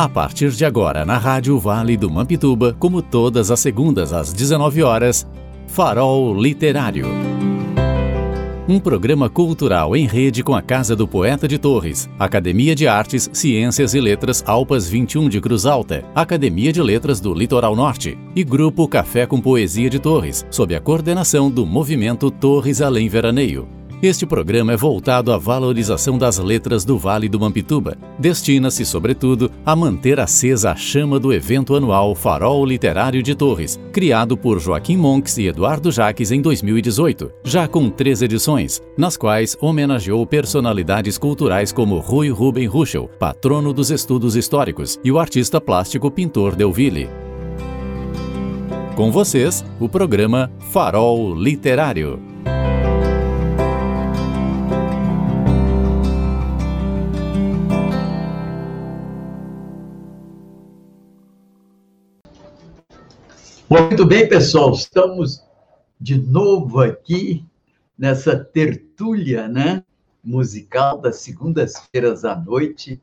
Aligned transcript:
A 0.00 0.08
partir 0.08 0.50
de 0.52 0.64
agora, 0.64 1.04
na 1.04 1.18
Rádio 1.18 1.58
Vale 1.58 1.94
do 1.94 2.08
Mampituba, 2.08 2.74
como 2.78 3.02
todas 3.02 3.50
as 3.50 3.60
segundas 3.60 4.14
às 4.14 4.32
19 4.32 4.82
horas, 4.82 5.26
Farol 5.66 6.34
Literário. 6.40 7.06
Um 8.66 8.80
programa 8.80 9.28
cultural 9.28 9.94
em 9.94 10.06
rede 10.06 10.42
com 10.42 10.54
a 10.54 10.62
Casa 10.62 10.96
do 10.96 11.06
Poeta 11.06 11.46
de 11.46 11.58
Torres, 11.58 12.08
Academia 12.18 12.74
de 12.74 12.88
Artes, 12.88 13.28
Ciências 13.30 13.92
e 13.92 14.00
Letras 14.00 14.42
Alpas 14.46 14.88
21 14.88 15.28
de 15.28 15.38
Cruz 15.38 15.66
Alta, 15.66 16.02
Academia 16.14 16.72
de 16.72 16.80
Letras 16.80 17.20
do 17.20 17.34
Litoral 17.34 17.76
Norte 17.76 18.16
e 18.34 18.42
Grupo 18.42 18.88
Café 18.88 19.26
com 19.26 19.38
Poesia 19.38 19.90
de 19.90 19.98
Torres, 19.98 20.46
sob 20.50 20.74
a 20.74 20.80
coordenação 20.80 21.50
do 21.50 21.66
Movimento 21.66 22.30
Torres 22.30 22.80
Além 22.80 23.06
Veraneio. 23.06 23.79
Este 24.02 24.24
programa 24.24 24.72
é 24.72 24.76
voltado 24.78 25.30
à 25.30 25.36
valorização 25.36 26.16
das 26.16 26.38
letras 26.38 26.86
do 26.86 26.96
Vale 26.96 27.28
do 27.28 27.38
Mampituba. 27.38 27.98
Destina-se, 28.18 28.86
sobretudo, 28.86 29.50
a 29.64 29.76
manter 29.76 30.18
acesa 30.18 30.70
a 30.70 30.76
chama 30.76 31.20
do 31.20 31.30
evento 31.34 31.76
anual 31.76 32.14
Farol 32.14 32.64
Literário 32.64 33.22
de 33.22 33.34
Torres, 33.34 33.78
criado 33.92 34.38
por 34.38 34.58
Joaquim 34.58 34.96
Monks 34.96 35.36
e 35.36 35.48
Eduardo 35.48 35.92
Jaques 35.92 36.30
em 36.30 36.40
2018, 36.40 37.30
já 37.44 37.68
com 37.68 37.90
três 37.90 38.22
edições, 38.22 38.80
nas 38.96 39.18
quais 39.18 39.54
homenageou 39.60 40.26
personalidades 40.26 41.18
culturais 41.18 41.70
como 41.70 41.98
Rui 41.98 42.30
Ruben 42.30 42.66
Ruschel, 42.66 43.10
patrono 43.18 43.70
dos 43.70 43.90
estudos 43.90 44.34
históricos, 44.34 44.98
e 45.04 45.12
o 45.12 45.18
artista 45.18 45.60
plástico 45.60 46.10
Pintor 46.10 46.56
Delville. 46.56 47.06
Com 48.96 49.12
vocês, 49.12 49.62
o 49.78 49.90
programa 49.90 50.50
Farol 50.70 51.34
Literário. 51.34 52.30
Muito 63.70 64.04
bem, 64.04 64.28
pessoal, 64.28 64.72
estamos 64.72 65.48
de 66.00 66.20
novo 66.20 66.80
aqui 66.80 67.46
nessa 67.96 68.36
tertúlia, 68.36 69.46
né, 69.46 69.84
musical 70.24 71.00
das 71.00 71.18
segundas-feiras 71.18 72.24
à 72.24 72.34
noite. 72.34 73.00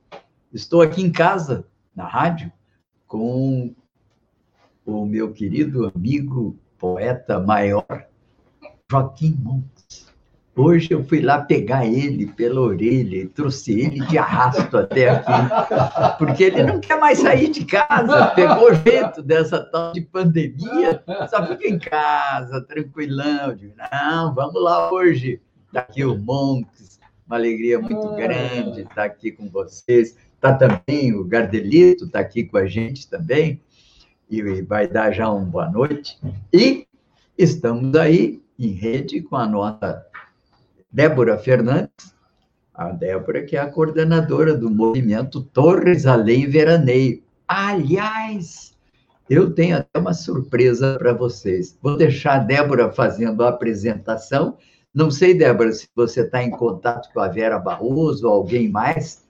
Estou 0.51 0.81
aqui 0.81 1.01
em 1.01 1.09
casa, 1.09 1.65
na 1.95 2.05
rádio, 2.05 2.51
com 3.07 3.73
o 4.85 5.05
meu 5.05 5.31
querido 5.31 5.89
amigo, 5.95 6.59
poeta 6.77 7.39
maior, 7.39 8.05
Joaquim 8.91 9.39
Montes. 9.41 9.76
Hoje 10.57 10.91
eu 10.91 11.03
fui 11.03 11.21
lá 11.21 11.39
pegar 11.41 11.85
ele 11.85 12.25
pela 12.25 12.59
orelha 12.59 13.17
e 13.17 13.27
trouxe 13.27 13.79
ele 13.79 13.99
de 14.07 14.17
arrasto 14.17 14.75
até 14.75 15.07
aqui, 15.07 15.31
porque 16.17 16.45
ele 16.45 16.63
não 16.63 16.79
quer 16.79 16.99
mais 16.99 17.19
sair 17.19 17.51
de 17.51 17.63
casa, 17.63 18.31
pegou 18.31 18.73
jeito 18.73 19.21
dessa 19.21 19.59
tal 19.59 19.91
de 19.93 20.01
pandemia, 20.01 21.03
só 21.29 21.45
fica 21.45 21.67
em 21.67 21.77
casa, 21.77 22.59
tranquilão. 22.61 23.55
Digo, 23.55 23.73
não, 23.91 24.33
vamos 24.33 24.59
lá 24.59 24.91
hoje. 24.91 25.39
Está 25.67 25.81
aqui 25.81 26.03
o 26.03 26.17
Montes, 26.17 26.99
uma 27.27 27.35
alegria 27.35 27.77
muito 27.77 28.15
grande 28.15 28.81
estar 28.81 29.03
aqui 29.03 29.31
com 29.31 29.47
vocês. 29.49 30.17
Está 30.33 30.53
também 30.53 31.13
o 31.13 31.23
Gardelito, 31.23 32.05
está 32.05 32.19
aqui 32.19 32.43
com 32.43 32.57
a 32.57 32.65
gente 32.65 33.07
também, 33.07 33.61
e 34.27 34.41
vai 34.63 34.87
dar 34.87 35.11
já 35.11 35.29
uma 35.29 35.45
boa 35.45 35.69
noite. 35.69 36.17
E 36.51 36.87
estamos 37.37 37.95
aí 37.95 38.41
em 38.57 38.71
rede 38.71 39.21
com 39.21 39.35
a 39.35 39.45
nossa 39.47 40.06
Débora 40.91 41.37
Fernandes, 41.37 42.15
a 42.73 42.91
Débora 42.91 43.43
que 43.43 43.57
é 43.57 43.59
a 43.59 43.69
coordenadora 43.69 44.55
do 44.55 44.69
movimento 44.69 45.41
Torres 45.41 46.05
Além 46.05 46.49
Veraneio. 46.49 47.21
Aliás, 47.47 48.73
eu 49.29 49.53
tenho 49.53 49.77
até 49.77 49.99
uma 49.99 50.13
surpresa 50.13 50.97
para 50.97 51.13
vocês. 51.13 51.77
Vou 51.81 51.97
deixar 51.97 52.35
a 52.35 52.39
Débora 52.39 52.91
fazendo 52.91 53.43
a 53.43 53.49
apresentação. 53.49 54.57
Não 54.93 55.11
sei, 55.11 55.33
Débora, 55.33 55.71
se 55.73 55.87
você 55.93 56.21
está 56.21 56.41
em 56.41 56.49
contato 56.49 57.11
com 57.13 57.19
a 57.19 57.27
Vera 57.27 57.59
Barroso 57.59 58.27
ou 58.27 58.33
alguém 58.33 58.69
mais, 58.69 59.23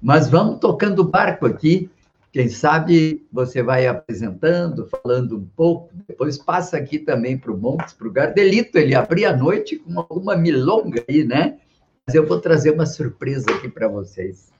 mas 0.00 0.28
vamos 0.28 0.58
tocando 0.58 1.00
o 1.00 1.08
barco 1.08 1.46
aqui. 1.46 1.90
Quem 2.34 2.48
sabe 2.48 3.24
você 3.32 3.62
vai 3.62 3.86
apresentando, 3.86 4.88
falando 4.88 5.38
um 5.38 5.48
pouco, 5.56 5.90
depois 6.08 6.36
passa 6.36 6.76
aqui 6.76 6.98
também 6.98 7.38
para 7.38 7.52
o 7.52 7.56
Montes, 7.56 7.94
para 7.94 8.08
o 8.08 8.10
Gardelito, 8.10 8.76
ele 8.76 8.92
abria 8.92 9.30
a 9.30 9.36
noite 9.36 9.76
com 9.76 10.00
alguma 10.00 10.34
milonga 10.34 11.04
aí, 11.08 11.22
né? 11.22 11.58
Mas 12.04 12.16
eu 12.16 12.26
vou 12.26 12.40
trazer 12.40 12.72
uma 12.72 12.86
surpresa 12.86 13.46
aqui 13.52 13.68
para 13.68 13.86
vocês. 13.86 14.52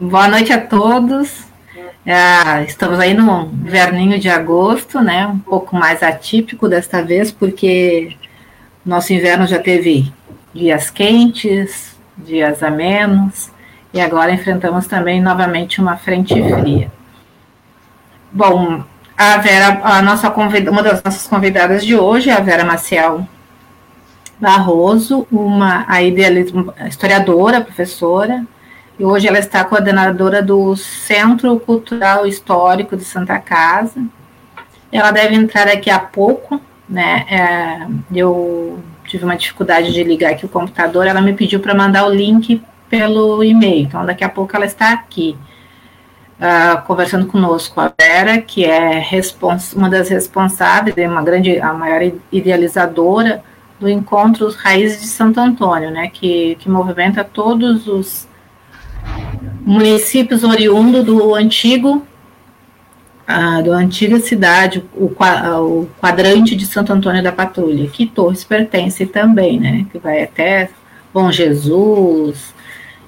Boa 0.00 0.26
noite 0.26 0.52
a 0.52 0.60
todos. 0.60 1.44
É, 2.04 2.64
estamos 2.64 2.98
aí 2.98 3.14
no 3.14 3.44
inverninho 3.44 4.18
de 4.18 4.28
agosto, 4.28 5.00
né? 5.00 5.24
Um 5.24 5.38
pouco 5.38 5.76
mais 5.76 6.02
atípico 6.02 6.68
desta 6.68 7.00
vez, 7.00 7.30
porque 7.30 8.16
nosso 8.84 9.12
inverno 9.12 9.46
já 9.46 9.60
teve 9.60 10.12
dias 10.52 10.90
quentes, 10.90 11.94
dias 12.18 12.60
amenos, 12.60 13.51
e 13.92 14.00
agora 14.00 14.32
enfrentamos 14.32 14.86
também 14.86 15.20
novamente 15.20 15.80
uma 15.80 15.96
frente 15.96 16.34
fria. 16.34 16.90
Bom, 18.32 18.82
a 19.16 19.36
Vera, 19.38 19.80
a 19.84 20.00
nossa 20.00 20.30
convida, 20.30 20.70
uma 20.70 20.82
das 20.82 21.02
nossas 21.02 21.26
convidadas 21.26 21.84
de 21.84 21.94
hoje 21.94 22.30
é 22.30 22.32
a 22.32 22.40
Vera 22.40 22.64
Maciel 22.64 23.26
Barroso, 24.40 25.26
uma 25.30 25.84
a 25.86 26.02
historiadora, 26.02 27.60
professora, 27.60 28.44
e 28.98 29.04
hoje 29.04 29.28
ela 29.28 29.38
está 29.38 29.64
coordenadora 29.64 30.42
do 30.42 30.74
Centro 30.76 31.60
Cultural 31.60 32.26
Histórico 32.26 32.96
de 32.96 33.04
Santa 33.04 33.38
Casa. 33.38 34.02
Ela 34.90 35.10
deve 35.10 35.34
entrar 35.34 35.66
daqui 35.66 35.90
a 35.90 35.98
pouco, 35.98 36.60
né? 36.88 37.24
É, 37.30 37.86
eu 38.14 38.82
tive 39.04 39.24
uma 39.24 39.36
dificuldade 39.36 39.92
de 39.92 40.02
ligar 40.02 40.32
aqui 40.32 40.46
o 40.46 40.48
computador, 40.48 41.06
ela 41.06 41.20
me 41.20 41.34
pediu 41.34 41.60
para 41.60 41.74
mandar 41.74 42.06
o 42.06 42.14
link 42.14 42.62
pelo 42.92 43.42
e-mail. 43.42 43.84
Então, 43.84 44.04
daqui 44.04 44.22
a 44.22 44.28
pouco 44.28 44.54
ela 44.54 44.66
está 44.66 44.92
aqui 44.92 45.34
uh, 46.38 46.82
conversando 46.86 47.24
conosco. 47.24 47.80
A 47.80 47.90
Vera, 47.98 48.38
que 48.38 48.66
é 48.66 49.02
uma 49.74 49.88
das 49.88 50.10
responsáveis, 50.10 50.94
é 50.98 51.08
uma 51.08 51.22
grande, 51.22 51.58
a 51.58 51.72
maior 51.72 52.02
idealizadora 52.30 53.42
do 53.80 53.88
encontro 53.88 54.50
Raízes 54.50 55.00
de 55.00 55.06
Santo 55.06 55.40
Antônio, 55.40 55.90
né, 55.90 56.10
que, 56.12 56.54
que 56.56 56.68
movimenta 56.68 57.24
todos 57.24 57.88
os 57.88 58.28
municípios 59.62 60.44
oriundos 60.44 61.02
do 61.02 61.34
antigo 61.34 62.06
a, 63.26 63.62
da 63.62 63.72
antiga 63.72 64.20
cidade, 64.20 64.84
o, 64.94 65.06
o, 65.06 65.88
quadrante 65.98 66.54
de 66.54 66.66
Santo 66.66 66.92
Antônio 66.92 67.22
da 67.22 67.32
Patrulha, 67.32 67.88
que 67.88 68.04
Torres 68.04 68.44
pertence 68.44 69.06
também, 69.06 69.58
né? 69.58 69.86
Que 69.90 69.98
vai 69.98 70.22
até 70.22 70.68
Bom 71.14 71.30
Jesus, 71.30 72.54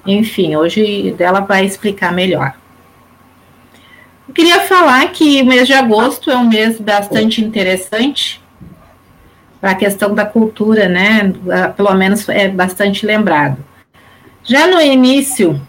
enfim, 0.05 0.55
hoje 0.55 1.13
dela 1.17 1.39
vai 1.41 1.65
explicar 1.65 2.11
melhor. 2.13 2.53
Eu 4.27 4.33
queria 4.33 4.59
falar 4.61 5.07
que 5.11 5.41
o 5.41 5.45
mês 5.45 5.67
de 5.67 5.73
agosto 5.73 6.31
é 6.31 6.37
um 6.37 6.47
mês 6.47 6.79
bastante 6.79 7.43
interessante 7.43 8.41
para 9.61 9.71
a 9.71 9.75
questão 9.75 10.13
da 10.13 10.25
cultura, 10.25 10.87
né? 10.87 11.33
Pelo 11.75 11.93
menos 11.93 12.27
é 12.29 12.49
bastante 12.49 13.05
lembrado. 13.05 13.57
Já 14.43 14.67
no 14.67 14.79
início, 14.81 15.59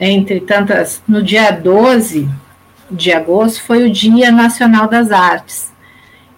entre 0.00 0.40
tantas, 0.40 1.02
no 1.06 1.22
dia 1.22 1.50
12 1.50 2.28
de 2.90 3.12
agosto, 3.12 3.62
foi 3.62 3.84
o 3.84 3.90
Dia 3.90 4.30
Nacional 4.30 4.88
das 4.88 5.12
Artes. 5.12 5.72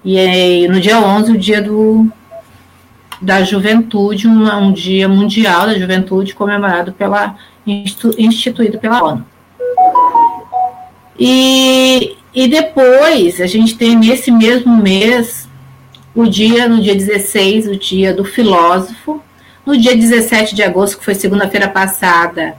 E 0.05 0.69
no 0.69 0.81
dia 0.81 1.01
11, 1.01 1.33
o 1.33 1.39
dia 1.39 1.63
do 1.63 2.11
da 3.21 3.43
juventude, 3.43 4.29
um, 4.29 4.49
um 4.59 4.73
dia 4.73 5.09
mundial 5.09 5.67
da 5.67 5.79
juventude 5.79 6.35
comemorado 6.35 6.93
pela 6.93 7.37
instituído 7.67 8.79
pela 8.79 9.03
ONU. 9.03 9.27
E, 11.19 12.17
e 12.35 12.47
depois 12.47 13.41
a 13.41 13.47
gente 13.47 13.77
tem 13.77 13.97
nesse 13.97 14.31
mesmo 14.31 14.77
mês 14.77 15.49
o 16.15 16.27
dia, 16.27 16.69
no 16.69 16.81
dia 16.81 16.95
16, 16.95 17.67
o 17.69 17.77
dia 17.77 18.15
do 18.15 18.25
filósofo, 18.25 19.23
no 19.65 19.77
dia 19.77 19.97
17 19.97 20.55
de 20.55 20.63
agosto, 20.63 20.99
que 20.99 21.05
foi 21.05 21.15
segunda-feira 21.15 21.69
passada, 21.69 22.55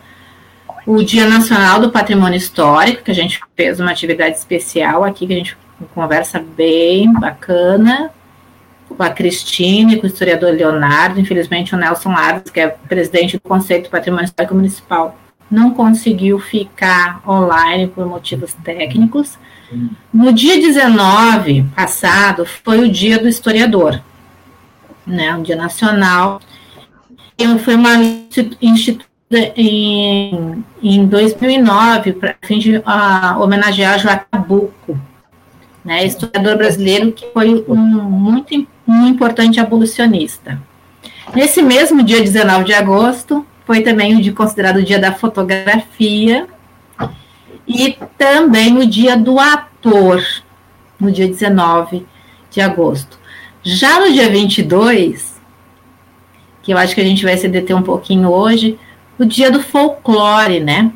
o 0.85 1.03
Dia 1.03 1.27
Nacional 1.27 1.81
do 1.81 1.91
Patrimônio 1.91 2.37
Histórico, 2.37 3.03
que 3.03 3.11
a 3.11 3.15
gente 3.15 3.41
fez 3.55 3.79
uma 3.79 3.91
atividade 3.91 4.37
especial 4.37 5.03
aqui, 5.03 5.27
que 5.27 5.33
a 5.33 5.37
gente 5.37 5.57
conversa 5.93 6.39
bem 6.39 7.11
bacana, 7.11 8.09
com 8.97 9.03
a 9.03 9.09
Cristine, 9.11 9.97
com 9.97 10.03
o 10.03 10.09
historiador 10.09 10.51
Leonardo, 10.51 11.19
infelizmente 11.19 11.75
o 11.75 11.77
Nelson 11.77 12.09
Ares, 12.11 12.49
que 12.51 12.59
é 12.59 12.67
presidente 12.67 13.37
do 13.37 13.41
Conselho 13.41 13.83
do 13.83 13.89
Patrimônio 13.89 14.25
Histórico 14.25 14.55
Municipal, 14.55 15.15
não 15.49 15.71
conseguiu 15.71 16.39
ficar 16.39 17.21
online 17.25 17.87
por 17.87 18.05
motivos 18.05 18.53
técnicos. 18.63 19.37
No 20.13 20.33
dia 20.33 20.57
19 20.57 21.63
passado 21.75 22.45
foi 22.45 22.79
o 22.79 22.91
dia 22.91 23.19
do 23.19 23.27
historiador, 23.27 24.01
né, 25.05 25.33
um 25.35 25.43
dia 25.43 25.55
nacional. 25.55 26.41
E 27.37 27.45
foi 27.59 27.75
uma 27.75 27.95
em, 29.55 30.63
em 30.81 31.05
2009 31.05 32.13
para 32.13 32.35
fim 32.43 32.59
de 32.59 32.77
uh, 32.77 33.39
homenagear 33.39 33.99
Joacabuco, 33.99 34.97
né, 35.87 36.05
historiador 36.05 36.57
brasileiro 36.57 37.13
que 37.13 37.25
foi 37.33 37.63
um 37.65 37.77
muito 37.77 38.67
um 38.85 39.07
importante 39.07 39.57
abolicionista. 39.57 40.61
Nesse 41.33 41.61
mesmo 41.61 42.03
dia 42.03 42.19
19 42.19 42.65
de 42.65 42.73
agosto, 42.73 43.45
foi 43.65 43.79
também 43.79 44.13
o 44.13 44.21
dia 44.21 44.33
considerado 44.33 44.77
o 44.77 44.83
dia 44.83 44.99
da 44.99 45.13
fotografia 45.13 46.45
e 47.65 47.97
também 48.17 48.77
o 48.77 48.85
dia 48.85 49.15
do 49.15 49.39
ator, 49.39 50.21
no 50.99 51.09
dia 51.09 51.25
19 51.25 52.05
de 52.51 52.59
agosto. 52.59 53.17
Já 53.63 54.01
no 54.01 54.11
dia 54.11 54.29
22, 54.29 55.39
que 56.63 56.73
eu 56.73 56.77
acho 56.77 56.95
que 56.95 57.01
a 57.01 57.05
gente 57.05 57.23
vai 57.23 57.37
se 57.37 57.47
deter 57.47 57.73
um 57.73 57.81
pouquinho 57.81 58.29
hoje, 58.29 58.77
o 59.17 59.23
dia 59.23 59.49
do 59.49 59.61
folclore, 59.61 60.59
né? 60.59 60.91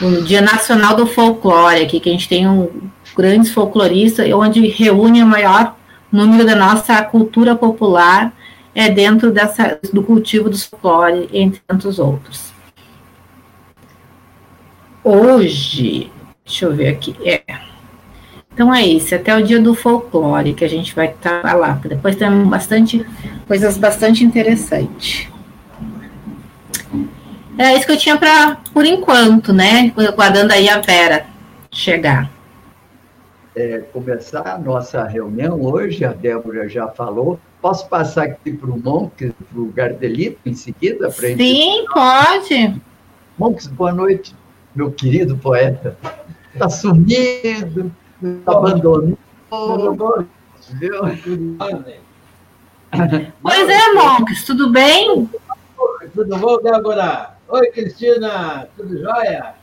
O 0.00 0.22
Dia 0.22 0.40
Nacional 0.40 0.94
do 0.94 1.04
Folclore, 1.04 1.82
aqui 1.82 1.98
que 1.98 2.08
a 2.08 2.12
gente 2.12 2.28
tem 2.28 2.46
um 2.46 2.68
grandes 3.16 3.52
folcloristas, 3.52 4.30
onde 4.32 4.66
reúne 4.68 5.22
o 5.22 5.26
maior 5.26 5.76
número 6.10 6.44
da 6.44 6.54
nossa 6.54 7.02
cultura 7.02 7.54
popular 7.54 8.32
é 8.74 8.90
dentro 8.90 9.30
dessa, 9.30 9.78
do 9.92 10.02
cultivo 10.02 10.50
do 10.50 10.58
folclore, 10.58 11.28
entre 11.32 11.60
tantos 11.66 11.98
outros. 11.98 12.52
Hoje, 15.02 16.10
deixa 16.44 16.64
eu 16.64 16.74
ver 16.74 16.88
aqui, 16.88 17.14
é. 17.24 17.42
Então 18.52 18.72
é 18.72 18.86
isso, 18.86 19.14
até 19.14 19.36
o 19.36 19.42
dia 19.42 19.60
do 19.60 19.74
folclore 19.74 20.54
que 20.54 20.64
a 20.64 20.68
gente 20.68 20.94
vai 20.94 21.08
estar 21.08 21.42
tá 21.42 21.54
lá. 21.54 21.80
Depois 21.84 22.16
tem 22.16 22.30
bastante 22.44 23.04
coisas 23.46 23.76
bastante 23.76 24.24
interessantes. 24.24 25.28
É 27.58 27.74
isso 27.74 27.86
que 27.86 27.92
eu 27.92 27.96
tinha 27.96 28.16
para 28.16 28.56
por 28.72 28.84
enquanto, 28.84 29.52
né? 29.52 29.92
Aguardando 29.96 30.52
aí 30.52 30.68
a 30.68 30.80
Vera 30.80 31.26
chegar. 31.70 32.33
É, 33.56 33.78
começar 33.92 34.48
a 34.48 34.58
nossa 34.58 35.04
reunião 35.04 35.62
hoje, 35.62 36.04
a 36.04 36.12
Débora 36.12 36.68
já 36.68 36.88
falou. 36.88 37.38
Posso 37.62 37.88
passar 37.88 38.24
aqui 38.24 38.52
para 38.52 38.68
o 38.68 38.76
Monks, 38.76 39.30
para 39.48 39.60
o 39.60 39.66
Gardelito, 39.66 40.40
em 40.44 40.54
seguida? 40.54 41.08
Pra 41.08 41.28
Sim, 41.28 41.36
gente... 41.36 41.88
pode. 41.92 42.82
Monks, 43.38 43.68
boa 43.68 43.92
noite, 43.92 44.34
meu 44.74 44.90
querido 44.90 45.36
poeta. 45.36 45.96
Está 46.52 46.68
sumido. 46.68 47.92
Viu? 48.20 48.34
Pois 53.40 53.68
é, 53.68 53.92
Monks, 53.94 54.44
tudo 54.44 54.70
bem? 54.70 55.30
Tudo 56.12 56.38
bom, 56.38 56.60
Débora? 56.60 57.36
Oi, 57.46 57.70
Cristina, 57.70 58.66
tudo 58.76 58.98
jóia? 58.98 59.54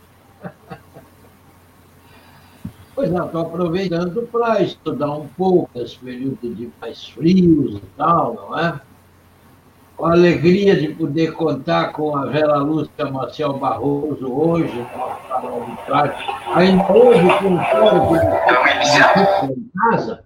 Pois 2.94 3.10
não, 3.10 3.26
estou 3.26 3.42
aproveitando 3.42 4.28
para 4.32 4.62
estudar 4.62 5.12
um 5.12 5.28
pouco 5.28 5.70
esse 5.76 5.98
período 5.98 6.54
de 6.54 6.70
mais 6.80 7.08
frios 7.08 7.78
e 7.78 7.84
tal, 7.96 8.34
não 8.34 8.60
é? 8.60 8.82
Com 9.96 10.08
a 10.08 10.12
alegria 10.12 10.76
de 10.76 10.90
poder 10.90 11.32
contar 11.34 11.94
com 11.94 12.18
a 12.18 12.26
Vera 12.26 12.58
Lúcia 12.58 13.10
Marcel 13.10 13.54
Barroso 13.54 14.30
hoje, 14.30 14.86
ainda 16.54 16.92
hoje 16.92 17.28
com 17.40 17.56
o 19.50 19.54
em 19.54 19.70
casa, 19.80 20.24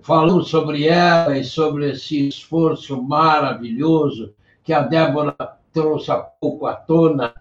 falando 0.00 0.44
sobre 0.44 0.86
ela 0.86 1.36
e 1.36 1.44
sobre 1.44 1.90
esse 1.90 2.28
esforço 2.28 3.02
maravilhoso 3.02 4.32
que 4.62 4.72
a 4.72 4.80
Débora 4.80 5.34
trouxe 5.72 6.10
há 6.10 6.16
pouco 6.16 6.66
à 6.66 6.74
tona 6.74 7.34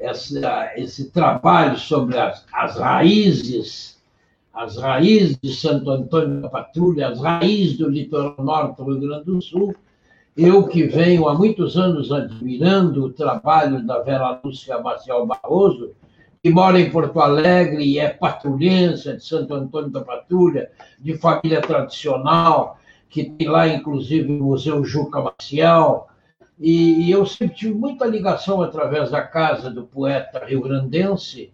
essa, 0.00 0.72
esse 0.76 1.10
trabalho 1.10 1.78
sobre 1.78 2.18
as, 2.18 2.44
as 2.52 2.76
raízes, 2.76 4.00
as 4.52 4.76
raízes 4.76 5.38
de 5.40 5.54
Santo 5.54 5.90
Antônio 5.90 6.40
da 6.40 6.48
Patrulha, 6.48 7.08
as 7.08 7.20
raízes 7.20 7.76
do 7.78 7.88
litoral 7.88 8.34
norte 8.38 8.78
do 8.78 8.84
Rio 8.84 9.00
Grande 9.00 9.24
do 9.26 9.42
Sul. 9.42 9.74
Eu 10.36 10.66
que 10.66 10.84
venho 10.84 11.28
há 11.28 11.34
muitos 11.34 11.76
anos 11.76 12.10
admirando 12.10 13.04
o 13.04 13.12
trabalho 13.12 13.84
da 13.86 14.00
Vera 14.00 14.40
Lúcia 14.42 14.80
Marcial 14.80 15.26
Barroso, 15.26 15.90
que 16.42 16.48
mora 16.48 16.80
em 16.80 16.90
Porto 16.90 17.20
Alegre 17.20 17.84
e 17.84 17.98
é 17.98 18.08
patrulhense 18.08 19.12
de 19.12 19.22
Santo 19.22 19.52
Antônio 19.52 19.90
da 19.90 20.00
Patrulha, 20.00 20.70
de 20.98 21.18
família 21.18 21.60
tradicional, 21.60 22.78
que 23.10 23.24
tem 23.24 23.48
lá, 23.48 23.68
inclusive, 23.68 24.32
o 24.32 24.44
Museu 24.44 24.82
Juca 24.82 25.20
Maciel, 25.20 26.06
e, 26.60 27.06
e 27.06 27.10
eu 27.10 27.24
sempre 27.24 27.56
tive 27.56 27.72
muita 27.72 28.04
ligação 28.04 28.60
através 28.60 29.10
da 29.10 29.22
casa 29.22 29.70
do 29.70 29.84
poeta 29.84 30.44
rio-grandense 30.44 31.50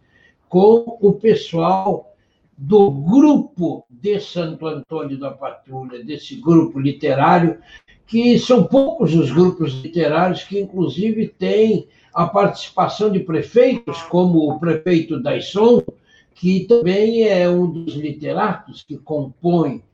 com 0.49 0.99
o 1.00 1.12
pessoal 1.12 2.12
do 2.58 2.91
grupo 2.91 3.87
de 3.88 4.19
Santo 4.19 4.67
Antônio 4.67 5.17
da 5.17 5.31
Patrulha, 5.31 6.03
desse 6.03 6.35
grupo 6.35 6.81
literário, 6.81 7.58
que 8.05 8.37
são 8.38 8.64
poucos 8.64 9.14
os 9.14 9.31
grupos 9.31 9.75
literários 9.75 10.43
que, 10.43 10.58
inclusive, 10.58 11.29
têm 11.29 11.87
a 12.12 12.26
participação 12.26 13.11
de 13.11 13.20
prefeitos, 13.20 14.03
como 14.03 14.50
o 14.50 14.58
prefeito 14.58 15.20
Daisson, 15.20 15.82
que 16.35 16.64
também 16.64 17.29
é 17.29 17.49
um 17.49 17.70
dos 17.70 17.94
literatos 17.94 18.82
que 18.82 18.97
compõe 18.97 19.85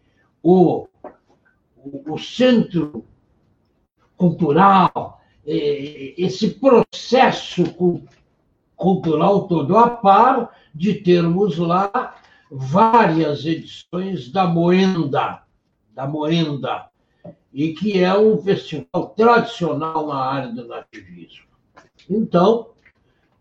o, 0.43 0.87
o, 1.77 2.15
o 2.15 2.19
centro 2.19 3.05
cultural, 4.23 5.21
esse 5.45 6.51
processo 6.51 7.65
cultural 8.77 9.49
todo 9.49 9.77
a 9.77 9.91
par 9.91 10.57
de 10.73 10.95
termos 10.95 11.59
lá 11.59 12.15
várias 12.49 13.45
edições 13.45 14.31
da 14.31 14.47
Moenda, 14.47 15.43
da 15.93 16.07
Moenda, 16.07 16.87
e 17.53 17.73
que 17.73 17.99
é 17.99 18.17
um 18.17 18.39
festival 18.39 19.09
tradicional 19.17 20.07
na 20.07 20.25
área 20.25 20.53
do 20.53 20.69
nativismo. 20.69 21.47
Então, 22.09 22.69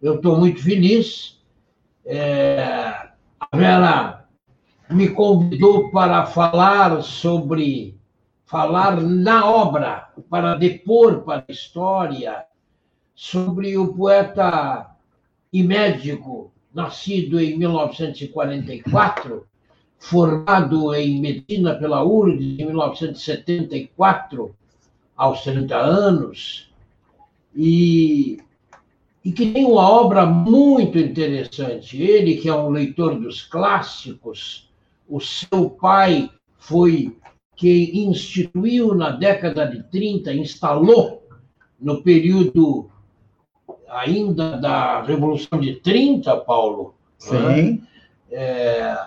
eu 0.02 0.16
estou 0.16 0.40
muito 0.40 0.64
feliz. 0.64 1.40
É, 2.04 2.58
a 3.40 3.56
Vera 3.56 4.26
me 4.90 5.10
convidou 5.10 5.92
para 5.92 6.26
falar 6.26 7.04
sobre 7.04 8.01
falar 8.52 9.02
na 9.02 9.50
obra, 9.50 10.10
para 10.30 10.56
depor 10.56 11.22
para 11.22 11.46
a 11.48 11.52
história 11.52 12.44
sobre 13.16 13.78
o 13.78 13.94
poeta 13.94 14.94
e 15.54 15.64
médico 15.64 16.52
nascido 16.74 17.40
em 17.40 17.58
1944, 17.58 19.48
formado 19.98 20.94
em 20.94 21.22
medicina 21.22 21.76
pela 21.76 22.04
URGS 22.04 22.60
em 22.60 22.66
1974, 22.66 24.54
aos 25.16 25.44
30 25.44 25.78
anos, 25.78 26.70
e, 27.56 28.38
e 29.24 29.32
que 29.32 29.54
tem 29.54 29.64
uma 29.64 29.90
obra 29.90 30.26
muito 30.26 30.98
interessante. 30.98 32.02
Ele, 32.02 32.36
que 32.36 32.50
é 32.50 32.54
um 32.54 32.70
leitor 32.70 33.18
dos 33.18 33.44
clássicos, 33.44 34.70
o 35.08 35.22
seu 35.22 35.70
pai 35.70 36.30
foi 36.58 37.16
que 37.62 37.92
instituiu 38.08 38.96
na 38.96 39.12
década 39.12 39.68
de 39.68 39.84
30, 39.84 40.34
instalou 40.34 41.22
no 41.80 42.02
período 42.02 42.90
ainda 43.88 44.58
da 44.58 45.04
Revolução 45.04 45.60
de 45.60 45.76
30, 45.76 46.38
Paulo. 46.38 46.96
Sim. 47.20 47.84
É, 48.32 48.98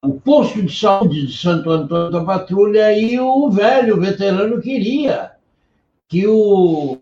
o 0.00 0.12
posto 0.12 0.62
de 0.62 0.72
saúde 0.72 1.26
de 1.26 1.36
Santo 1.36 1.68
Antônio 1.68 2.12
da 2.12 2.24
Patrulha 2.24 2.96
e 2.96 3.18
o 3.18 3.50
velho 3.50 4.00
veterano 4.00 4.62
queria 4.62 5.32
que 6.06 6.24
o, 6.24 6.96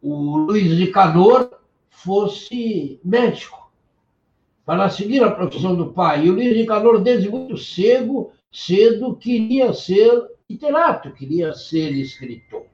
o 0.00 0.36
Luiz 0.36 0.72
Ricador 0.78 1.50
fosse 1.90 3.00
médico 3.04 3.72
para 4.64 4.88
seguir 4.88 5.24
a 5.24 5.32
profissão 5.32 5.74
do 5.74 5.86
pai. 5.86 6.26
E 6.26 6.30
o 6.30 6.34
Luiz 6.34 6.56
Ricador, 6.56 7.00
desde 7.00 7.28
muito 7.28 7.56
cedo, 7.56 8.30
cedo 8.50 9.14
queria 9.16 9.72
ser 9.72 10.28
literato, 10.48 11.12
queria 11.12 11.52
ser 11.54 11.92
escritor. 11.92 12.66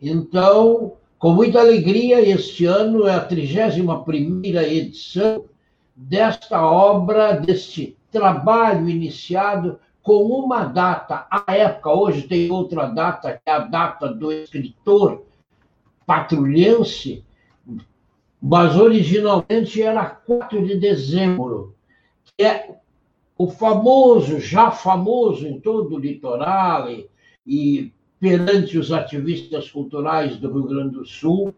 Então, 0.00 0.96
com 1.18 1.32
muita 1.32 1.60
alegria, 1.60 2.20
este 2.20 2.66
ano 2.66 3.06
é 3.06 3.14
a 3.14 3.26
31ª 3.26 4.62
edição 4.62 5.44
desta 5.96 6.60
obra, 6.62 7.32
deste 7.32 7.96
trabalho 8.10 8.88
iniciado 8.88 9.78
com 10.02 10.22
uma 10.24 10.64
data, 10.64 11.26
à 11.30 11.56
época, 11.56 11.90
hoje 11.90 12.28
tem 12.28 12.50
outra 12.50 12.86
data, 12.86 13.32
que 13.32 13.40
é 13.46 13.52
a 13.52 13.60
data 13.60 14.08
do 14.12 14.30
escritor 14.30 15.24
patrulhense, 16.04 17.24
mas 18.40 18.76
originalmente 18.76 19.80
era 19.82 20.04
4 20.04 20.66
de 20.66 20.76
dezembro, 20.76 21.74
que 22.22 22.44
é 22.44 22.76
o 23.36 23.48
famoso, 23.48 24.38
já 24.38 24.70
famoso 24.70 25.46
em 25.46 25.60
todo 25.60 25.96
o 25.96 25.98
litoral 25.98 26.90
e, 26.90 27.08
e 27.46 27.92
perante 28.20 28.78
os 28.78 28.92
ativistas 28.92 29.70
culturais 29.70 30.36
do 30.38 30.52
Rio 30.52 30.68
Grande 30.68 30.94
do 30.94 31.04
Sul, 31.04 31.54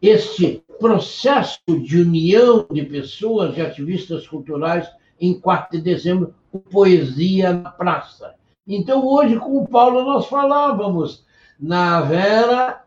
este 0.00 0.62
processo 0.78 1.60
de 1.66 2.00
união 2.00 2.66
de 2.70 2.84
pessoas, 2.84 3.54
de 3.54 3.60
ativistas 3.60 4.26
culturais, 4.26 4.88
em 5.20 5.38
4 5.38 5.78
de 5.78 5.84
dezembro, 5.84 6.34
com 6.50 6.58
Poesia 6.58 7.52
na 7.52 7.70
Praça. 7.70 8.34
Então, 8.66 9.06
hoje, 9.06 9.36
com 9.38 9.58
o 9.58 9.68
Paulo, 9.68 10.02
nós 10.04 10.26
falávamos 10.26 11.24
na 11.58 12.00
Vera, 12.00 12.82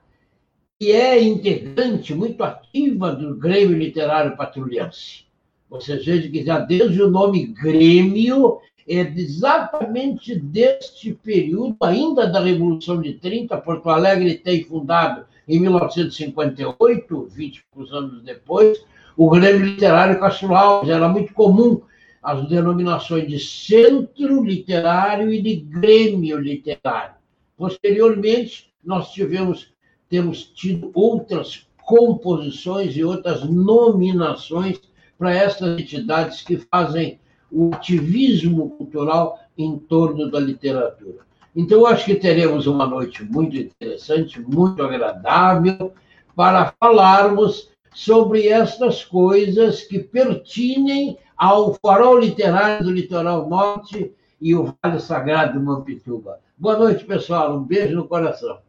que 0.79 0.91
é 0.91 1.21
integrante 1.21 2.13
muito 2.13 2.43
ativa 2.43 3.11
do 3.11 3.35
Grêmio 3.35 3.77
Literário 3.77 4.35
Patrulhense. 4.35 5.26
Vocês 5.69 6.05
vejam 6.05 6.31
que 6.31 6.45
já 6.45 6.59
desde 6.59 7.01
o 7.01 7.09
nome 7.09 7.47
Grêmio 7.47 8.59
é 8.87 9.01
exatamente 9.01 10.33
deste 10.33 11.13
período, 11.13 11.75
ainda 11.81 12.25
da 12.25 12.39
Revolução 12.39 13.01
de 13.01 13.13
30, 13.13 13.57
Porto 13.57 13.89
Alegre 13.89 14.35
tem 14.35 14.63
fundado 14.63 15.25
em 15.45 15.59
1958, 15.59 17.27
20 17.29 17.65
anos 17.91 18.23
depois, 18.23 18.81
o 19.17 19.29
Grêmio 19.29 19.65
Literário 19.65 20.19
Castro 20.19 20.55
Alves. 20.55 20.89
Era 20.89 21.09
muito 21.09 21.33
comum 21.33 21.81
as 22.23 22.47
denominações 22.47 23.27
de 23.27 23.39
Centro 23.39 24.43
Literário 24.43 25.33
e 25.33 25.41
de 25.41 25.55
Grêmio 25.57 26.39
Literário. 26.39 27.15
Posteriormente, 27.57 28.71
nós 28.83 29.11
tivemos, 29.11 29.73
temos 30.09 30.43
tido 30.43 30.91
outras 30.93 31.67
composições 31.83 32.95
e 32.95 33.03
outras 33.03 33.43
nominações 33.43 34.79
para 35.17 35.33
essas 35.33 35.79
entidades 35.79 36.41
que 36.41 36.57
fazem 36.57 37.19
o 37.51 37.73
ativismo 37.73 38.69
cultural 38.71 39.39
em 39.57 39.77
torno 39.77 40.29
da 40.29 40.39
literatura. 40.39 41.25
Então, 41.55 41.85
acho 41.85 42.05
que 42.05 42.15
teremos 42.15 42.67
uma 42.67 42.85
noite 42.85 43.23
muito 43.23 43.57
interessante, 43.57 44.39
muito 44.39 44.83
agradável, 44.83 45.91
para 46.35 46.71
falarmos 46.79 47.71
sobre 47.95 48.47
estas 48.47 49.03
coisas 49.03 49.81
que 49.81 49.97
pertinem 49.97 51.17
ao 51.35 51.73
farol 51.73 52.19
literário 52.19 52.85
do 52.85 52.91
Litoral 52.91 53.49
Norte 53.49 54.13
e 54.39 54.53
o 54.53 54.71
Vale 54.83 54.99
Sagrado 54.99 55.57
do 55.57 55.65
Mampituba. 55.65 56.39
Boa 56.55 56.77
noite, 56.77 57.05
pessoal. 57.05 57.57
Um 57.57 57.63
beijo 57.63 57.95
no 57.95 58.07
coração. 58.07 58.59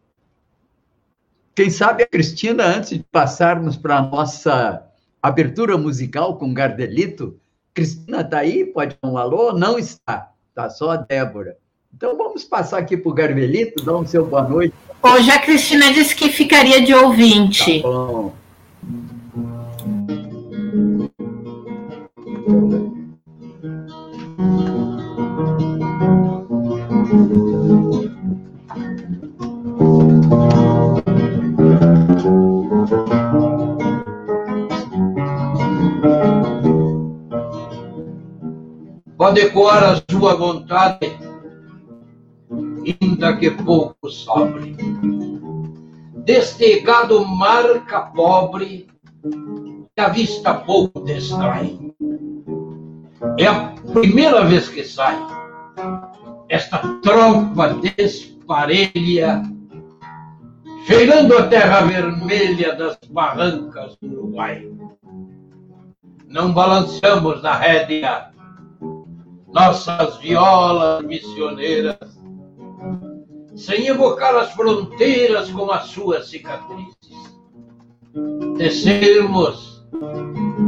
Quem 1.55 1.69
sabe 1.69 2.05
a 2.05 2.07
Cristina, 2.07 2.65
antes 2.65 2.91
de 2.91 3.05
passarmos 3.13 3.77
para 3.77 3.99
a 3.99 4.03
nossa 4.03 4.88
abertura 5.23 5.77
musical 5.77 6.37
com 6.37 6.55
Gardelito, 6.55 7.39
Cristina 7.75 8.21
está 8.23 8.39
aí? 8.39 8.65
Pode 8.65 8.97
dar 9.01 9.09
um 9.09 9.19
alô? 9.19 9.53
Não 9.53 9.79
está. 9.79 10.33
Está 10.51 10.69
só 10.71 10.91
a 10.93 10.97
Débora. 10.97 11.57
Então 11.95 12.17
vamos 12.17 12.45
passar 12.45 12.79
aqui 12.79 12.97
para 12.97 13.11
o 13.11 13.15
Garvelito, 13.15 13.85
dar 13.85 13.97
um 13.97 14.07
seu 14.07 14.27
boa 14.27 14.43
noite. 14.43 14.75
Hoje 15.03 15.31
a 15.31 15.39
Cristina 15.39 15.93
disse 15.93 16.15
que 16.15 16.29
ficaria 16.31 16.81
de 16.83 16.93
ouvinte. 16.95 17.83
Tá 17.83 17.89
bom. 17.89 18.35
Adequar 39.39 39.85
a 39.85 40.03
sua 40.11 40.35
vontade, 40.35 41.17
ainda 43.01 43.37
que 43.37 43.51
pouco 43.51 44.09
sobre. 44.09 44.77
Deste 46.25 46.81
gado 46.81 47.25
marca 47.25 48.01
pobre, 48.01 48.89
que 49.95 50.01
a 50.01 50.09
vista 50.09 50.55
pouco 50.55 51.05
distrai. 51.05 51.79
É 53.39 53.47
a 53.47 53.75
primeira 53.93 54.45
vez 54.45 54.69
que 54.69 54.85
sai 54.85 55.17
esta 56.49 56.79
tropa 57.03 57.75
desparelha, 57.97 59.43
cheirando 60.87 61.37
a 61.37 61.47
terra 61.47 61.83
vermelha 61.83 62.75
das 62.75 62.99
barrancas 63.09 63.97
do 64.01 64.09
Uruguai. 64.09 64.69
Não 66.27 66.53
balançamos 66.53 67.43
na 67.43 67.55
rédea 67.55 68.33
nossas 69.53 70.19
violas 70.19 71.05
missioneiras, 71.05 71.97
sem 73.55 73.87
evocar 73.87 74.37
as 74.37 74.53
fronteiras 74.53 75.51
com 75.51 75.71
as 75.71 75.87
suas 75.87 76.29
cicatrizes. 76.29 76.97
Tecermos, 78.57 79.87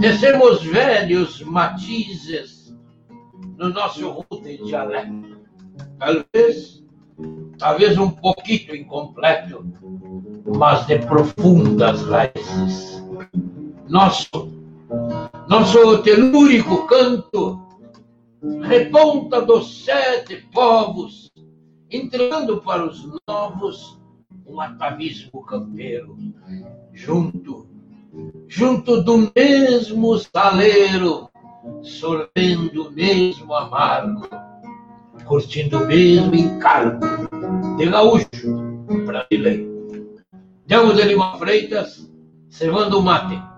tecermos 0.01 0.63
velhos 0.63 1.43
matizes 1.43 2.75
no 3.57 3.69
nosso 3.69 4.09
rude 4.11 4.57
dialeto. 4.65 5.39
Talvez, 5.99 6.83
talvez 7.59 7.99
um 7.99 8.11
pouquinho 8.11 8.75
incompleto, 8.75 9.65
mas 10.57 10.87
de 10.87 10.99
profundas 11.01 12.03
raízes. 12.07 13.05
Nosso, 13.89 14.53
nosso 15.49 15.99
telúrico 15.99 16.87
canto 16.87 17.70
reponta 18.63 19.43
dos 19.43 19.85
sete 19.85 20.37
povos, 20.53 21.31
entregando 21.91 22.61
para 22.63 22.87
os 22.87 23.09
novos 23.29 24.01
um 24.47 24.61
atavismo 24.61 25.43
campeiro, 25.43 26.17
junto, 26.93 27.69
junto 28.49 29.03
do 29.03 29.31
mesmo 29.37 30.19
saleiro, 30.19 31.29
sorvendo 31.83 32.89
o 32.89 32.91
mesmo 32.91 33.55
amargo, 33.55 34.29
curtindo 35.27 35.79
o 35.79 35.87
mesmo 35.87 36.35
encargo 36.35 37.07
de 37.77 37.87
gaúcho 37.87 38.29
brasileiro. 39.07 39.71
Delmo 40.67 40.95
de 40.95 41.03
Lima 41.03 41.37
Freitas, 41.37 42.11
servando 42.49 42.99
o 42.99 43.03
mate 43.03 43.50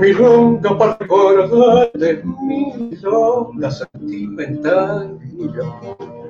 Milonga 0.00 0.78
para 0.78 0.96
recordar 0.98 1.90
de 1.94 2.22
milonga 2.24 3.70
sentimental. 3.70 5.18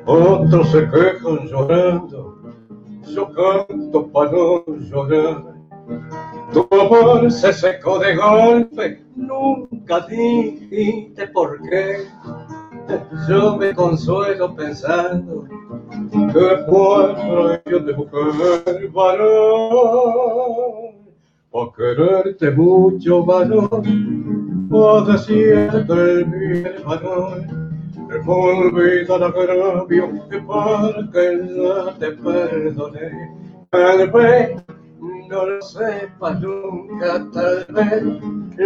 Otros 0.06 0.70
se 0.70 0.90
quejan 0.90 1.46
llorando, 1.46 2.38
yo 3.06 3.32
canto 3.32 4.06
para 4.08 4.32
no 4.32 4.64
llorar. 4.66 5.44
Tu 6.52 6.66
amor 6.72 7.30
se 7.30 7.52
secó 7.52 8.00
de 8.00 8.16
golpe, 8.16 9.04
nunca 9.14 10.00
dijiste 10.08 11.28
por 11.28 11.60
qué. 11.68 11.98
Yo 13.28 13.56
me 13.56 13.74
consuelo 13.74 14.54
pensando 14.54 15.44
que 16.10 16.64
cuatro 16.68 17.60
yo 17.66 17.80
de 17.80 17.92
mujer 17.94 18.88
varón, 18.92 20.16
por 21.50 21.74
quererte 21.74 22.50
mucho 22.52 23.24
varón, 23.24 24.68
o 24.70 25.00
decirte 25.02 25.92
el 25.92 26.24
bien 26.24 26.74
varón. 26.84 27.66
Olvida 28.24 29.16
el 29.16 29.22
agravio 29.24 30.28
que 30.28 30.38
para 30.38 31.10
que 31.12 31.36
no 31.36 31.92
te 31.94 32.12
perdone. 32.12 33.30
Tal 33.70 34.10
vez 34.10 34.62
no 35.28 35.46
lo 35.46 35.62
sepas 35.62 36.40
nunca, 36.40 37.26
tal 37.32 37.66
vez 37.70 38.02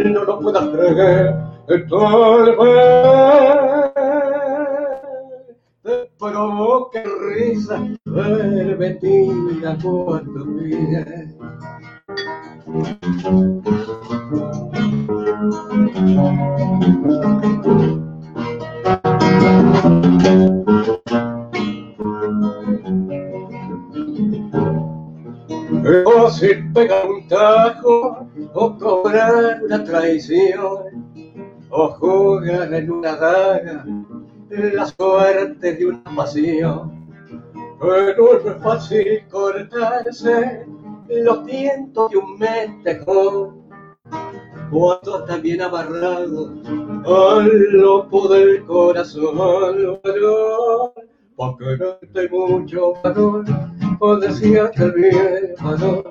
no 0.04 0.24
lo 0.24 0.40
puedas 0.40 0.68
creer, 0.68 1.34
tal 1.88 2.56
vez 2.56 2.90
te 5.82 6.10
provoque 6.18 7.02
risa 7.34 7.82
verbetina 8.04 9.78
cuando 9.82 10.44
mires. 10.44 11.36
O 25.82 26.30
si 26.30 26.54
pegar 26.74 27.08
un 27.08 27.26
tajo, 27.26 28.26
o 28.54 28.78
cobrar 28.78 29.62
una 29.62 29.82
traición, 29.82 31.04
o 31.70 31.88
jugar 31.88 32.74
en 32.74 32.90
una 32.90 33.16
daga 33.16 33.86
la 34.50 34.86
suerte 34.86 35.74
de 35.74 35.86
una 35.86 36.04
pasión. 36.16 37.08
Pero 37.80 38.40
no 38.42 38.50
es 38.50 38.62
fácil 38.62 39.26
cortarse 39.30 40.66
los 41.08 41.46
tientos 41.46 42.10
de 42.10 42.16
un 42.18 42.38
metejón. 42.38 43.60
cuatro 44.70 45.24
también 45.24 45.62
amarrados 45.62 46.50
al 47.04 47.48
lopo 47.72 48.28
del 48.28 48.64
corazón, 48.64 49.36
varón, 50.04 50.92
porque 51.36 51.76
no 51.78 52.20
hay 52.20 52.28
mucho 52.28 52.92
valor, 53.02 53.44
o 54.00 54.16
decía 54.16 54.70
el 54.76 55.54
valor, 55.62 56.10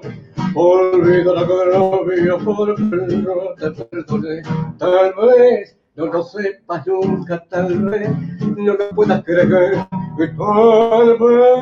olvida 0.54 1.34
la 1.34 1.44
novia 1.46 2.38
porque 2.46 2.82
no 2.84 3.56
te 3.58 3.72
perdoné, 3.72 4.44
tal 4.78 5.14
vez 5.16 5.76
no 5.96 6.06
lo 6.06 6.24
sepas 6.24 6.86
nunca, 6.86 7.44
tal 7.50 7.80
vez 7.86 8.10
no 8.42 8.74
lo 8.76 8.90
puedas 8.92 9.24
creer, 9.24 9.88
y 10.20 10.28
tal 10.38 11.18
vez 11.18 11.60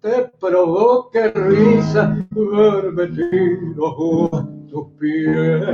te 0.00 0.32
provoque 0.40 1.30
risa 1.30 2.26
ver 2.30 2.92
metido 2.92 4.28
a 4.32 4.46
tus 4.68 4.86
pies. 4.98 5.64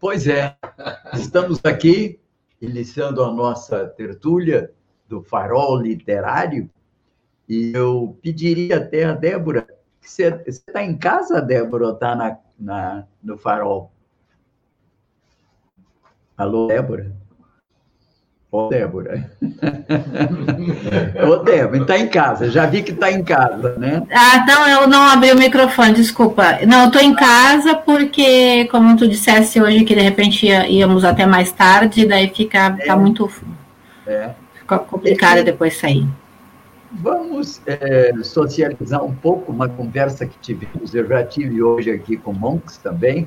Pois 0.00 0.26
é, 0.26 0.54
estamos 1.14 1.60
aqui 1.64 2.23
iniciando 2.64 3.22
a 3.22 3.32
nossa 3.32 3.86
tertúlia 3.86 4.72
do 5.08 5.22
Farol 5.22 5.80
Literário 5.80 6.70
e 7.48 7.72
eu 7.74 8.18
pediria 8.22 8.78
até 8.78 9.04
a 9.04 9.12
Débora, 9.12 9.66
você 10.00 10.42
está 10.46 10.82
em 10.82 10.96
casa, 10.96 11.40
Débora, 11.40 11.86
ou 11.86 11.92
está 11.92 12.14
na, 12.14 12.38
na, 12.58 13.06
no 13.22 13.36
Farol? 13.36 13.92
Alô, 16.36 16.66
Débora? 16.66 17.14
Ô, 18.54 18.68
Débora. 18.68 19.28
Ô, 21.28 21.36
Débora, 21.38 21.82
está 21.82 21.98
em 21.98 22.06
casa. 22.06 22.48
Já 22.48 22.66
vi 22.66 22.84
que 22.84 22.92
está 22.92 23.10
em 23.10 23.24
casa, 23.24 23.74
né? 23.76 24.06
Ah, 24.12 24.44
não, 24.46 24.68
eu 24.68 24.86
não 24.86 25.02
abri 25.02 25.32
o 25.32 25.36
microfone, 25.36 25.92
desculpa. 25.92 26.60
Não, 26.64 26.82
eu 26.82 26.86
estou 26.86 27.02
em 27.02 27.16
casa 27.16 27.74
porque, 27.74 28.66
como 28.66 28.96
tu 28.96 29.08
dissesse 29.08 29.60
hoje, 29.60 29.84
que 29.84 29.96
de 29.96 30.02
repente 30.02 30.46
ia, 30.46 30.68
íamos 30.68 31.04
até 31.04 31.26
mais 31.26 31.50
tarde, 31.50 32.06
daí 32.06 32.28
fica, 32.32 32.76
é. 32.78 32.94
muito. 32.94 33.28
É. 34.06 34.30
Fica 34.54 34.78
complicado 34.78 35.42
depois 35.42 35.76
sair. 35.76 36.06
Vamos 36.92 37.60
é, 37.66 38.12
socializar 38.22 39.04
um 39.04 39.16
pouco 39.16 39.50
uma 39.50 39.68
conversa 39.68 40.26
que 40.26 40.38
tivemos. 40.38 40.94
Eu 40.94 41.08
já 41.08 41.24
tive 41.24 41.60
hoje 41.60 41.90
aqui 41.90 42.16
com 42.16 42.32
Monks 42.32 42.76
também, 42.76 43.26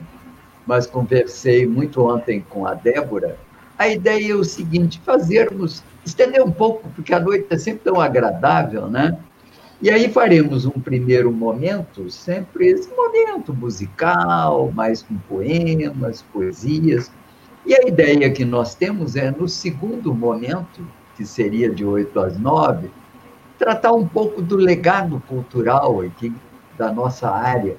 mas 0.66 0.88
conversei 0.88 1.68
muito 1.68 2.02
ontem 2.02 2.46
com 2.50 2.66
a 2.66 2.74
Débora 2.74 3.36
a 3.78 3.88
ideia 3.88 4.32
é 4.32 4.36
o 4.36 4.44
seguinte: 4.44 5.02
fazermos, 5.06 5.84
estender 6.06 6.42
um 6.42 6.52
pouco, 6.52 6.90
porque 6.90 7.14
a 7.14 7.20
noite 7.20 7.48
é 7.50 7.58
sempre 7.58 7.82
tão 7.84 8.02
agradável, 8.02 8.88
né? 8.88 9.18
E 9.80 9.92
aí 9.92 10.12
faremos 10.12 10.66
um 10.66 10.72
primeiro 10.72 11.32
momento, 11.32 12.10
sempre 12.10 12.68
esse 12.68 12.90
momento 12.90 13.54
musical, 13.54 14.72
mais 14.72 15.04
com 15.04 15.16
poemas, 15.30 16.24
poesias. 16.34 17.12
E 17.64 17.76
a 17.76 17.88
ideia 17.88 18.32
que 18.32 18.44
nós 18.44 18.74
temos 18.74 19.16
é, 19.16 19.30
no 19.30 19.48
segundo 19.48 20.16
momento, 20.16 20.82
que 21.16 21.26
seria 21.26 21.70
de 21.70 21.86
8 21.86 22.20
às 22.20 22.40
9, 22.40 22.90
tratar 23.60 23.92
um 23.92 24.08
pouco 24.08 24.42
do 24.42 24.56
legado 24.56 25.22
cultural 25.28 26.02
aqui 26.02 26.34
da 26.76 26.92
nossa 26.92 27.30
área 27.30 27.78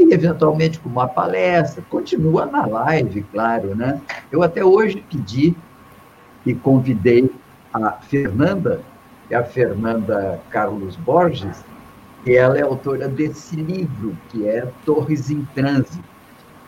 Aí, 0.00 0.12
eventualmente, 0.12 0.80
com 0.80 0.88
uma 0.88 1.06
palestra, 1.06 1.84
continua 1.90 2.46
na 2.46 2.64
live, 2.64 3.22
claro, 3.30 3.74
né? 3.74 4.00
Eu 4.32 4.42
até 4.42 4.64
hoje 4.64 5.04
pedi 5.10 5.54
e 6.46 6.54
convidei 6.54 7.30
a 7.72 7.92
Fernanda, 7.92 8.80
é 9.28 9.36
a 9.36 9.44
Fernanda 9.44 10.40
Carlos 10.48 10.96
Borges, 10.96 11.62
que 12.24 12.34
ela 12.34 12.58
é 12.58 12.62
autora 12.62 13.08
desse 13.08 13.56
livro, 13.56 14.16
que 14.30 14.48
é 14.48 14.66
Torres 14.86 15.30
em 15.30 15.44
Trânsito. 15.54 16.02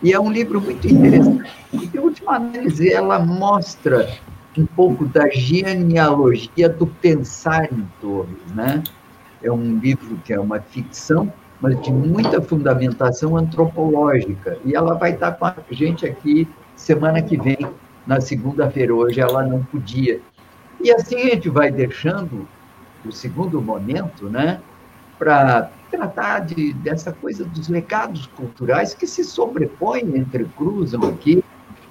E 0.02 0.12
é 0.12 0.20
um 0.20 0.30
livro 0.30 0.60
muito 0.60 0.86
interessante, 0.86 1.50
porque, 1.70 1.98
última 1.98 2.36
análise, 2.36 2.92
ela 2.92 3.18
mostra 3.18 4.10
um 4.58 4.66
pouco 4.66 5.06
da 5.06 5.26
genealogia 5.30 6.68
do 6.68 6.86
pensar 6.86 7.72
em 7.72 7.88
Torres, 7.98 8.52
né? 8.54 8.82
É 9.42 9.50
um 9.50 9.78
livro 9.78 10.18
que 10.22 10.34
é 10.34 10.38
uma 10.38 10.60
ficção, 10.60 11.32
mas 11.62 11.80
de 11.80 11.92
muita 11.92 12.42
fundamentação 12.42 13.36
antropológica. 13.36 14.58
E 14.64 14.74
ela 14.74 14.94
vai 14.94 15.12
estar 15.12 15.30
com 15.32 15.46
a 15.46 15.54
gente 15.70 16.04
aqui 16.04 16.48
semana 16.74 17.22
que 17.22 17.36
vem, 17.36 17.70
na 18.04 18.20
segunda-feira. 18.20 18.92
Hoje 18.92 19.20
ela 19.20 19.44
não 19.44 19.62
podia. 19.62 20.20
E 20.82 20.90
assim 20.90 21.14
a 21.14 21.34
gente 21.34 21.48
vai 21.48 21.70
deixando 21.70 22.48
o 23.06 23.12
segundo 23.12 23.62
momento, 23.62 24.28
né, 24.28 24.60
para 25.16 25.70
tratar 25.88 26.40
de, 26.40 26.72
dessa 26.72 27.12
coisa 27.12 27.44
dos 27.44 27.68
legados 27.68 28.26
culturais 28.26 28.92
que 28.92 29.06
se 29.06 29.22
sobrepõem, 29.22 30.16
entrecruzam 30.16 31.08
aqui, 31.08 31.44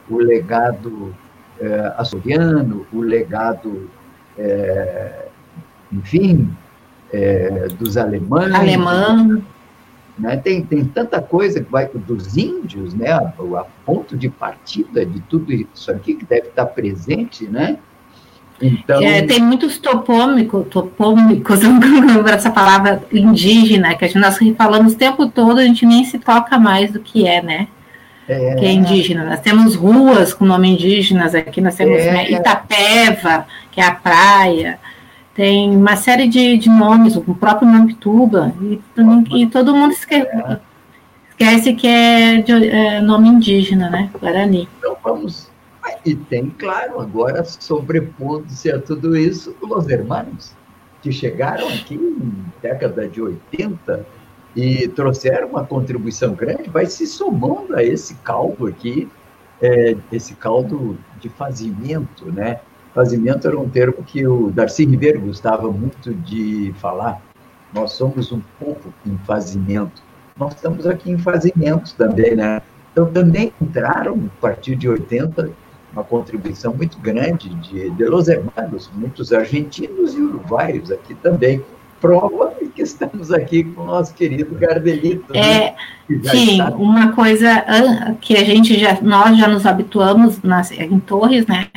o 0.10 0.18
legado 0.18 1.16
é, 1.60 1.94
açoriano, 1.98 2.86
o 2.92 3.00
legado, 3.00 3.90
é, 4.38 5.28
enfim, 5.94 6.54
é, 7.14 7.68
dos 7.80 7.96
alemães. 7.96 8.54
Alemão. 8.54 9.42
Né? 10.18 10.38
Tem, 10.38 10.62
tem 10.64 10.86
tanta 10.86 11.22
coisa 11.22 11.64
que 11.64 11.72
vai 11.72 11.90
dos 11.94 12.38
índios, 12.38 12.94
né? 12.94 13.12
A, 13.12 13.20
a, 13.20 13.66
ponto 13.86 14.18
de 14.18 14.30
partida 14.30 15.06
de 15.06 15.20
tudo 15.22 15.52
isso 15.52 15.92
aqui 15.92 16.16
que 16.16 16.26
deve 16.26 16.48
estar 16.48 16.66
presente, 16.66 17.48
né? 17.48 17.78
Então... 18.62 19.02
É, 19.02 19.24
tem 19.24 19.42
muitos 19.42 19.80
topômicos, 19.80 20.68
topômicos, 20.70 21.60
essa 22.32 22.52
palavra 22.52 23.02
indígena, 23.12 23.96
que 23.96 24.08
gente, 24.08 24.20
nós 24.20 24.38
falamos 24.56 24.94
o 24.94 24.98
tempo 24.98 25.28
todo, 25.28 25.60
a 25.60 25.64
gente 25.64 25.86
nem 25.86 26.04
se 26.04 26.20
toca 26.20 26.60
mais 26.60 26.92
do 26.92 27.00
que 27.00 27.28
é, 27.28 27.42
né? 27.42 27.68
É... 28.28 28.56
Que 28.56 28.66
é 28.66 28.72
indígena. 28.72 29.26
Nós 29.26 29.40
temos 29.40 29.76
ruas 29.76 30.34
com 30.34 30.46
nome 30.46 30.70
indígenas 30.70 31.34
aqui, 31.34 31.60
nós 31.60 31.76
temos 31.76 32.00
é... 32.00 32.12
né, 32.12 32.32
Itapeva, 32.32 33.48
que 33.72 33.82
é 33.82 33.86
a 33.86 33.96
praia, 33.96 34.80
tem 35.42 35.76
uma 35.76 35.96
série 35.96 36.28
de, 36.28 36.56
de 36.56 36.70
nomes, 36.70 37.16
o 37.16 37.34
próprio 37.34 37.68
Mampituba, 37.68 38.54
e, 38.62 38.80
e 39.42 39.48
todo 39.48 39.74
mundo 39.74 39.92
esquece, 39.92 40.30
esquece 41.32 41.74
que 41.74 41.88
é, 41.88 42.44
de, 42.44 42.70
é, 42.70 43.02
nome 43.02 43.28
indígena, 43.28 43.90
né? 43.90 44.12
Guarani. 44.20 44.70
Então 44.78 44.96
vamos. 45.04 45.50
E 46.06 46.14
tem, 46.14 46.52
claro, 46.52 47.02
agora 47.02 47.44
sobrepondo-se 47.44 48.72
a 48.72 48.80
tudo 48.80 49.18
isso, 49.18 49.56
os 49.60 49.90
hermanos, 49.90 50.54
que 51.02 51.12
chegaram 51.12 51.68
aqui 51.70 51.96
em 51.96 52.46
década 52.62 53.08
de 53.08 53.20
80 53.20 54.06
e 54.56 54.88
trouxeram 54.90 55.48
uma 55.48 55.66
contribuição 55.66 56.36
grande, 56.36 56.70
vai 56.70 56.86
se 56.86 57.08
somando 57.08 57.76
a 57.76 57.84
esse 57.84 58.14
caldo 58.18 58.68
aqui, 58.68 59.10
é, 59.60 59.98
esse 60.12 60.36
caldo 60.36 61.00
de 61.20 61.30
fazimento, 61.30 62.32
né? 62.32 62.60
Fazimento 62.94 63.48
era 63.48 63.60
um 63.60 63.70
termo 63.70 64.04
que 64.04 64.26
o 64.28 64.52
Darcy 64.52 64.86
Ribeiro 64.86 65.22
gostava 65.22 65.72
muito 65.72 66.14
de 66.14 66.74
falar. 66.78 67.22
Nós 67.74 67.94
somos 67.94 68.32
um 68.32 68.42
povo 68.60 68.94
em 69.06 69.18
fazimento. 69.20 70.04
Nós 70.38 70.54
estamos 70.56 70.86
aqui 70.86 71.10
em 71.12 71.18
fazimento 71.18 71.96
também, 71.96 72.36
né? 72.36 72.62
Então, 72.92 73.06
também 73.06 73.54
entraram, 73.62 74.30
a 74.38 74.42
partir 74.42 74.76
de 74.76 74.90
80, 74.90 75.50
uma 75.94 76.04
contribuição 76.04 76.74
muito 76.74 77.00
grande 77.00 77.50
de, 77.56 77.90
de 77.92 78.06
Los 78.06 78.28
Hermanos, 78.28 78.90
muitos 78.94 79.32
argentinos 79.32 80.14
e 80.14 80.22
uruguaios 80.22 80.92
aqui 80.92 81.16
também. 81.16 81.64
Prova 82.02 82.52
que 82.72 82.82
estamos 82.82 83.32
aqui 83.32 83.64
com 83.64 83.84
o 83.84 83.86
nosso 83.86 84.14
querido 84.14 84.56
Gardelito. 84.56 85.32
Né? 85.34 85.40
É, 85.40 85.76
né? 86.10 86.32
sim, 86.32 86.52
está... 86.54 86.70
uma 86.70 87.12
coisa 87.14 87.64
que 88.20 88.36
a 88.36 88.44
gente 88.44 88.80
já, 88.80 89.00
nós 89.02 89.38
já 89.38 89.48
nos 89.48 89.66
habituamos 89.66 90.42
nas, 90.42 90.72
em 90.72 91.00
Torres, 91.00 91.46
né? 91.46 91.68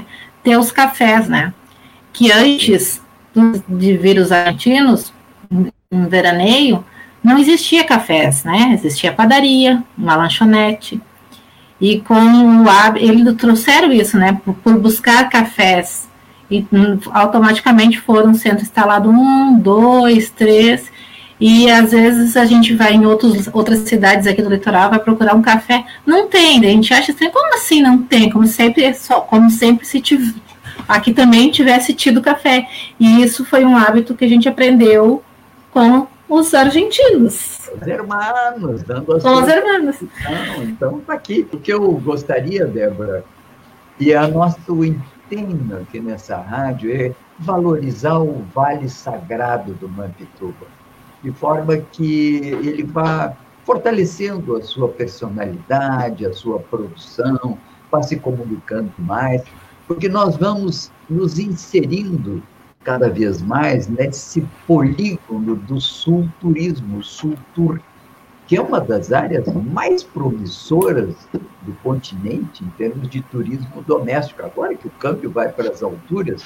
Ter 0.44 0.58
os 0.58 0.70
cafés, 0.70 1.28
né? 1.28 1.52
Que 2.12 2.30
antes 2.30 3.02
de 3.66 3.96
vir 3.96 4.18
os 4.18 4.30
argentinos, 4.30 5.12
em 5.90 6.06
veraneio, 6.06 6.84
não 7.22 7.38
existia 7.38 7.82
cafés, 7.82 8.44
né? 8.44 8.72
Existia 8.74 9.12
padaria, 9.12 9.82
uma 9.96 10.14
lanchonete. 10.14 11.00
E 11.80 12.00
com 12.00 12.14
o 12.14 12.66
eles 12.96 13.34
trouxeram 13.34 13.92
isso, 13.92 14.18
né? 14.18 14.38
Por, 14.44 14.54
por, 14.54 14.78
buscar 14.78 15.28
cafés. 15.28 16.08
E 16.50 16.66
hum, 16.70 16.98
automaticamente 17.10 17.98
foram 17.98 18.34
sendo 18.34 18.60
instalados 18.60 19.10
um, 19.12 19.58
dois, 19.58 20.30
três. 20.30 20.92
E 21.40 21.68
às 21.70 21.90
vezes 21.90 22.36
a 22.36 22.44
gente 22.44 22.74
vai 22.74 22.94
em 22.94 23.06
outros, 23.06 23.48
outras 23.52 23.80
cidades 23.80 24.26
aqui 24.26 24.40
do 24.40 24.48
litoral, 24.48 24.90
vai 24.90 24.98
procurar 24.98 25.34
um 25.34 25.42
café. 25.42 25.84
Não 26.06 26.28
tem, 26.28 26.64
a 26.64 26.68
gente 26.68 26.94
acha 26.94 27.12
assim, 27.12 27.30
como 27.30 27.54
assim 27.54 27.82
não 27.82 28.02
tem? 28.02 28.30
Como 28.30 28.46
sempre, 28.46 28.92
só, 28.94 29.20
como 29.20 29.50
sempre 29.50 29.86
se 29.86 30.00
tiv 30.00 30.34
aqui 30.88 31.12
também 31.12 31.50
tivesse 31.50 31.92
tido 31.92 32.22
café. 32.22 32.68
E 32.98 33.22
isso 33.22 33.44
foi 33.44 33.64
um 33.64 33.76
hábito 33.76 34.14
que 34.14 34.24
a 34.24 34.28
gente 34.28 34.48
aprendeu 34.48 35.22
com 35.72 36.06
os 36.28 36.54
argentinos. 36.54 37.70
Os 37.80 37.86
hermanos, 37.86 38.82
dando 38.82 39.16
as 39.16 39.22
Com 39.22 39.34
os 39.34 39.48
hermanos. 39.48 39.96
Então, 40.02 40.62
então 40.62 41.00
tá 41.00 41.14
aqui. 41.14 41.46
O 41.52 41.58
que 41.58 41.72
eu 41.72 41.90
gostaria, 41.94 42.64
Débora, 42.64 43.24
e 43.98 44.14
a 44.14 44.28
nosso 44.28 44.84
empenho 44.84 45.78
aqui 45.82 46.00
nessa 46.00 46.36
rádio 46.36 46.94
é 46.94 47.12
valorizar 47.38 48.18
o 48.18 48.44
Vale 48.54 48.88
Sagrado 48.88 49.74
do 49.74 49.88
Mampituba 49.88 50.73
de 51.24 51.32
forma 51.32 51.78
que 51.78 52.38
ele 52.62 52.82
vá 52.82 53.34
fortalecendo 53.64 54.56
a 54.56 54.62
sua 54.62 54.88
personalidade, 54.90 56.26
a 56.26 56.32
sua 56.34 56.60
produção, 56.60 57.58
vá 57.90 58.02
se 58.02 58.16
comunicando 58.16 58.92
mais, 58.98 59.42
porque 59.88 60.06
nós 60.06 60.36
vamos 60.36 60.92
nos 61.08 61.38
inserindo 61.38 62.42
cada 62.84 63.08
vez 63.08 63.40
mais 63.40 63.88
nesse 63.88 64.46
polígono 64.66 65.56
do 65.56 65.80
sul 65.80 66.28
turismo, 66.42 67.02
sul 67.02 67.38
tour, 67.54 67.80
que 68.46 68.58
é 68.58 68.60
uma 68.60 68.78
das 68.78 69.10
áreas 69.10 69.46
mais 69.54 70.02
promissoras 70.02 71.14
do 71.62 71.72
continente 71.82 72.62
em 72.62 72.68
termos 72.76 73.08
de 73.08 73.22
turismo 73.22 73.82
doméstico. 73.86 74.44
Agora 74.44 74.74
que 74.74 74.86
o 74.86 74.90
câmbio 74.90 75.30
vai 75.30 75.50
para 75.50 75.70
as 75.70 75.82
alturas, 75.82 76.42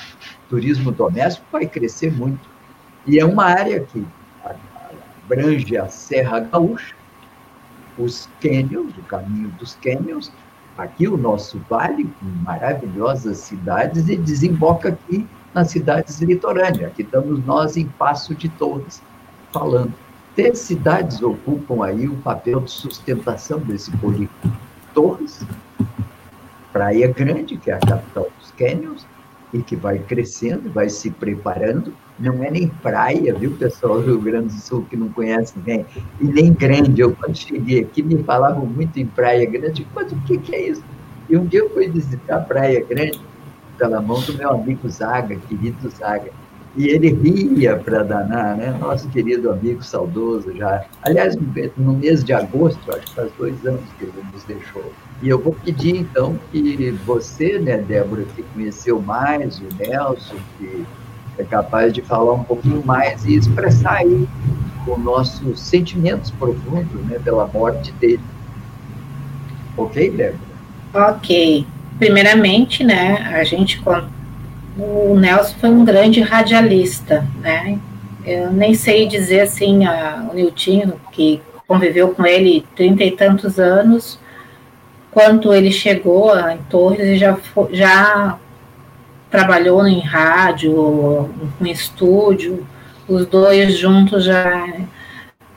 turismo 0.48 0.92
doméstico 0.92 1.44
vai 1.50 1.66
crescer 1.66 2.12
muito. 2.12 2.48
E 3.04 3.18
é 3.18 3.24
uma 3.24 3.46
área 3.46 3.80
que 3.80 4.06
abrange 5.28 5.76
a 5.76 5.86
Serra 5.88 6.40
Gaúcha, 6.40 6.94
os 7.98 8.28
cânions, 8.40 8.96
o 8.96 9.02
caminho 9.02 9.50
dos 9.58 9.74
cânions, 9.74 10.32
aqui 10.76 11.06
o 11.06 11.18
nosso 11.18 11.60
vale, 11.68 12.04
com 12.04 12.26
maravilhosas 12.44 13.36
cidades, 13.38 14.08
e 14.08 14.16
desemboca 14.16 14.88
aqui 14.88 15.26
nas 15.52 15.70
cidades 15.70 16.18
litorâneas. 16.20 16.90
Aqui 16.90 17.02
estamos 17.02 17.44
nós 17.44 17.76
em 17.76 17.86
Passo 17.86 18.34
de 18.34 18.48
Torres, 18.48 19.02
falando. 19.52 19.92
Três 20.34 20.60
cidades 20.60 21.20
ocupam 21.20 21.84
aí 21.84 22.08
o 22.08 22.16
papel 22.16 22.60
de 22.60 22.70
sustentação 22.70 23.58
desse 23.58 23.90
polígono. 23.98 24.56
Torres, 24.94 25.44
Praia 26.72 27.12
Grande, 27.12 27.58
que 27.58 27.70
é 27.70 27.74
a 27.74 27.80
capital 27.80 28.28
dos 28.38 28.50
cânions, 28.52 29.06
e 29.52 29.62
que 29.62 29.76
vai 29.76 29.98
crescendo, 29.98 30.70
vai 30.70 30.88
se 30.88 31.10
preparando. 31.10 31.92
Não 32.18 32.42
é 32.42 32.50
nem 32.50 32.68
praia, 32.68 33.32
viu, 33.32 33.52
pessoal 33.52 34.00
do 34.00 34.06
Rio 34.06 34.20
Grande 34.20 34.48
do 34.48 34.60
Sul 34.60 34.84
que 34.90 34.96
não 34.96 35.08
conhece 35.08 35.56
bem, 35.58 35.86
e 36.20 36.24
nem 36.24 36.52
grande. 36.52 37.00
Eu, 37.00 37.14
quando 37.14 37.36
cheguei 37.36 37.80
aqui, 37.80 38.02
me 38.02 38.22
falavam 38.24 38.66
muito 38.66 38.98
em 38.98 39.06
Praia 39.06 39.48
Grande, 39.48 39.86
mas 39.94 40.10
o 40.10 40.16
que, 40.22 40.38
que 40.38 40.54
é 40.54 40.68
isso? 40.68 40.82
E 41.28 41.36
um 41.36 41.46
dia 41.46 41.60
eu 41.60 41.70
fui 41.70 41.88
visitar 41.88 42.40
Praia 42.40 42.84
Grande 42.84 43.20
pela 43.76 44.00
mão 44.02 44.20
do 44.20 44.34
meu 44.34 44.50
amigo 44.50 44.88
Zaga, 44.88 45.36
querido 45.48 45.88
Zaga. 45.90 46.30
E 46.76 46.88
ele 46.88 47.08
ria 47.08 47.76
para 47.76 48.02
danar, 48.02 48.56
né? 48.56 48.76
Nosso 48.78 49.08
querido 49.08 49.50
amigo 49.50 49.82
saudoso 49.82 50.54
já. 50.56 50.84
Aliás, 51.02 51.36
no 51.76 51.94
mês 51.94 52.22
de 52.22 52.32
agosto, 52.32 52.78
acho 52.90 53.06
que 53.06 53.14
faz 53.14 53.32
dois 53.38 53.66
anos 53.66 53.82
que 53.98 54.04
ele 54.04 54.12
nos 54.32 54.44
deixou. 54.44 54.92
E 55.22 55.28
eu 55.28 55.38
vou 55.38 55.52
pedir, 55.52 55.96
então, 55.96 56.38
que 56.52 56.90
você, 57.04 57.58
né, 57.58 57.78
Débora, 57.78 58.24
que 58.36 58.42
conheceu 58.54 59.00
mais 59.00 59.58
o 59.58 59.66
Nelson, 59.76 60.36
que 60.58 60.86
é 61.38 61.44
capaz 61.44 61.92
de 61.92 62.02
falar 62.02 62.34
um 62.34 62.44
pouquinho 62.44 62.84
mais 62.84 63.24
e 63.24 63.34
expressar 63.36 63.98
aí 63.98 64.28
os 64.86 64.98
nossos 64.98 65.60
sentimentos 65.60 66.30
profundos, 66.32 67.04
né, 67.06 67.18
pela 67.22 67.46
morte 67.46 67.92
dele. 67.92 68.20
Ok, 69.76 70.10
Débora? 70.10 70.38
Ok. 70.94 71.66
Primeiramente, 71.98 72.84
né, 72.84 73.34
a 73.34 73.44
gente 73.44 73.80
o 74.78 75.16
Nelson 75.16 75.54
foi 75.58 75.70
um 75.70 75.84
grande 75.84 76.20
radialista, 76.20 77.26
né? 77.40 77.78
Eu 78.24 78.52
nem 78.52 78.74
sei 78.74 79.06
dizer 79.08 79.40
assim, 79.40 79.84
a, 79.84 80.28
o 80.30 80.34
Niltinho, 80.34 80.94
que 81.10 81.42
conviveu 81.66 82.10
com 82.14 82.24
ele 82.24 82.64
trinta 82.76 83.02
e 83.02 83.10
tantos 83.10 83.58
anos, 83.58 84.18
quanto 85.10 85.52
ele 85.52 85.72
chegou 85.72 86.38
em 86.38 86.58
Torres 86.70 87.08
e 87.08 87.16
já, 87.16 87.36
já 87.70 88.38
trabalhou 89.30 89.86
em 89.86 90.00
rádio, 90.00 91.30
em 91.60 91.70
estúdio, 91.70 92.66
os 93.06 93.26
dois 93.26 93.76
juntos 93.76 94.24
já 94.24 94.66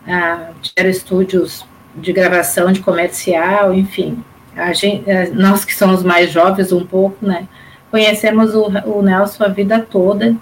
ah, 0.07 0.49
tiveram 0.61 0.89
estúdios 0.89 1.65
de 1.95 2.13
gravação 2.13 2.71
de 2.71 2.81
comercial, 2.81 3.73
enfim. 3.73 4.23
A 4.55 4.73
gente, 4.73 5.03
nós 5.33 5.63
que 5.63 5.73
somos 5.73 6.03
mais 6.03 6.31
jovens 6.31 6.71
um 6.71 6.85
pouco, 6.85 7.25
né? 7.25 7.47
conhecemos 7.91 8.55
o, 8.55 8.67
o 8.85 9.01
Nelson 9.01 9.43
a 9.43 9.49
vida 9.49 9.79
toda 9.79 10.35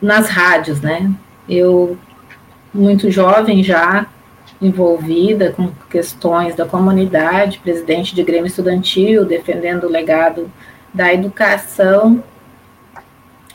nas 0.00 0.28
rádios, 0.28 0.80
né? 0.82 1.10
Eu, 1.48 1.96
muito 2.72 3.10
jovem 3.10 3.64
já, 3.64 4.06
envolvida 4.60 5.52
com 5.52 5.70
questões 5.88 6.54
da 6.54 6.66
comunidade, 6.66 7.58
presidente 7.58 8.14
de 8.14 8.22
Grêmio 8.22 8.46
Estudantil, 8.46 9.24
defendendo 9.24 9.84
o 9.84 9.90
legado 9.90 10.50
da 10.94 11.12
educação. 11.12 12.22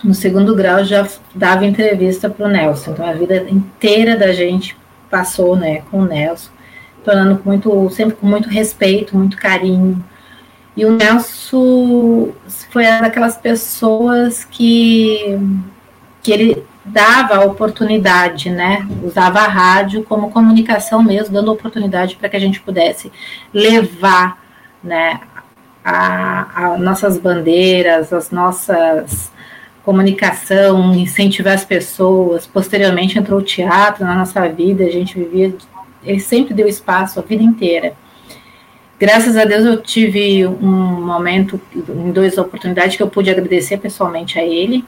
No 0.04 0.14
segundo 0.14 0.56
grau 0.56 0.84
já 0.84 1.08
dava 1.34 1.66
entrevista 1.66 2.30
para 2.30 2.46
o 2.46 2.50
Nelson, 2.50 2.92
então 2.92 3.06
a 3.06 3.14
vida 3.14 3.50
inteira 3.50 4.16
da 4.16 4.32
gente 4.32 4.78
passou, 5.10 5.56
né, 5.56 5.82
com 5.90 6.02
o 6.02 6.06
Nelson, 6.06 6.52
tornando 7.04 7.42
muito, 7.44 7.90
sempre 7.90 8.16
com 8.16 8.28
muito 8.28 8.48
respeito, 8.48 9.18
muito 9.18 9.36
carinho, 9.36 10.04
e 10.80 10.86
o 10.86 10.96
Nelson 10.96 12.32
foi 12.72 12.86
uma 12.86 13.02
daquelas 13.02 13.36
pessoas 13.36 14.46
que, 14.46 15.38
que 16.24 16.32
ele 16.32 16.64
dava 16.86 17.36
a 17.36 17.44
oportunidade, 17.44 18.50
né? 18.50 18.88
Usava 19.04 19.40
a 19.40 19.48
rádio 19.48 20.04
como 20.04 20.32
comunicação 20.32 21.04
mesmo, 21.04 21.34
dando 21.34 21.52
oportunidade 21.52 22.16
para 22.16 22.30
que 22.30 22.38
a 22.38 22.40
gente 22.40 22.62
pudesse 22.62 23.12
levar, 23.54 24.42
né, 24.82 25.20
a, 25.84 26.74
a 26.74 26.78
nossas 26.78 27.18
bandeiras, 27.18 28.12
as 28.14 28.32
nossas 28.32 29.32
comunicação, 29.84 30.94
incentivar 30.94 31.54
as 31.54 31.66
pessoas. 31.66 32.46
Posteriormente 32.46 33.18
entrou 33.18 33.40
o 33.40 33.44
teatro 33.44 34.06
na 34.06 34.16
nossa 34.16 34.48
vida, 34.48 34.84
a 34.84 34.92
gente 34.92 35.18
vivia, 35.18 35.56
ele 36.04 36.20
sempre 36.20 36.54
deu 36.54 36.68
espaço 36.68 37.20
a 37.20 37.24
vida 37.24 37.42
inteira 37.42 37.96
Graças 39.00 39.38
a 39.38 39.46
Deus 39.46 39.64
eu 39.64 39.82
tive 39.82 40.46
um 40.46 41.06
momento, 41.06 41.60
em 41.74 42.12
duas 42.12 42.38
oportunidades, 42.38 42.98
que 42.98 43.02
eu 43.02 43.08
pude 43.08 43.30
agradecer 43.30 43.78
pessoalmente 43.78 44.38
a 44.38 44.44
ele, 44.44 44.84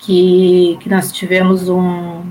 que, 0.00 0.76
que 0.80 0.88
nós 0.88 1.12
tivemos 1.12 1.68
um, 1.68 2.24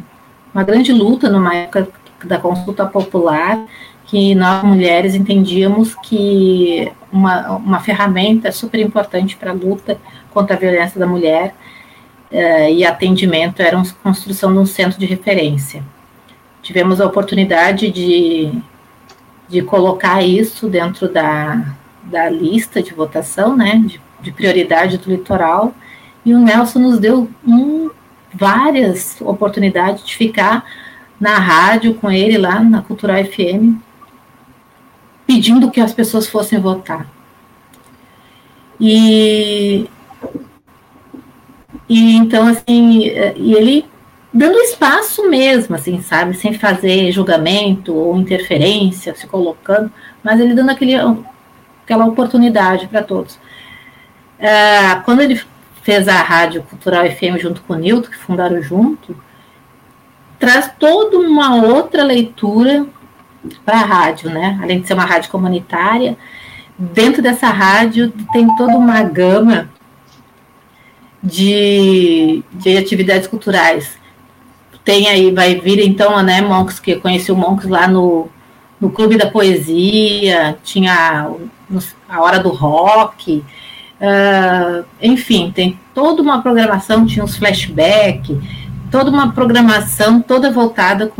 uma 0.53 0.63
grande 0.63 0.91
luta 0.91 1.29
numa 1.29 1.55
época 1.55 1.87
da 2.25 2.37
consulta 2.37 2.85
popular, 2.85 3.65
que 4.07 4.35
nós 4.35 4.61
mulheres 4.61 5.15
entendíamos 5.15 5.95
que 5.95 6.91
uma, 7.11 7.51
uma 7.51 7.79
ferramenta 7.79 8.51
super 8.51 8.79
importante 8.79 9.35
para 9.35 9.51
a 9.51 9.53
luta 9.53 9.97
contra 10.31 10.55
a 10.55 10.59
violência 10.59 10.99
da 10.99 11.07
mulher 11.07 11.55
uh, 12.31 12.69
e 12.69 12.85
atendimento 12.85 13.61
era 13.61 13.79
a 13.79 13.85
construção 14.03 14.51
de 14.51 14.59
um 14.59 14.65
centro 14.65 14.99
de 14.99 15.05
referência. 15.05 15.83
Tivemos 16.61 16.99
a 16.99 17.05
oportunidade 17.05 17.89
de 17.91 18.61
de 19.47 19.61
colocar 19.61 20.21
isso 20.21 20.67
dentro 20.67 21.07
da, 21.07 21.63
da 22.03 22.29
lista 22.29 22.81
de 22.81 22.93
votação, 22.93 23.55
né, 23.55 23.81
de, 23.85 24.01
de 24.21 24.31
prioridade 24.31 24.97
do 24.97 25.09
litoral, 25.09 25.73
e 26.25 26.33
o 26.33 26.39
Nelson 26.39 26.79
nos 26.79 26.99
deu 26.99 27.29
um, 27.47 27.89
várias 28.33 29.19
oportunidades 29.21 30.05
de 30.05 30.15
ficar 30.15 30.65
na 31.19 31.39
rádio 31.39 31.93
com 31.95 32.11
ele 32.11 32.37
lá 32.37 32.59
na 32.59 32.81
Cultural 32.81 33.23
FM, 33.23 33.79
pedindo 35.27 35.69
que 35.69 35.81
as 35.81 35.93
pessoas 35.93 36.27
fossem 36.27 36.57
votar. 36.57 37.05
E, 38.79 39.87
e 41.89 42.15
então, 42.15 42.47
assim, 42.47 43.01
e 43.35 43.53
ele 43.53 43.85
dando 44.33 44.57
espaço 44.59 45.29
mesmo, 45.29 45.75
assim, 45.75 46.01
sabe, 46.01 46.35
sem 46.35 46.53
fazer 46.53 47.11
julgamento 47.11 47.93
ou 47.93 48.17
interferência, 48.17 49.15
se 49.15 49.27
colocando, 49.27 49.91
mas 50.23 50.39
ele 50.39 50.53
dando 50.53 50.69
aquele, 50.69 50.95
aquela 51.83 52.05
oportunidade 52.05 52.87
para 52.87 53.03
todos. 53.03 53.39
É, 54.39 54.95
quando 55.03 55.21
ele 55.21 55.41
fez 55.81 56.07
a 56.07 56.21
Rádio 56.21 56.63
Cultural 56.63 57.05
FM 57.05 57.41
junto 57.41 57.61
com 57.61 57.73
o 57.73 57.77
Nilton, 57.77 58.09
que 58.09 58.17
fundaram 58.17 58.61
junto, 58.61 59.15
traz 60.37 60.71
toda 60.77 61.17
uma 61.17 61.55
outra 61.55 62.03
leitura 62.03 62.85
para 63.65 63.79
a 63.79 63.85
rádio, 63.85 64.29
né? 64.29 64.59
Além 64.61 64.81
de 64.81 64.87
ser 64.87 64.93
uma 64.93 65.05
rádio 65.05 65.31
comunitária, 65.31 66.17
dentro 66.77 67.21
dessa 67.21 67.47
rádio 67.47 68.11
tem 68.31 68.47
toda 68.55 68.75
uma 68.75 69.01
gama 69.03 69.69
de, 71.23 72.43
de 72.53 72.77
atividades 72.77 73.27
culturais 73.27 73.97
tem 74.87 75.09
aí, 75.09 75.31
vai 75.31 75.55
vir 75.55 75.85
então, 75.85 76.23
né, 76.23 76.39
Monks, 76.39 76.79
que 76.79 76.95
conheci 76.95 77.29
o 77.29 77.35
Monks 77.35 77.67
lá 77.67 77.89
no, 77.89 78.29
no 78.79 78.89
Clube 78.89 79.17
da 79.17 79.29
Poesia, 79.29 80.57
tinha 80.63 81.29
a 82.07 82.21
Hora 82.21 82.39
do 82.39 82.47
Rock, 82.47 83.43
uh, 83.99 84.85
enfim, 85.01 85.51
tem 85.53 85.77
toda 85.93 86.21
uma 86.21 86.41
programação, 86.41 87.05
tinha 87.05 87.25
uns 87.25 87.35
flashbacks, 87.35 88.37
toda 88.89 89.11
uma 89.11 89.33
programação 89.33 90.21
toda 90.21 90.49
voltada 90.49 91.11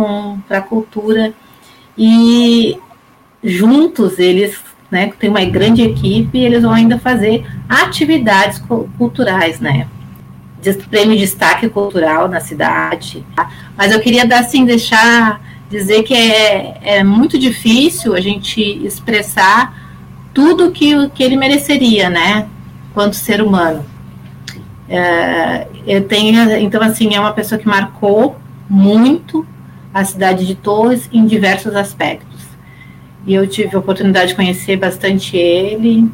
para 0.48 0.60
a 0.60 0.62
cultura 0.62 1.34
e 1.98 2.78
juntos 3.44 4.20
eles 4.20 4.60
né, 4.90 5.12
tem 5.20 5.30
uma 5.30 5.44
grande 5.46 5.82
equipe 5.82 6.38
eles 6.38 6.62
vão 6.62 6.72
ainda 6.72 6.98
fazer 6.98 7.46
atividades 7.68 8.62
culturais, 8.98 9.60
né? 9.60 9.88
prêmio 10.90 11.16
de 11.16 11.22
destaque 11.22 11.70
cultural 11.70 12.28
na 12.28 12.40
cidade. 12.40 13.26
Tá? 13.36 13.50
Mas 13.78 13.92
eu 13.92 14.00
queria 14.00 14.24
assim 14.38 14.66
deixar 14.66 15.42
dizer 15.70 16.04
que 16.04 16.14
é, 16.14 16.78
é 16.82 17.04
muito 17.04 17.38
difícil 17.38 18.16
a 18.16 18.22
gente 18.22 18.62
expressar 18.86 19.74
tudo 20.34 20.72
que, 20.72 21.10
que 21.10 21.24
ele 21.24 21.36
mereceria, 21.36 22.10
né, 22.10 22.48
quanto 22.94 23.16
ser 23.16 23.42
humano. 23.42 23.84
É, 24.88 25.68
eu 25.86 26.08
tenho, 26.08 26.52
então 26.58 26.82
assim, 26.82 27.14
é 27.16 27.20
uma 27.20 27.34
pessoa 27.34 27.60
que 27.60 27.68
marcou 27.68 28.38
muito 28.70 29.46
a 29.98 30.06
cidade 30.06 30.46
de 30.46 30.54
Torres 30.54 31.10
em 31.12 31.26
diversos 31.26 31.76
aspectos. 31.76 32.46
E 33.26 33.34
eu 33.34 33.48
tive 33.48 33.76
a 33.76 33.80
oportunidade 33.80 34.30
de 34.30 34.36
conhecer 34.36 34.78
bastante 34.78 35.36
ele 35.36 36.08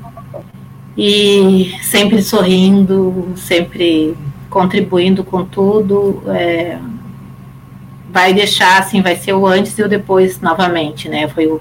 e 0.97 1.75
sempre 1.81 2.21
sorrindo, 2.21 3.33
sempre 3.35 4.15
contribuindo 4.49 5.21
com 5.21 5.43
tudo. 5.43 6.23
É, 6.27 6.79
vai 8.09 8.33
deixar 8.33 8.79
assim, 8.79 9.01
vai 9.01 9.17
ser 9.17 9.33
o 9.33 9.45
antes 9.45 9.77
e 9.77 9.83
o 9.83 9.89
depois 9.89 10.39
novamente, 10.39 11.09
né? 11.09 11.27
Foi 11.27 11.47
o 11.47 11.59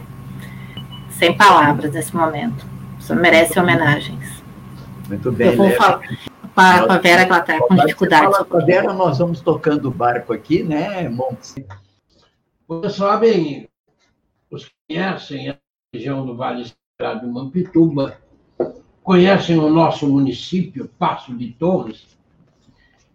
sem 1.19 1.37
palavras 1.37 1.93
nesse 1.93 2.15
momento. 2.15 2.65
Você 3.01 3.17
merece 3.17 3.59
homenagens. 3.59 4.45
Muito 5.09 5.33
bem. 5.33 5.49
Eu 5.49 5.57
vou 5.57 5.71
falar 5.73 6.01
para 6.55 6.95
a 6.95 6.99
Vera 6.99 7.25
que 7.25 7.33
ela 7.33 7.41
está 7.41 7.59
com 7.59 7.75
dificuldade. 7.75 8.45
Com 8.49 8.59
a 8.59 8.65
Vera, 8.65 8.93
nós 8.93 9.19
vamos 9.19 9.41
tocando 9.41 9.89
o 9.89 9.91
barco 9.91 10.33
aqui, 10.33 10.63
né, 10.63 11.09
Montes? 11.09 11.57
Vocês 12.81 12.95
sabem, 12.95 13.69
os 14.51 14.65
que 14.65 14.73
conhecem 14.89 15.51
a 15.51 15.59
região 15.93 16.25
do 16.25 16.35
Vale 16.35 16.65
Sagrado 16.99 17.27
de 17.27 17.31
Mampituba, 17.31 18.19
conhecem 19.03 19.59
o 19.59 19.69
nosso 19.69 20.09
município, 20.09 20.91
Passo 20.99 21.37
de 21.37 21.53
Torres, 21.53 22.17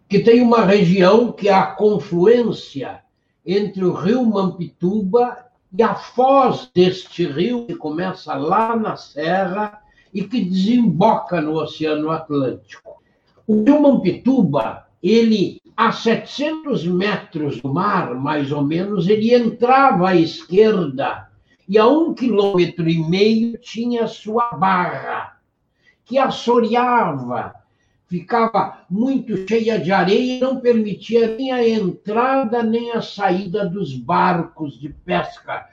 que 0.08 0.20
tem 0.20 0.40
uma 0.40 0.64
região 0.64 1.32
que 1.32 1.48
é 1.48 1.52
a 1.52 1.66
confluência 1.66 3.02
entre 3.44 3.84
o 3.84 3.92
rio 3.92 4.24
Mampituba 4.24 5.46
e 5.76 5.82
a 5.82 5.96
foz 5.96 6.70
deste 6.72 7.26
rio, 7.26 7.66
que 7.66 7.74
começa 7.74 8.34
lá 8.34 8.76
na 8.76 8.96
serra 8.96 9.82
e 10.14 10.22
que 10.22 10.44
desemboca 10.44 11.40
no 11.40 11.54
Oceano 11.54 12.12
Atlântico. 12.12 13.02
O 13.44 13.64
rio 13.64 13.82
Mampituba, 13.82 14.86
ele 15.02 15.60
a 15.78 15.92
700 15.92 16.84
metros 16.84 17.60
do 17.60 17.72
mar, 17.72 18.12
mais 18.16 18.50
ou 18.50 18.64
menos, 18.64 19.08
ele 19.08 19.32
entrava 19.32 20.08
à 20.08 20.16
esquerda 20.16 21.28
e 21.68 21.78
a 21.78 21.86
um 21.86 22.12
quilômetro 22.12 22.88
e 22.88 22.98
meio 22.98 23.56
tinha 23.58 24.08
sua 24.08 24.50
barra, 24.54 25.38
que 26.04 26.18
assoreava 26.18 27.54
ficava 28.08 28.78
muito 28.90 29.46
cheia 29.46 29.78
de 29.78 29.92
areia 29.92 30.38
e 30.38 30.40
não 30.40 30.58
permitia 30.58 31.36
nem 31.36 31.52
a 31.52 31.68
entrada 31.68 32.60
nem 32.60 32.90
a 32.90 33.00
saída 33.00 33.64
dos 33.64 33.94
barcos 33.94 34.80
de 34.80 34.88
pesca, 34.88 35.68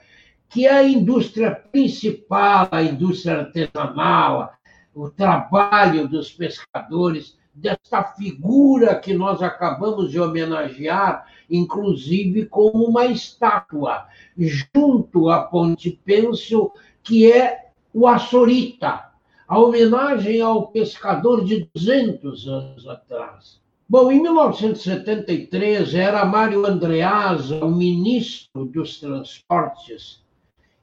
que 0.48 0.66
é 0.66 0.72
a 0.72 0.84
indústria 0.84 1.50
principal, 1.50 2.68
a 2.70 2.80
indústria 2.80 3.40
artesanal, 3.40 4.52
o 4.94 5.10
trabalho 5.10 6.06
dos 6.06 6.30
pescadores, 6.30 7.36
desta 7.56 8.04
figura 8.04 8.94
que 8.96 9.14
nós 9.14 9.42
acabamos 9.42 10.10
de 10.10 10.20
homenagear, 10.20 11.26
inclusive 11.50 12.46
com 12.46 12.68
uma 12.68 13.06
estátua, 13.06 14.06
junto 14.36 15.30
à 15.30 15.42
Ponte 15.42 15.98
Pêncil, 16.04 16.70
que 17.02 17.32
é 17.32 17.70
o 17.94 18.06
Açorita, 18.06 19.06
a 19.48 19.58
homenagem 19.58 20.40
ao 20.40 20.68
pescador 20.68 21.44
de 21.44 21.68
200 21.74 22.46
anos 22.46 22.86
atrás. 22.86 23.60
Bom, 23.88 24.10
em 24.10 24.20
1973 24.20 25.94
era 25.94 26.24
Mário 26.24 26.66
Andreasa 26.66 27.64
o 27.64 27.70
ministro 27.70 28.66
dos 28.66 28.98
Transportes 28.98 30.24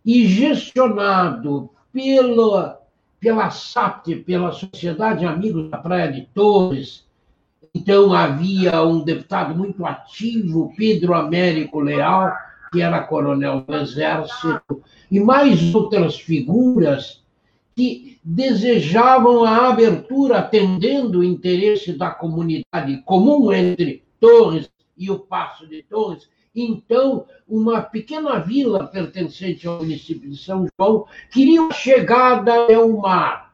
e 0.06 0.26
gestionado 0.26 1.70
pela, 1.92 2.82
pela 3.24 3.50
SAP, 3.50 4.26
pela 4.26 4.52
Sociedade 4.52 5.26
Amigos 5.26 5.70
da 5.70 5.78
Praia 5.78 6.12
de 6.12 6.24
Torres. 6.34 7.06
Então 7.74 8.14
havia 8.14 8.84
um 8.84 9.02
deputado 9.02 9.56
muito 9.56 9.86
ativo, 9.86 10.74
Pedro 10.76 11.14
Américo 11.14 11.80
Leal, 11.80 12.34
que 12.70 12.82
era 12.82 13.02
coronel 13.02 13.62
do 13.62 13.76
Exército, 13.76 14.84
e 15.10 15.22
mais 15.22 15.74
outras 15.74 16.20
figuras 16.20 17.24
que 17.74 18.20
desejavam 18.22 19.46
a 19.46 19.70
abertura, 19.70 20.40
atendendo 20.40 21.20
o 21.20 21.24
interesse 21.24 21.94
da 21.94 22.12
comunidade 22.12 23.02
comum 23.06 23.54
entre 23.54 24.04
Torres 24.20 24.70
e 24.98 25.10
o 25.10 25.18
Passo 25.18 25.66
de 25.66 25.82
Torres. 25.84 26.30
Então, 26.56 27.26
uma 27.48 27.82
pequena 27.82 28.38
vila 28.38 28.86
pertencente 28.86 29.68
ao 29.68 29.80
município 29.80 30.30
de 30.30 30.38
São 30.38 30.68
João 30.80 31.06
queria 31.32 31.72
chegada 31.72 32.54
ao 32.76 32.90
mar. 32.90 33.54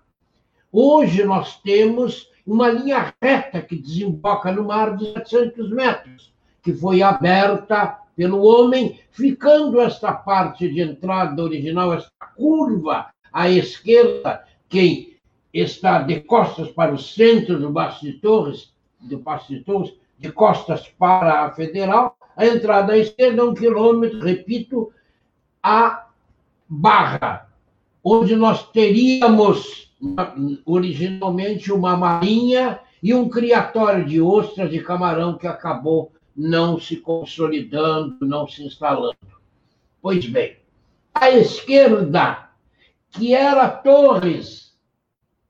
Hoje 0.71 1.23
nós 1.23 1.59
temos 1.61 2.29
uma 2.45 2.69
linha 2.69 3.13
reta 3.21 3.61
que 3.61 3.75
desemboca 3.75 4.51
no 4.51 4.65
mar 4.65 4.97
de 4.97 5.13
700 5.13 5.71
metros, 5.71 6.33
que 6.61 6.73
foi 6.73 7.01
aberta 7.01 7.99
pelo 8.15 8.43
homem, 8.43 8.99
ficando 9.11 9.79
esta 9.79 10.11
parte 10.11 10.67
de 10.67 10.81
entrada 10.81 11.41
original, 11.41 11.93
esta 11.93 12.11
curva 12.35 13.11
à 13.31 13.49
esquerda, 13.49 14.43
quem 14.67 15.15
está 15.53 16.01
de 16.01 16.19
costas 16.19 16.69
para 16.69 16.93
o 16.93 16.99
centro 16.99 17.57
do 17.57 17.69
Baixo 17.69 18.03
de 18.05 18.13
Torres, 18.13 18.73
do 18.99 19.19
Baixo 19.19 19.47
de 19.53 19.61
Torres, 19.61 19.93
de 20.17 20.31
costas 20.31 20.87
para 20.89 21.45
a 21.45 21.51
Federal, 21.51 22.17
a 22.39 22.45
entrada 22.47 22.93
à 22.93 22.97
esquerda, 22.97 23.43
um 23.43 23.53
quilômetro, 23.53 24.21
repito, 24.21 24.93
a 25.61 26.07
Barra, 26.69 27.49
onde 28.01 28.33
nós 28.33 28.71
teríamos 28.71 29.93
originalmente 30.65 31.69
uma 31.69 31.97
marinha 31.97 32.79
e 33.03 33.13
um 33.13 33.27
criatório 33.27 34.05
de 34.05 34.21
ostras 34.21 34.71
de 34.71 34.79
camarão 34.79 35.37
que 35.37 35.47
acabou 35.47 36.13
não 36.33 36.79
se 36.79 36.95
consolidando, 36.95 38.25
não 38.25 38.47
se 38.47 38.63
instalando. 38.63 39.17
Pois 40.01 40.25
bem, 40.25 40.55
à 41.13 41.29
esquerda 41.31 42.51
que 43.09 43.33
era 43.33 43.67
Torres, 43.67 44.77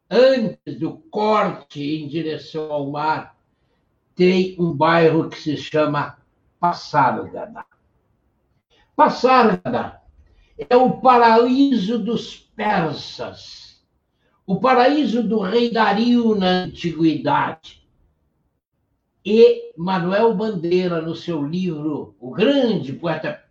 antes 0.09 0.79
do 0.79 0.93
corte 1.11 1.83
em 1.83 2.07
direção 2.07 2.71
ao 2.71 2.89
mar, 2.89 3.37
tem 4.15 4.55
um 4.57 4.73
bairro 4.73 5.29
que 5.29 5.39
se 5.39 5.55
chama 5.55 6.17
Passárgada. 6.59 7.65
Passárgada 8.95 10.01
é 10.57 10.75
o 10.75 10.99
paraíso 10.99 11.97
dos 11.97 12.35
persas, 12.35 13.81
o 14.45 14.59
paraíso 14.59 15.23
do 15.23 15.39
rei 15.39 15.71
Dario 15.71 16.35
na 16.35 16.63
antiguidade. 16.63 17.87
E 19.25 19.73
Manuel 19.77 20.33
Bandeira, 20.35 21.01
no 21.01 21.15
seu 21.15 21.45
livro, 21.45 22.15
o 22.19 22.31
grande 22.31 22.91
poeta 22.93 23.41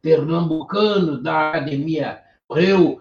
pernambucano 0.00 1.20
da 1.20 1.50
Academia, 1.50 2.22
morreu 2.48 3.00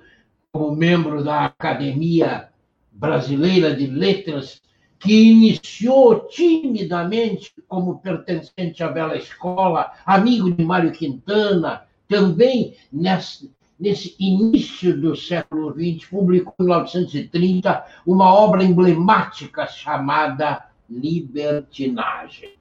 como 0.51 0.75
membro 0.75 1.23
da 1.23 1.45
Academia 1.45 2.49
Brasileira 2.91 3.75
de 3.75 3.87
Letras, 3.87 4.61
que 4.99 5.31
iniciou 5.31 6.27
timidamente 6.27 7.53
como 7.67 7.99
pertencente 7.99 8.83
à 8.83 8.87
Bela 8.87 9.17
Escola, 9.17 9.91
amigo 10.05 10.51
de 10.51 10.63
Mário 10.63 10.91
Quintana, 10.91 11.83
também 12.07 12.75
nesse, 12.91 13.51
nesse 13.79 14.15
início 14.19 14.99
do 14.99 15.15
século 15.15 15.71
XX, 15.71 16.09
publicou 16.09 16.53
em 16.59 16.63
1930 16.63 17.85
uma 18.05 18.33
obra 18.33 18.63
emblemática 18.63 19.67
chamada 19.67 20.65
Libertinagem. 20.89 22.55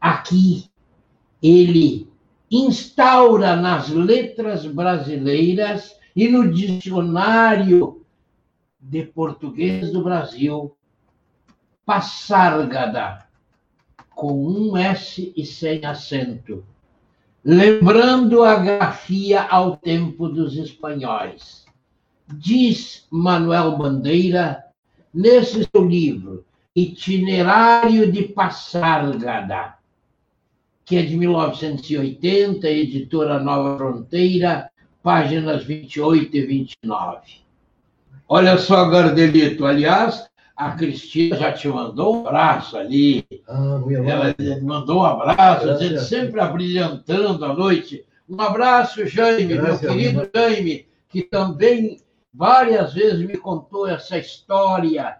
Aqui 0.00 0.70
ele 1.42 2.08
instaura 2.50 3.56
nas 3.56 3.90
letras 3.90 4.64
brasileiras 4.66 5.96
e 6.16 6.28
no 6.28 6.50
dicionário 6.52 8.04
de 8.80 9.04
português 9.04 9.92
do 9.92 10.02
Brasil, 10.02 10.74
passárgada, 11.84 13.26
com 14.10 14.46
um 14.46 14.76
S 14.76 15.32
e 15.36 15.44
sem 15.44 15.84
acento, 15.84 16.64
lembrando 17.44 18.44
a 18.44 18.56
grafia 18.56 19.42
ao 19.42 19.76
tempo 19.76 20.28
dos 20.28 20.56
espanhóis. 20.56 21.64
Diz 22.28 23.06
Manuel 23.10 23.76
Bandeira, 23.76 24.64
nesse 25.12 25.68
seu 25.72 25.84
livro, 25.84 26.44
Itinerário 26.76 28.12
de 28.12 28.22
Passárgada, 28.22 29.74
que 30.84 30.96
é 30.96 31.02
de 31.02 31.16
1980, 31.16 32.68
editora 32.68 33.40
Nova 33.40 33.76
Fronteira, 33.76 34.70
páginas 35.02 35.64
28 35.64 36.36
e 36.36 36.46
29. 36.46 37.40
Olha 38.28 38.56
só, 38.58 38.88
Gardelito, 38.88 39.66
aliás, 39.66 40.29
a 40.60 40.72
Cristina 40.72 41.36
já 41.36 41.52
te 41.52 41.66
mandou 41.68 42.16
um 42.16 42.26
abraço 42.26 42.76
ali. 42.76 43.24
Ah, 43.48 43.80
Ela 44.06 44.34
mandou 44.60 44.98
um 45.00 45.04
abraço, 45.04 45.70
a 45.70 45.76
gente 45.78 46.00
sempre 46.00 46.38
abrilhantando 46.38 47.42
a 47.46 47.54
noite. 47.54 48.04
Um 48.28 48.38
abraço, 48.38 49.06
Jaime, 49.06 49.54
meu 49.54 49.78
querido 49.78 50.28
Jaime, 50.34 50.86
que 51.08 51.22
também 51.22 51.98
várias 52.32 52.92
vezes 52.92 53.26
me 53.26 53.38
contou 53.38 53.88
essa 53.88 54.18
história 54.18 55.16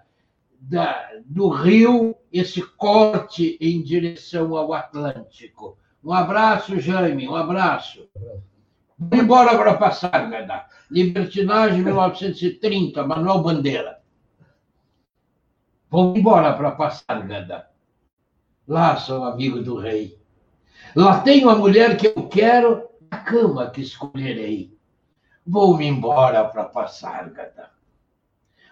da, 0.60 1.08
do 1.24 1.48
rio, 1.48 2.14
esse 2.30 2.60
corte 2.76 3.56
em 3.62 3.82
direção 3.82 4.54
ao 4.54 4.74
Atlântico. 4.74 5.78
Um 6.04 6.12
abraço, 6.12 6.78
Jaime, 6.78 7.26
um 7.26 7.34
abraço. 7.34 8.06
Vou 8.98 9.18
embora 9.18 9.56
para 9.56 9.72
passar, 9.72 10.30
Gada. 10.30 10.66
Libertinagem 10.90 11.82
1930, 11.82 13.06
Manuel 13.06 13.38
Bandeira. 13.42 13.99
Vou 15.90 16.16
embora 16.16 16.52
para 16.56 16.70
passar, 16.70 17.26
Gada. 17.26 17.68
Lá 18.66 18.96
sou 18.96 19.24
amigo 19.24 19.60
do 19.60 19.76
rei. 19.76 20.16
Lá 20.94 21.20
tenho 21.20 21.50
a 21.50 21.56
mulher 21.56 21.96
que 21.96 22.06
eu 22.06 22.28
quero, 22.28 22.88
a 23.10 23.18
cama 23.18 23.68
que 23.68 23.80
escolherei. 23.80 24.72
Vou-me 25.44 25.84
embora 25.84 26.44
para 26.44 26.64
passar, 26.64 27.28
Gada. 27.30 27.70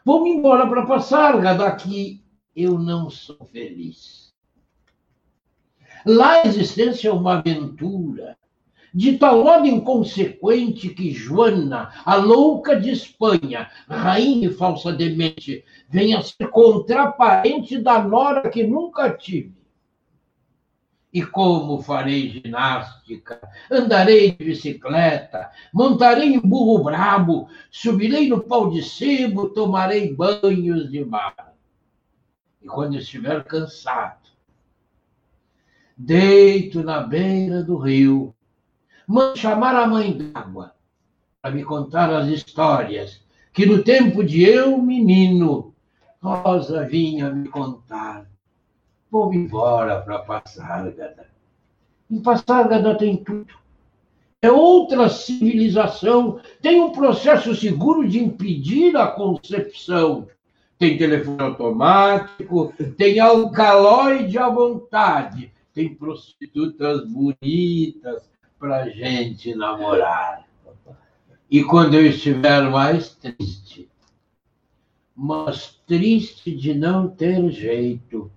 Vou-me 0.05 0.31
embora 0.31 0.69
para 0.69 0.87
passar, 0.87 1.37
Gada, 1.41 1.75
que 1.75 2.25
eu 2.55 2.79
não 2.79 3.11
sou 3.11 3.45
feliz. 3.47 4.33
Lá 6.07 6.43
a 6.43 6.47
existência 6.47 7.09
é 7.09 7.13
uma 7.13 7.39
aventura, 7.39 8.39
de 8.95 9.19
tal 9.19 9.45
modo 9.45 9.67
inconsequente 9.67 10.89
que 10.91 11.13
Joana, 11.13 11.93
a 12.05 12.17
louca 12.17 12.79
de 12.79 12.91
Espanha, 12.91 13.71
rainha 13.89 14.49
e 14.49 14.53
falsa 14.53 14.93
demente, 14.93 15.65
venha 15.89 16.23
ser 16.23 16.49
contraparente 16.49 17.79
da 17.79 18.03
nora 18.03 18.49
que 18.51 18.65
nunca 18.65 19.11
tive. 19.11 19.59
E 21.13 21.25
como 21.25 21.81
farei 21.81 22.29
ginástica, 22.29 23.41
andarei 23.71 24.33
de 24.33 24.45
bicicleta, 24.45 25.51
montarei 25.73 26.35
em 26.35 26.41
burro 26.41 26.85
brabo, 26.85 27.49
subirei 27.71 28.29
no 28.29 28.43
pau 28.43 28.71
de 28.71 28.83
sebo, 28.83 29.49
tomarei 29.49 30.15
banhos 30.15 30.91
de 30.91 31.05
mar. 31.05 31.55
E 32.61 32.67
quando 32.67 32.99
estiver 32.99 33.43
cansado, 33.45 34.29
deito 35.97 36.83
na 36.83 37.01
beira 37.01 37.63
do 37.63 37.79
rio, 37.79 38.35
chamar 39.37 39.75
a 39.75 39.87
mãe 39.87 40.17
d'água 40.17 40.75
para 41.41 41.55
me 41.55 41.65
contar 41.65 42.11
as 42.11 42.29
histórias 42.29 43.23
que 43.53 43.65
no 43.65 43.83
tempo 43.83 44.23
de 44.23 44.45
eu, 44.45 44.79
menino, 44.79 45.75
Rosa 46.23 46.85
vinha 46.85 47.31
me 47.31 47.49
contar. 47.49 48.27
Vou 49.11 49.33
embora 49.33 50.01
para 50.01 50.19
Passárgada. 50.19 51.29
Em 52.11 52.21
Passárgada 52.21 52.97
tem 52.97 53.17
tudo. 53.17 53.55
É 54.41 54.51
outra 54.53 55.09
civilização, 55.09 56.41
tem 56.63 56.81
um 56.81 56.93
processo 56.93 57.55
seguro 57.57 58.07
de 58.07 58.23
impedir 58.23 58.97
a 58.97 59.09
concepção. 59.09 60.29
Tem 60.79 60.97
telefone 60.97 61.43
automático, 61.43 62.73
tem 62.97 63.19
alcaloide 63.19 64.39
à 64.39 64.49
vontade, 64.49 65.51
tem 65.75 65.93
prostitutas 65.93 67.05
bonitas 67.07 68.29
para 68.59 68.89
gente 68.91 69.55
namorar. 69.55 70.47
E 71.51 71.63
quando 71.65 71.95
eu 71.95 72.05
estiver 72.05 72.69
mais 72.69 73.15
triste, 73.15 73.89
mas 75.15 75.81
triste 75.87 76.55
de 76.55 76.75
não 76.75 77.09
ter 77.09 77.49
jeito, 77.51 78.31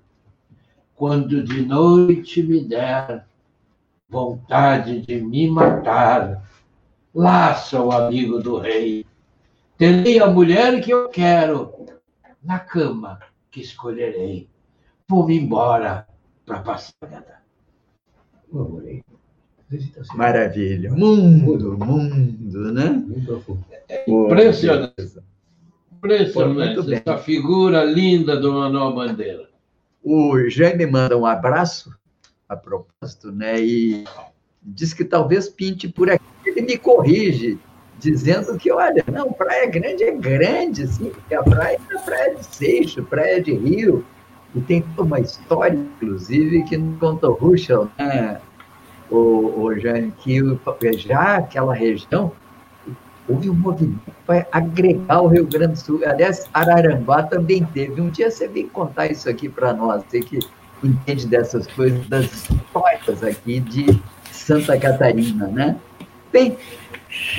quando 0.95 1.43
de 1.43 1.65
noite 1.65 2.41
me 2.41 2.63
der 2.63 3.25
vontade 4.07 5.01
de 5.01 5.21
me 5.21 5.49
matar, 5.49 6.47
lá 7.13 7.55
sou 7.55 7.91
amigo 7.91 8.39
do 8.39 8.57
rei. 8.57 9.05
Terei 9.77 10.19
a 10.19 10.27
mulher 10.27 10.81
que 10.81 10.91
eu 10.91 11.09
quero, 11.09 11.73
na 12.41 12.59
cama 12.59 13.19
que 13.49 13.61
escolherei. 13.61 14.49
Vou-me 15.07 15.37
embora 15.37 16.07
para 16.45 16.59
passar. 16.61 17.43
Maravilha. 20.15 20.91
Mundo, 20.91 21.77
mundo, 21.77 22.73
né? 22.73 23.03
Impressionante. 24.07 25.21
Impressionante 25.91 26.93
essa 26.93 27.17
figura 27.17 27.83
linda 27.83 28.35
do 28.37 28.53
Manuel 28.53 28.93
Bandeira. 28.93 29.49
O 30.03 30.49
Jaime 30.49 30.85
manda 30.85 31.17
um 31.17 31.25
abraço 31.25 31.93
a 32.49 32.55
propósito, 32.55 33.31
né? 33.31 33.61
E 33.61 34.03
diz 34.61 34.93
que 34.93 35.05
talvez 35.05 35.47
pinte 35.47 35.87
por 35.87 36.09
aqui. 36.09 36.25
Ele 36.45 36.61
me 36.61 36.77
corrige, 36.77 37.59
dizendo 37.99 38.57
que, 38.57 38.71
olha, 38.71 39.03
não, 39.11 39.31
Praia 39.31 39.69
Grande 39.69 40.03
é 40.03 40.11
grande, 40.11 40.87
sim, 40.87 41.11
porque 41.11 41.35
a 41.35 41.43
praia 41.43 41.79
é 41.89 41.97
praia 41.99 42.35
de 42.35 42.45
Seixo, 42.45 43.03
praia 43.03 43.41
de 43.41 43.53
Rio, 43.53 44.03
e 44.55 44.59
tem 44.59 44.81
toda 44.81 45.03
uma 45.03 45.19
história, 45.19 45.77
inclusive, 45.77 46.63
que 46.63 46.77
não 46.77 46.97
conta 46.97 47.29
o 47.29 47.33
Ruschel, 47.33 47.89
né? 47.97 48.41
O, 49.11 49.63
o 49.63 49.79
Jaime, 49.79 50.13
que 50.19 50.39
já 50.97 51.35
aquela 51.35 51.73
região 51.73 52.31
houve 53.27 53.49
um 53.49 53.53
movimento 53.53 54.11
para 54.25 54.47
agregar 54.51 55.21
o 55.21 55.27
Rio 55.27 55.45
Grande 55.45 55.73
do 55.73 55.79
Sul. 55.79 56.01
Aliás, 56.05 56.49
Araranguá 56.53 57.23
também 57.23 57.63
teve. 57.65 58.01
Um 58.01 58.09
dia 58.09 58.31
você 58.31 58.47
vem 58.47 58.67
contar 58.67 59.07
isso 59.07 59.29
aqui 59.29 59.47
para 59.47 59.73
nós, 59.73 60.03
você 60.03 60.21
que 60.21 60.39
entende 60.83 61.27
dessas 61.27 61.67
coisas, 61.67 62.07
das 62.07 62.25
histórias 62.25 63.23
aqui 63.23 63.59
de 63.59 64.01
Santa 64.31 64.77
Catarina, 64.77 65.47
né? 65.47 65.77
Bem, 66.31 66.57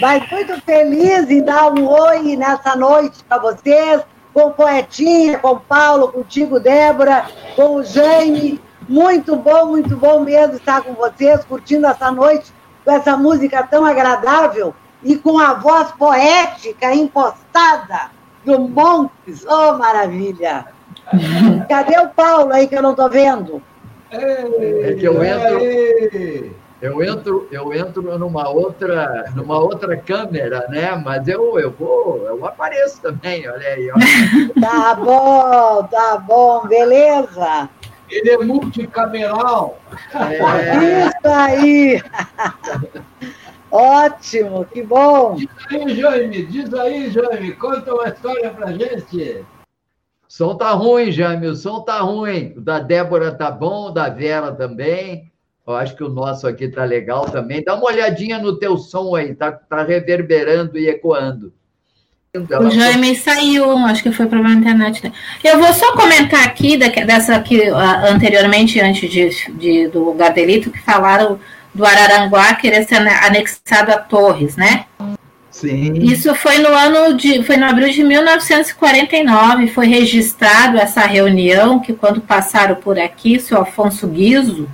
mas 0.01 0.31
muito 0.31 0.61
feliz 0.63 1.31
em 1.31 1.43
dar 1.43 1.73
um 1.73 1.89
oi 1.89 2.37
nessa 2.37 2.77
noite 2.77 3.25
para 3.25 3.39
vocês, 3.39 4.03
com 4.33 4.49
o 4.49 4.53
Poetinha, 4.53 5.39
com 5.39 5.53
o 5.53 5.61
Paulo, 5.61 6.09
contigo, 6.09 6.61
Débora, 6.61 7.27
com 7.57 7.77
o 7.77 7.83
Jaime. 7.83 8.61
Muito 8.89 9.37
bom, 9.37 9.67
muito 9.67 9.97
bom 9.97 10.21
mesmo 10.21 10.57
estar 10.57 10.83
com 10.83 10.95
vocês, 10.95 11.45
curtindo 11.45 11.87
essa 11.87 12.11
noite 12.11 12.53
com 12.85 12.91
essa 12.91 13.17
música 13.17 13.63
tão 13.63 13.85
agradável 13.85 14.75
e 15.03 15.17
com 15.17 15.39
a 15.39 15.55
voz 15.55 15.93
poética 15.93 16.95
impostada 16.95 18.11
do 18.45 18.59
Montes. 18.59 19.45
Oh, 19.47 19.75
maravilha! 19.75 20.67
Cadê 21.69 21.99
o 21.99 22.09
Paulo 22.09 22.53
aí 22.53 22.67
que 22.67 22.77
eu 22.77 22.83
não 22.83 22.91
estou 22.91 23.09
vendo? 23.09 23.63
É 24.11 24.95
que 24.99 25.05
eu 25.05 25.25
entro, 25.25 26.55
eu 26.83 27.03
entro, 27.03 27.49
eu 27.51 27.73
entro 27.73 28.19
numa 28.19 28.49
outra, 28.51 29.33
numa 29.35 29.59
outra 29.59 29.97
câmera, 29.97 30.67
né? 30.69 31.01
Mas 31.03 31.27
eu, 31.27 31.59
eu 31.59 31.71
vou, 31.71 32.23
eu 32.27 32.45
apareço 32.45 33.01
também, 33.01 33.49
olha 33.49 33.69
aí. 33.69 33.91
Olha. 33.91 34.61
Tá 34.61 34.95
bom, 34.95 35.83
tá 35.85 36.19
bom, 36.19 36.67
beleza. 36.67 37.71
Ele 38.13 38.31
é 38.31 38.39
multicameral. 38.39 39.81
É. 40.15 41.07
Isso 41.07 41.27
aí. 41.27 42.03
Ótimo, 43.73 44.67
que 44.67 44.83
bom! 44.83 45.37
Diz 45.37 45.49
aí, 45.71 45.97
Jaime, 45.97 46.45
diz 46.45 46.75
aí, 46.75 47.11
Jaime, 47.11 47.53
conta 47.53 47.95
uma 47.95 48.07
história 48.07 48.51
pra 48.51 48.71
gente. 48.71 49.39
O 49.41 49.47
som 50.29 50.55
tá 50.55 50.73
ruim, 50.73 51.11
Jaime, 51.11 51.47
o 51.47 51.55
som 51.55 51.81
tá 51.81 52.01
ruim. 52.01 52.53
O 52.55 52.61
da 52.61 52.81
Débora 52.81 53.33
tá 53.33 53.51
bom, 53.51 53.87
o 53.87 53.91
da 53.91 54.11
Vera 54.11 54.53
também. 54.53 55.33
Eu 55.67 55.75
acho 55.75 55.97
que 55.97 56.05
o 56.05 56.11
nosso 56.11 56.47
aqui 56.47 56.69
tá 56.69 56.85
legal 56.85 57.25
também. 57.31 57.65
Dá 57.65 57.75
uma 57.75 57.87
olhadinha 57.87 58.39
no 58.39 58.59
teu 58.59 58.77
som 58.77 59.15
aí, 59.15 59.35
tá, 59.35 59.51
tá 59.51 59.83
reverberando 59.83 60.77
e 60.77 60.89
ecoando. 60.89 61.55
O 62.35 62.71
Jaime 62.71 63.15
saiu, 63.15 63.77
acho 63.77 64.03
que 64.03 64.11
foi 64.11 64.25
problema 64.25 64.55
na 64.55 64.61
internet. 64.61 65.05
Né? 65.05 65.13
Eu 65.45 65.59
vou 65.59 65.71
só 65.75 65.93
comentar 65.93 66.43
aqui, 66.47 66.79
dessa 66.79 67.37
aqui 67.37 67.61
anteriormente, 68.09 68.81
antes 68.81 69.11
de, 69.11 69.29
de 69.51 69.89
do 69.89 70.15
Gardelito, 70.15 70.71
que 70.71 70.81
falaram 70.81 71.39
do 71.75 71.85
Araranguá 71.85 72.55
querer 72.55 72.85
ser 72.85 72.97
anexado 72.97 73.93
a 73.93 73.99
Torres, 73.99 74.57
né? 74.57 74.87
Sim. 75.51 75.93
Isso 75.93 76.35
foi 76.35 76.57
no 76.57 76.71
ano 76.71 77.15
de, 77.15 77.43
foi 77.43 77.59
no 77.59 77.67
abril 77.67 77.91
de 77.91 78.03
1949, 78.03 79.67
foi 79.67 79.87
registrado 79.87 80.79
essa 80.79 81.03
reunião 81.03 81.81
que 81.81 81.93
quando 81.93 82.23
passaram 82.23 82.77
por 82.77 82.99
aqui, 82.99 83.37
o 83.37 83.41
seu 83.43 83.61
Afonso 83.61 84.07
Guizo, 84.09 84.67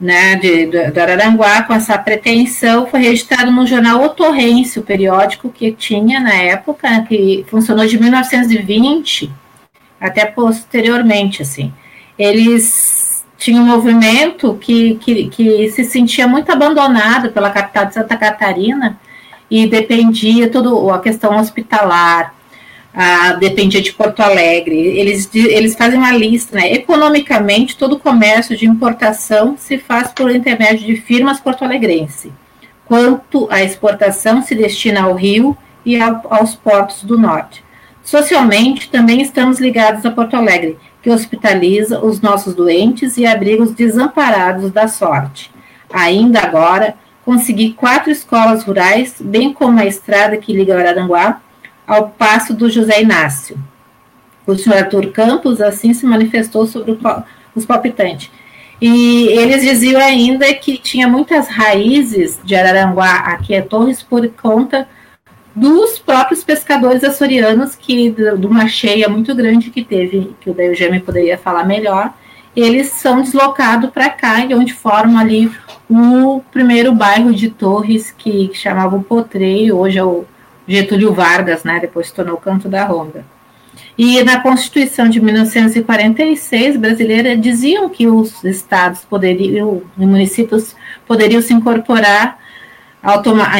né, 0.00 0.36
de, 0.36 0.66
do, 0.66 0.92
do 0.92 1.00
Araranguá, 1.00 1.62
com 1.62 1.74
essa 1.74 1.98
pretensão, 1.98 2.86
foi 2.86 3.00
registrado 3.00 3.50
no 3.50 3.66
jornal 3.66 4.04
o 4.04 4.82
periódico 4.82 5.50
que 5.50 5.72
tinha 5.72 6.20
na 6.20 6.34
época, 6.34 7.02
que 7.08 7.44
funcionou 7.48 7.86
de 7.86 7.98
1920 7.98 9.30
até 10.00 10.24
posteriormente, 10.24 11.42
assim. 11.42 11.72
Eles 12.18 13.24
tinha 13.36 13.60
um 13.60 13.66
movimento 13.66 14.54
que, 14.54 14.96
que, 14.96 15.28
que 15.28 15.70
se 15.70 15.84
sentia 15.84 16.26
muito 16.26 16.50
abandonado 16.50 17.30
pela 17.30 17.50
capital 17.50 17.86
de 17.86 17.94
Santa 17.94 18.16
Catarina 18.16 18.98
e 19.50 19.66
dependia 19.66 20.48
toda 20.50 20.94
a 20.94 20.98
questão 20.98 21.38
hospitalar, 21.38 22.34
dependia 23.38 23.80
de 23.80 23.92
Porto 23.92 24.20
Alegre. 24.20 24.76
Eles, 24.76 25.28
eles 25.34 25.76
fazem 25.76 25.98
uma 25.98 26.12
lista, 26.12 26.56
né? 26.56 26.72
Economicamente, 26.72 27.76
todo 27.76 27.94
o 27.94 27.98
comércio 27.98 28.56
de 28.56 28.66
importação 28.66 29.56
se 29.56 29.78
faz 29.78 30.08
por 30.08 30.30
intermédio 30.30 30.86
de 30.86 30.96
firmas 30.96 31.40
porto-alegrense. 31.40 32.32
Quanto 32.84 33.46
à 33.50 33.62
exportação, 33.62 34.42
se 34.42 34.54
destina 34.54 35.02
ao 35.02 35.14
Rio 35.14 35.56
e 35.84 36.00
ao, 36.00 36.22
aos 36.30 36.54
portos 36.54 37.02
do 37.04 37.18
norte. 37.18 37.62
Socialmente, 38.02 38.88
também 38.88 39.20
estamos 39.20 39.60
ligados 39.60 40.04
a 40.06 40.10
Porto 40.10 40.34
Alegre, 40.34 40.78
que 41.02 41.10
hospitaliza 41.10 42.00
os 42.00 42.20
nossos 42.20 42.54
doentes 42.54 43.18
e 43.18 43.26
abriga 43.26 43.62
os 43.62 43.72
desamparados 43.72 44.72
da 44.72 44.88
sorte. 44.88 45.50
Ainda 45.92 46.40
agora, 46.40 46.94
consegui 47.24 47.74
quatro 47.74 48.10
escolas 48.10 48.64
rurais, 48.64 49.16
bem 49.20 49.52
como 49.52 49.78
a 49.78 49.84
estrada 49.84 50.38
que 50.38 50.54
liga 50.54 50.78
Araranguá 50.78 51.42
ao 51.88 52.10
passo 52.10 52.52
do 52.52 52.68
José 52.68 53.00
Inácio. 53.00 53.58
O 54.46 54.54
senhor 54.54 54.78
Arthur 54.78 55.10
Campos 55.10 55.60
assim 55.60 55.94
se 55.94 56.04
manifestou 56.04 56.66
sobre 56.66 56.92
o, 56.92 56.98
os 57.54 57.64
palpitantes. 57.64 58.30
E 58.80 59.28
eles 59.28 59.62
diziam 59.62 60.00
ainda 60.00 60.52
que 60.54 60.76
tinha 60.76 61.08
muitas 61.08 61.48
raízes 61.48 62.38
de 62.44 62.54
Araranguá 62.54 63.16
aqui 63.20 63.56
a 63.56 63.62
Torres 63.62 64.02
por 64.02 64.28
conta 64.28 64.86
dos 65.56 65.98
próprios 65.98 66.44
pescadores 66.44 67.02
açorianos, 67.02 67.74
que 67.74 68.10
de 68.10 68.46
uma 68.46 68.68
cheia 68.68 69.08
muito 69.08 69.34
grande 69.34 69.70
que 69.70 69.82
teve, 69.82 70.36
que 70.40 70.48
o 70.48 70.60
Eugênio 70.60 71.00
poderia 71.00 71.36
falar 71.36 71.64
melhor, 71.64 72.14
eles 72.54 72.88
são 72.88 73.22
deslocados 73.22 73.90
para 73.90 74.10
cá, 74.10 74.44
e 74.44 74.54
onde 74.54 74.72
formam 74.72 75.18
ali 75.18 75.50
o 75.90 76.40
primeiro 76.52 76.94
bairro 76.94 77.34
de 77.34 77.50
Torres, 77.50 78.12
que, 78.16 78.48
que 78.48 78.56
chamava 78.56 78.94
o 78.94 79.02
Potreiro, 79.02 79.78
hoje 79.78 79.98
é 79.98 80.04
o 80.04 80.24
Getúlio 80.68 81.14
Vargas, 81.14 81.64
né, 81.64 81.80
depois 81.80 82.08
se 82.08 82.14
tornou 82.14 82.36
Canto 82.36 82.68
da 82.68 82.84
Ronda. 82.84 83.24
E 83.96 84.22
na 84.22 84.40
Constituição 84.40 85.08
de 85.08 85.20
1946 85.20 86.76
brasileira 86.76 87.36
diziam 87.36 87.88
que 87.88 88.06
os 88.06 88.44
estados 88.44 89.04
poderiam, 89.04 89.82
os 89.96 90.06
municípios 90.06 90.76
poderiam 91.06 91.40
se 91.40 91.52
incorporar 91.52 92.38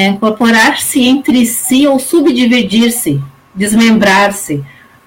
incorporar-se 0.08 1.02
entre 1.04 1.46
si 1.46 1.86
ou 1.86 1.98
subdividir-se, 1.98 3.20
desmembrar-se, 3.54 4.64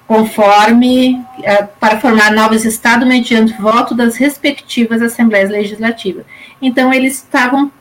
conforme 0.08 1.22
eh, 1.44 1.64
para 1.80 2.00
formar 2.00 2.32
novos 2.32 2.66
estados 2.66 3.08
mediante 3.08 3.54
voto 3.62 3.94
das 3.94 4.16
respectivas 4.18 5.02
assembleias 5.02 5.50
legislativas. 5.50 6.26
Então 6.62 6.94
eles 6.94 7.16
estavam 7.16 7.72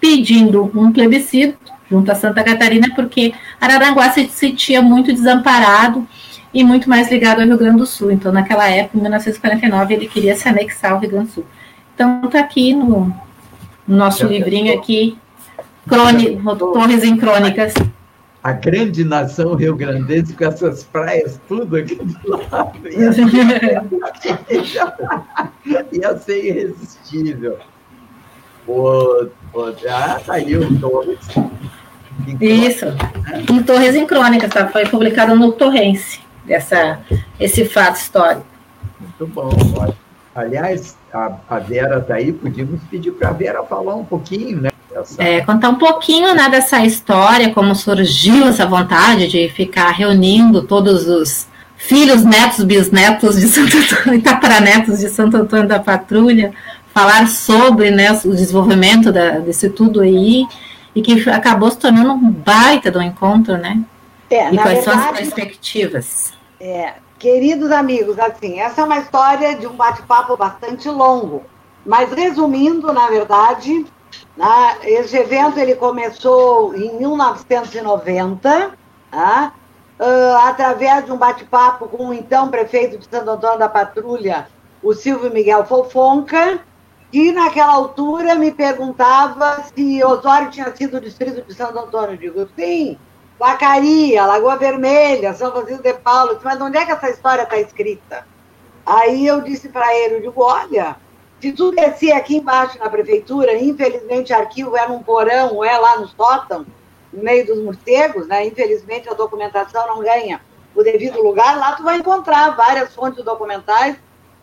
pedindo 0.00 0.70
um 0.74 0.92
plebiscito 0.92 1.72
junto 1.90 2.10
a 2.10 2.14
Santa 2.14 2.44
Catarina 2.44 2.88
porque 2.94 3.32
Araranguá 3.60 4.10
se 4.10 4.28
sentia 4.28 4.82
muito 4.82 5.12
desamparado 5.12 6.06
e 6.52 6.64
muito 6.64 6.88
mais 6.88 7.10
ligado 7.10 7.40
ao 7.40 7.46
Rio 7.46 7.58
Grande 7.58 7.78
do 7.78 7.86
Sul. 7.86 8.10
Então 8.10 8.32
naquela 8.32 8.68
época, 8.68 8.96
em 8.98 9.00
1949, 9.00 9.94
ele 9.94 10.08
queria 10.08 10.34
se 10.36 10.48
anexar 10.48 10.92
ao 10.92 10.98
Rio 10.98 11.10
Grande 11.10 11.26
do 11.28 11.32
Sul. 11.32 11.46
Então 11.94 12.22
está 12.24 12.40
aqui 12.40 12.74
no, 12.74 13.14
no 13.86 13.96
nosso 13.96 14.26
livrinho 14.26 14.72
aqui 14.78 15.18
Crôni, 15.88 16.40
Torres 16.58 17.02
em 17.02 17.16
Crônicas. 17.16 17.74
A 18.42 18.52
grande 18.52 19.04
nação 19.04 19.54
rio-grandense 19.54 20.32
com 20.32 20.44
essas 20.44 20.84
praias 20.84 21.40
tudo 21.48 21.76
aqui 21.76 21.96
do 21.96 22.30
lado. 22.30 22.78
Ia 25.92 26.16
ser 26.18 26.44
irresistível. 26.44 27.58
O, 28.66 29.26
o, 29.54 29.74
ah, 29.90 30.20
tá 30.24 30.34
aí 30.34 30.56
o 30.56 30.78
Torres. 30.78 31.18
Isso, 32.40 32.86
em 33.50 33.62
Torres 33.62 33.94
em 33.94 34.06
Crônicas, 34.06 34.50
tá? 34.50 34.68
foi 34.68 34.86
publicado 34.86 35.34
no 35.36 35.52
Torrense, 35.52 36.20
essa, 36.48 37.00
esse 37.38 37.64
fato 37.64 37.96
histórico. 37.96 38.46
Muito 39.00 39.26
bom, 39.26 39.50
Aliás, 40.34 40.96
a, 41.12 41.32
a 41.48 41.58
Vera 41.58 41.98
está 41.98 42.14
aí, 42.14 42.32
podíamos 42.32 42.80
pedir 42.88 43.10
para 43.10 43.30
a 43.30 43.32
Vera 43.32 43.62
falar 43.64 43.96
um 43.96 44.04
pouquinho, 44.04 44.60
né? 44.60 44.70
É, 45.18 45.40
contar 45.40 45.70
um 45.70 45.76
pouquinho 45.76 46.34
né, 46.34 46.48
dessa 46.48 46.84
história, 46.84 47.52
como 47.52 47.74
surgiu 47.74 48.46
essa 48.48 48.66
vontade 48.66 49.28
de 49.28 49.48
ficar 49.48 49.90
reunindo 49.90 50.62
todos 50.62 51.06
os 51.06 51.46
filhos, 51.76 52.24
netos, 52.24 52.64
bisnetos 52.64 53.36
de 53.40 53.48
Santo 53.48 53.76
Antônio, 53.76 54.18
Itaparanetos 54.18 54.98
de 54.98 55.08
Santo 55.08 55.36
Antônio 55.36 55.68
da 55.68 55.78
Patrulha, 55.78 56.52
falar 56.92 57.28
sobre 57.28 57.90
né, 57.90 58.12
o 58.24 58.30
desenvolvimento 58.30 59.12
da, 59.12 59.38
desse 59.38 59.68
tudo 59.68 60.00
aí, 60.00 60.44
e 60.98 61.02
que 61.02 61.30
acabou 61.30 61.70
se 61.70 61.78
tornando 61.78 62.12
um 62.12 62.30
baita 62.30 62.90
do 62.90 63.00
encontro, 63.00 63.56
né? 63.56 63.80
É, 64.28 64.52
e 64.52 64.56
quais 64.56 64.84
verdade, 64.84 64.84
são 64.84 65.10
as 65.10 65.16
perspectivas? 65.16 66.32
É, 66.60 66.94
queridos 67.18 67.70
amigos, 67.70 68.18
assim, 68.18 68.58
essa 68.58 68.80
é 68.80 68.84
uma 68.84 68.98
história 68.98 69.54
de 69.54 69.66
um 69.66 69.74
bate-papo 69.74 70.36
bastante 70.36 70.88
longo, 70.88 71.44
mas 71.86 72.12
resumindo, 72.12 72.92
na 72.92 73.06
verdade, 73.06 73.86
né? 74.36 74.76
Esse 74.82 75.16
evento 75.16 75.58
ele 75.58 75.76
começou 75.76 76.74
em 76.74 76.98
1990, 76.98 78.72
né? 79.12 79.52
uh, 80.00 80.36
através 80.48 81.04
de 81.04 81.12
um 81.12 81.16
bate-papo 81.16 81.88
com 81.88 82.08
o 82.08 82.14
então 82.14 82.48
prefeito 82.48 82.98
de 82.98 83.06
Santo 83.08 83.30
Antônio 83.30 83.58
da 83.58 83.68
Patrulha, 83.68 84.48
o 84.82 84.92
Silvio 84.94 85.32
Miguel 85.32 85.64
Fofonca, 85.64 86.60
que 87.10 87.32
naquela 87.32 87.72
altura 87.72 88.34
me 88.34 88.50
perguntava 88.50 89.64
se 89.74 90.04
Osório 90.04 90.50
tinha 90.50 90.74
sido 90.74 91.00
distrito 91.00 91.46
de 91.46 91.54
Santo 91.54 91.78
Antônio. 91.78 92.12
Eu 92.12 92.16
digo, 92.16 92.48
sim, 92.56 92.98
Vacaria, 93.38 94.26
Lagoa 94.26 94.56
Vermelha, 94.56 95.32
São 95.32 95.50
Francisco 95.52 95.82
de 95.82 95.94
Paulo. 95.94 96.38
Mas 96.42 96.60
onde 96.60 96.76
é 96.76 96.84
que 96.84 96.92
essa 96.92 97.08
história 97.08 97.42
está 97.42 97.58
escrita? 97.58 98.26
Aí 98.84 99.26
eu 99.26 99.40
disse 99.40 99.68
para 99.68 99.94
ele, 99.94 100.16
eu 100.16 100.20
digo, 100.20 100.42
olha, 100.42 100.96
se 101.40 101.52
tu 101.52 101.70
descer 101.70 102.12
aqui 102.12 102.36
embaixo 102.36 102.78
na 102.78 102.90
prefeitura, 102.90 103.56
infelizmente 103.56 104.32
arquivo 104.32 104.76
é 104.76 104.88
num 104.88 105.02
porão 105.02 105.54
ou 105.54 105.64
é 105.64 105.78
lá 105.78 105.98
no 105.98 106.08
sótão, 106.08 106.66
no 107.12 107.22
meio 107.22 107.46
dos 107.46 107.62
morcegos, 107.62 108.26
né? 108.26 108.46
Infelizmente 108.46 109.08
a 109.08 109.14
documentação 109.14 109.86
não 109.86 110.00
ganha 110.00 110.40
o 110.74 110.82
devido 110.82 111.22
lugar. 111.22 111.56
Lá 111.56 111.72
tu 111.72 111.82
vai 111.82 111.96
encontrar 111.96 112.56
várias 112.56 112.94
fontes 112.94 113.24
documentais 113.24 113.96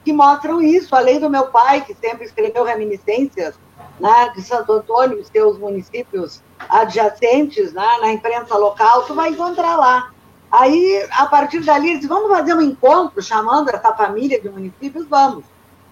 que 0.06 0.14
mostram 0.14 0.62
isso, 0.62 0.96
além 0.96 1.20
do 1.20 1.30
meu 1.30 1.48
pai, 1.48 1.82
que 1.82 1.96
sempre 1.96 2.26
escreveu 2.26 2.64
reminiscências 2.64 3.56
né, 4.00 4.32
de 4.36 4.44
Santo 4.44 4.72
Antônio 4.72 5.20
e 5.20 5.26
seus 5.26 5.58
municípios 5.58 6.44
adjacentes 6.70 7.74
né, 7.74 7.88
na 8.00 8.14
imprensa 8.14 8.56
local, 8.56 9.02
tu 9.04 9.16
vai 9.16 9.32
encontrar 9.32 9.76
lá. 9.76 10.12
Aí, 10.52 11.06
a 11.12 11.26
partir 11.26 11.62
dali, 11.62 11.90
eles 11.90 12.06
vamos 12.06 12.30
fazer 12.30 12.54
um 12.54 12.62
encontro 12.62 13.22
chamando 13.22 13.70
essa 13.70 13.94
família 13.96 14.40
de 14.40 14.48
municípios? 14.48 15.08
Vamos. 15.08 15.44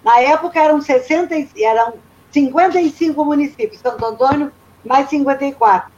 Na 0.04 0.20
época 0.20 0.60
eram, 0.60 0.80
60, 0.80 1.34
eram 1.58 1.94
55 2.30 3.24
municípios, 3.24 3.80
Santo 3.80 4.04
Antônio 4.04 4.52
mais 4.84 5.08
54. 5.08 5.90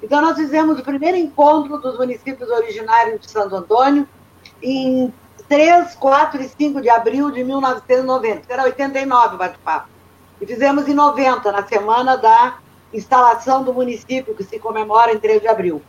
Então 0.00 0.20
nós 0.20 0.36
fizemos 0.36 0.78
o 0.78 0.82
primeiro 0.82 1.16
encontro 1.16 1.78
dos 1.78 1.98
municípios 1.98 2.48
originários 2.50 3.20
de 3.20 3.30
Santo 3.30 3.56
Antônio 3.56 4.06
em 4.62 5.12
3, 5.48 5.94
4 5.94 6.42
e 6.42 6.48
5 6.48 6.80
de 6.80 6.88
abril 6.88 7.30
de 7.30 7.44
1990, 7.44 8.42
era 8.48 8.64
89 8.64 9.34
o 9.34 9.38
bate-papo. 9.38 9.88
E 10.40 10.46
fizemos 10.46 10.88
em 10.88 10.94
90, 10.94 11.52
na 11.52 11.66
semana 11.66 12.16
da 12.16 12.58
instalação 12.92 13.62
do 13.62 13.72
município, 13.72 14.34
que 14.34 14.44
se 14.44 14.58
comemora 14.58 15.12
em 15.12 15.18
3 15.18 15.40
de 15.40 15.48
abril. 15.48 15.82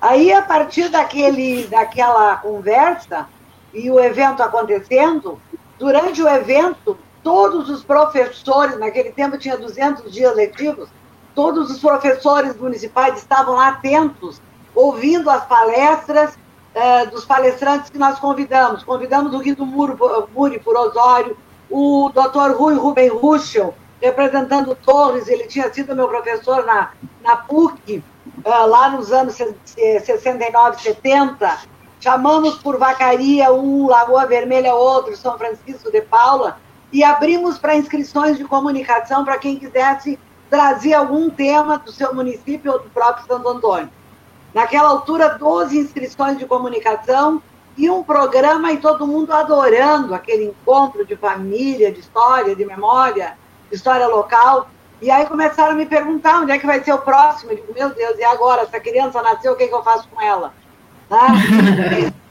Aí, 0.00 0.32
a 0.32 0.42
partir 0.42 0.88
daquele, 0.88 1.66
daquela 1.66 2.36
conversa 2.36 3.28
e 3.72 3.90
o 3.90 3.98
evento 3.98 4.42
acontecendo, 4.42 5.40
durante 5.78 6.22
o 6.22 6.28
evento, 6.28 6.98
todos 7.22 7.68
os 7.70 7.82
professores, 7.82 8.78
naquele 8.78 9.12
tempo 9.12 9.38
tinha 9.38 9.56
200 9.56 10.12
dias 10.12 10.34
letivos, 10.34 10.88
todos 11.34 11.70
os 11.70 11.80
professores 11.80 12.56
municipais 12.56 13.16
estavam 13.18 13.54
lá 13.54 13.68
atentos, 13.68 14.40
ouvindo 14.74 15.30
as 15.30 15.44
palestras 15.46 16.36
eh, 16.74 17.06
dos 17.06 17.24
palestrantes 17.24 17.90
que 17.90 17.98
nós 17.98 18.18
convidamos. 18.18 18.82
Convidamos 18.82 19.34
o 19.34 19.38
Guido 19.38 19.66
Muri 19.66 20.58
por 20.58 20.76
Osório, 20.76 21.36
o 21.70 22.10
doutor 22.14 22.52
Rui 22.52 22.74
Rubem 22.74 23.08
Ruschel, 23.08 23.74
representando 24.00 24.74
Torres, 24.74 25.28
ele 25.28 25.46
tinha 25.46 25.72
sido 25.72 25.94
meu 25.94 26.08
professor 26.08 26.64
na, 26.66 26.90
na 27.22 27.36
PUC, 27.36 28.02
eh, 28.44 28.50
lá 28.50 28.90
nos 28.90 29.12
anos 29.12 29.36
69, 29.36 30.82
70. 30.82 31.58
Chamamos 32.00 32.56
por 32.56 32.78
Vacaria 32.78 33.52
um, 33.52 33.86
Lagoa 33.86 34.26
Vermelha 34.26 34.74
outro, 34.74 35.16
São 35.16 35.38
Francisco 35.38 35.90
de 35.90 36.00
Paula, 36.00 36.58
e 36.92 37.04
abrimos 37.04 37.58
para 37.58 37.76
inscrições 37.76 38.36
de 38.36 38.44
comunicação 38.44 39.24
para 39.24 39.38
quem 39.38 39.56
quisesse 39.56 40.18
trazer 40.50 40.94
algum 40.94 41.30
tema 41.30 41.78
do 41.78 41.92
seu 41.92 42.12
município 42.14 42.72
ou 42.72 42.78
do 42.80 42.90
próprio 42.90 43.26
Santo 43.26 43.48
Antônio. 43.48 43.88
Naquela 44.54 44.88
altura, 44.88 45.36
12 45.38 45.78
inscrições 45.78 46.38
de 46.38 46.46
comunicação 46.46 47.42
e 47.76 47.88
um 47.88 48.02
programa 48.02 48.72
e 48.72 48.76
todo 48.76 49.06
mundo 49.06 49.32
adorando 49.32 50.14
aquele 50.14 50.44
encontro 50.44 51.06
de 51.06 51.16
família, 51.16 51.90
de 51.90 52.00
história, 52.00 52.54
de 52.54 52.64
memória, 52.64 53.36
de 53.70 53.76
história 53.76 54.06
local. 54.06 54.68
E 55.00 55.10
aí 55.10 55.26
começaram 55.26 55.72
a 55.72 55.74
me 55.74 55.86
perguntar 55.86 56.40
onde 56.40 56.52
é 56.52 56.58
que 56.58 56.66
vai 56.66 56.82
ser 56.82 56.92
o 56.92 56.98
próximo. 56.98 57.52
Eu 57.52 57.56
digo, 57.56 57.74
meu 57.74 57.90
Deus, 57.94 58.18
e 58.18 58.24
agora? 58.24 58.62
Essa 58.62 58.78
criança 58.78 59.22
nasceu, 59.22 59.52
o 59.52 59.56
que, 59.56 59.64
é 59.64 59.68
que 59.68 59.74
eu 59.74 59.82
faço 59.82 60.08
com 60.08 60.20
ela? 60.20 60.52
Tá? 61.08 61.28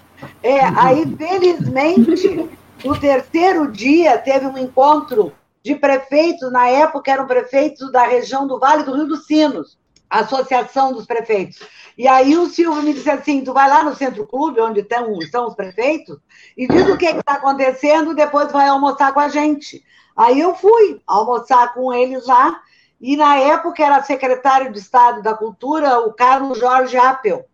É, 0.44 0.60
aí, 0.76 1.16
felizmente, 1.18 2.48
no 2.86 3.00
terceiro 3.00 3.72
dia, 3.72 4.20
teve 4.20 4.46
um 4.46 4.58
encontro 4.58 5.34
de 5.64 5.76
prefeitos, 5.76 6.52
na 6.52 6.68
época 6.68 7.12
eram 7.12 7.28
prefeitos 7.28 7.92
da 7.92 8.04
região 8.04 8.48
do 8.48 8.60
Vale 8.60 8.84
do 8.84 8.96
Rio 8.96 9.08
dos 9.08 9.26
Sinos, 9.26 9.78
Associação 10.12 10.91
dos 10.91 11.05
Prefeitos. 11.05 11.59
E 11.97 12.07
aí 12.07 12.38
o 12.38 12.47
Silvio 12.47 12.84
me 12.84 12.93
disse 12.93 13.09
assim: 13.09 13.43
tu 13.43 13.53
vai 13.53 13.70
lá 13.70 13.84
no 13.84 13.95
Centro 13.95 14.28
Clube, 14.28 14.59
onde 14.59 14.82
estão, 14.82 15.18
estão 15.20 15.47
os 15.47 15.55
prefeitos, 15.55 16.18
e 16.57 16.68
diz 16.68 16.88
o 16.89 16.97
que 16.97 17.05
está 17.05 17.34
acontecendo, 17.34 18.14
depois 18.14 18.51
vai 18.51 18.68
almoçar 18.68 19.14
com 19.14 19.20
a 19.20 19.30
gente. 19.30 19.84
Aí 20.16 20.39
eu 20.39 20.53
fui 20.53 21.01
almoçar 21.07 21.74
com 21.74 21.93
eles 21.93 22.28
lá, 22.28 22.62
e 22.99 23.16
na 23.16 23.38
época 23.38 23.84
era 23.84 24.03
secretário 24.03 24.72
de 24.72 24.80
Estado 24.80 25.22
da 25.22 25.34
Cultura 25.34 25.99
o 25.99 26.14
Carlos 26.14 26.59
Jorge 26.59 26.97
Appel, 26.97 27.45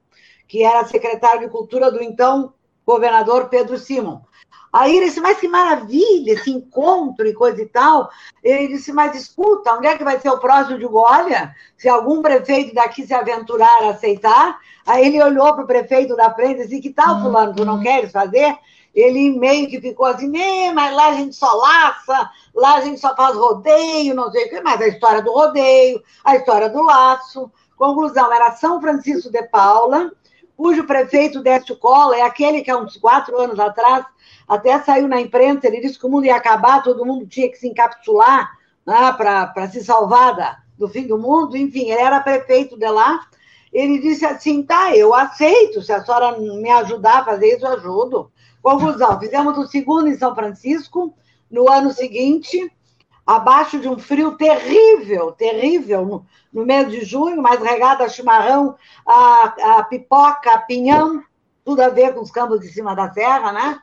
que 0.47 0.63
era 0.63 0.85
secretário 0.85 1.41
de 1.41 1.49
Cultura 1.49 1.91
do 1.91 2.01
então 2.01 2.53
governador 2.85 3.49
Pedro 3.49 3.77
Simon. 3.77 4.21
Aí 4.77 4.95
ele 4.95 5.07
disse, 5.07 5.19
mas 5.19 5.39
que 5.39 5.47
maravilha, 5.47 6.33
esse 6.33 6.51
encontro 6.51 7.25
e 7.25 7.33
coisa 7.33 7.59
e 7.59 7.65
tal. 7.65 8.11
Ele 8.43 8.67
disse, 8.67 8.93
mas 8.93 9.15
escuta, 9.15 9.73
onde 9.73 9.87
é 9.87 9.97
que 9.97 10.03
vai 10.03 10.19
ser 10.19 10.29
o 10.29 10.37
próximo? 10.37 10.77
de 10.77 10.85
olha, 10.85 11.55
se 11.75 11.89
algum 11.89 12.21
prefeito 12.21 12.75
daqui 12.75 13.05
se 13.05 13.11
aventurar 13.11 13.83
a 13.83 13.89
aceitar. 13.89 14.59
Aí 14.85 15.07
ele 15.07 15.23
olhou 15.23 15.51
para 15.55 15.63
o 15.63 15.67
prefeito 15.67 16.15
da 16.15 16.31
frente 16.31 16.61
e 16.61 16.67
disse, 16.67 16.79
que 16.79 16.91
tal, 16.91 17.21
fulano, 17.21 17.55
tu 17.55 17.65
não 17.65 17.79
queres 17.79 18.11
fazer? 18.11 18.55
Ele 18.93 19.31
meio 19.39 19.67
que 19.67 19.81
ficou 19.81 20.05
assim, 20.05 20.31
mas 20.73 20.95
lá 20.95 21.07
a 21.07 21.13
gente 21.13 21.35
só 21.35 21.51
laça, 21.55 22.29
lá 22.53 22.75
a 22.75 22.81
gente 22.81 22.99
só 22.99 23.15
faz 23.15 23.35
rodeio, 23.35 24.13
não 24.13 24.31
sei 24.31 24.45
o 24.45 24.49
que, 24.49 24.61
mas 24.61 24.79
a 24.79 24.87
história 24.87 25.23
do 25.23 25.31
rodeio, 25.31 26.03
a 26.23 26.35
história 26.35 26.69
do 26.69 26.83
laço. 26.83 27.51
Conclusão, 27.75 28.31
era 28.31 28.51
São 28.51 28.79
Francisco 28.79 29.31
de 29.31 29.41
Paula, 29.43 30.11
cujo 30.57 30.85
prefeito 30.85 31.41
Décio 31.41 31.77
Cola 31.77 32.17
é 32.17 32.23
aquele 32.23 32.61
que 32.61 32.71
há 32.71 32.77
uns 32.77 32.97
quatro 32.97 33.39
anos 33.39 33.59
atrás 33.59 34.05
até 34.47 34.79
saiu 34.79 35.07
na 35.07 35.21
imprensa, 35.21 35.67
ele 35.67 35.79
disse 35.79 35.99
que 35.99 36.05
o 36.05 36.09
mundo 36.09 36.25
ia 36.25 36.35
acabar, 36.35 36.81
todo 36.81 37.05
mundo 37.05 37.27
tinha 37.27 37.49
que 37.49 37.57
se 37.57 37.67
encapsular 37.67 38.57
né, 38.85 39.13
para 39.13 39.69
se 39.69 39.83
salvar 39.83 40.35
da, 40.35 40.57
do 40.77 40.87
fim 40.87 41.05
do 41.05 41.17
mundo, 41.17 41.57
enfim, 41.57 41.91
ele 41.91 42.01
era 42.01 42.21
prefeito 42.21 42.77
de 42.77 42.87
lá. 42.87 43.19
Ele 43.73 43.99
disse 43.99 44.25
assim: 44.25 44.63
tá, 44.63 44.95
eu 44.95 45.13
aceito, 45.13 45.81
se 45.81 45.91
a 45.91 46.03
senhora 46.03 46.39
me 46.39 46.69
ajudar 46.71 47.19
a 47.19 47.25
fazer 47.25 47.55
isso, 47.55 47.65
eu 47.65 47.73
ajudo. 47.73 48.31
Conclusão: 48.61 49.19
fizemos 49.19 49.57
o 49.57 49.67
segundo 49.67 50.07
em 50.07 50.17
São 50.17 50.33
Francisco, 50.33 51.13
no 51.51 51.69
ano 51.69 51.91
seguinte, 51.91 52.71
abaixo 53.27 53.77
de 53.77 53.89
um 53.89 53.99
frio 53.99 54.37
terrível, 54.37 55.33
terrível, 55.33 56.05
no, 56.05 56.25
no 56.53 56.65
mês 56.65 56.89
de 56.89 57.03
junho, 57.03 57.41
mais 57.41 57.61
regado 57.61 58.01
a 58.01 58.07
chimarrão, 58.07 58.75
a, 59.05 59.79
a 59.79 59.83
pipoca, 59.83 60.49
a 60.51 60.59
pinhão, 60.59 61.21
tudo 61.65 61.81
a 61.81 61.89
ver 61.89 62.13
com 62.13 62.21
os 62.21 62.31
campos 62.31 62.61
de 62.61 62.69
cima 62.69 62.95
da 62.95 63.11
serra, 63.11 63.51
né? 63.51 63.79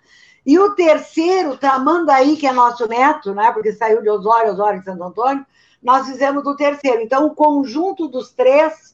E 0.47 0.59
o 0.59 0.75
terceiro, 0.75 1.59
Tamandaí, 1.59 2.37
que 2.37 2.47
é 2.47 2.53
nosso 2.53 2.89
neto, 2.89 3.35
né? 3.35 3.53
Porque 3.53 3.73
saiu 3.73 4.01
de 4.01 4.09
Osório, 4.09 4.53
Osório 4.53 4.79
de 4.79 4.87
Santo 4.87 5.05
Antônio, 5.05 5.45
nós 5.83 6.07
fizemos 6.07 6.47
o 6.47 6.57
terceiro. 6.57 7.03
Então, 7.03 7.27
o 7.27 7.35
conjunto 7.35 8.09
dos 8.09 8.33
três 8.33 8.94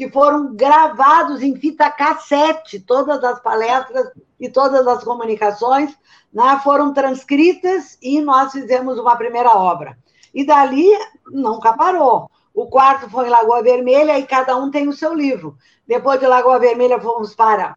que 0.00 0.08
foram 0.08 0.54
gravados 0.56 1.42
em 1.42 1.54
fita 1.54 1.90
cassete, 1.90 2.80
todas 2.80 3.22
as 3.22 3.38
palestras 3.38 4.10
e 4.40 4.48
todas 4.48 4.86
as 4.86 5.04
comunicações, 5.04 5.94
né, 6.32 6.58
foram 6.64 6.94
transcritas 6.94 7.98
e 8.00 8.18
nós 8.18 8.50
fizemos 8.50 8.98
uma 8.98 9.14
primeira 9.14 9.50
obra. 9.50 9.98
E 10.32 10.42
dali 10.42 10.88
nunca 11.26 11.74
parou. 11.74 12.30
O 12.54 12.66
quarto 12.66 13.10
foi 13.10 13.26
em 13.26 13.30
Lagoa 13.30 13.62
Vermelha 13.62 14.18
e 14.18 14.26
cada 14.26 14.56
um 14.56 14.70
tem 14.70 14.88
o 14.88 14.94
seu 14.94 15.12
livro. 15.12 15.54
Depois 15.86 16.18
de 16.18 16.26
Lagoa 16.26 16.58
Vermelha, 16.58 16.98
fomos 16.98 17.34
para 17.34 17.76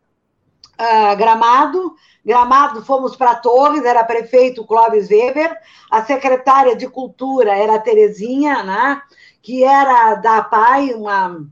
uh, 0.79 1.17
Gramado, 1.17 1.93
Gramado 2.25 2.85
fomos 2.85 3.17
para 3.17 3.35
Torres, 3.35 3.83
era 3.83 4.01
prefeito 4.01 4.65
Clóvis 4.65 5.09
Weber, 5.09 5.53
a 5.91 6.01
secretária 6.05 6.73
de 6.73 6.87
Cultura 6.87 7.53
era 7.53 7.75
a 7.75 7.79
Terezinha, 7.79 8.63
né, 8.63 9.01
que 9.41 9.65
era 9.65 10.15
da 10.15 10.41
PAI, 10.41 10.93
uma 10.93 11.45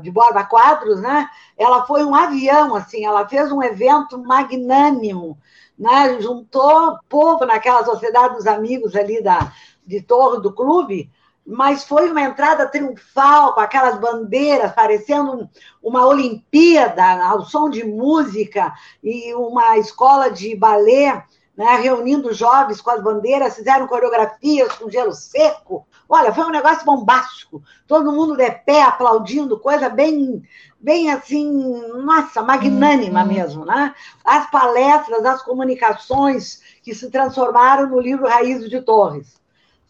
de 0.00 0.10
Borba 0.10 0.44
Quadros, 0.44 1.00
né? 1.00 1.28
Ela 1.56 1.84
foi 1.86 2.04
um 2.04 2.14
avião, 2.14 2.74
assim, 2.74 3.04
ela 3.04 3.28
fez 3.28 3.50
um 3.50 3.62
evento 3.62 4.18
magnânimo, 4.18 5.38
né? 5.78 6.20
Juntou 6.20 6.98
povo 7.08 7.44
naquela 7.44 7.84
sociedade 7.84 8.34
dos 8.34 8.46
amigos 8.46 8.94
ali 8.94 9.22
da, 9.22 9.52
de 9.86 10.00
Torre 10.00 10.40
do 10.40 10.52
Clube, 10.52 11.10
mas 11.44 11.84
foi 11.84 12.10
uma 12.10 12.22
entrada 12.22 12.68
triunfal, 12.68 13.54
com 13.54 13.60
aquelas 13.60 13.98
bandeiras, 13.98 14.72
parecendo 14.72 15.48
uma 15.82 16.06
Olimpíada, 16.06 17.24
ao 17.24 17.44
som 17.44 17.68
de 17.68 17.84
música, 17.84 18.72
e 19.02 19.34
uma 19.34 19.76
escola 19.76 20.30
de 20.30 20.54
balé, 20.54 21.24
né, 21.56 21.76
reunindo 21.82 22.32
jovens 22.32 22.80
com 22.80 22.90
as 22.90 23.02
bandeiras, 23.02 23.56
fizeram 23.56 23.88
coreografias 23.88 24.72
com 24.74 24.90
gelo 24.90 25.12
seco. 25.12 25.86
Olha, 26.08 26.32
foi 26.32 26.44
um 26.44 26.50
negócio 26.50 26.84
bombástico. 26.84 27.62
Todo 27.86 28.12
mundo 28.12 28.36
de 28.36 28.50
pé, 28.50 28.82
aplaudindo, 28.82 29.58
coisa 29.58 29.88
bem, 29.88 30.42
bem 30.78 31.10
assim, 31.10 31.80
nossa, 32.02 32.42
magnânima 32.42 33.22
uhum. 33.22 33.28
mesmo, 33.28 33.64
né? 33.64 33.94
As 34.24 34.50
palestras, 34.50 35.24
as 35.24 35.42
comunicações 35.42 36.60
que 36.82 36.94
se 36.94 37.10
transformaram 37.10 37.88
no 37.88 38.00
livro 38.00 38.28
Raiz 38.28 38.68
de 38.68 38.80
Torres. 38.82 39.40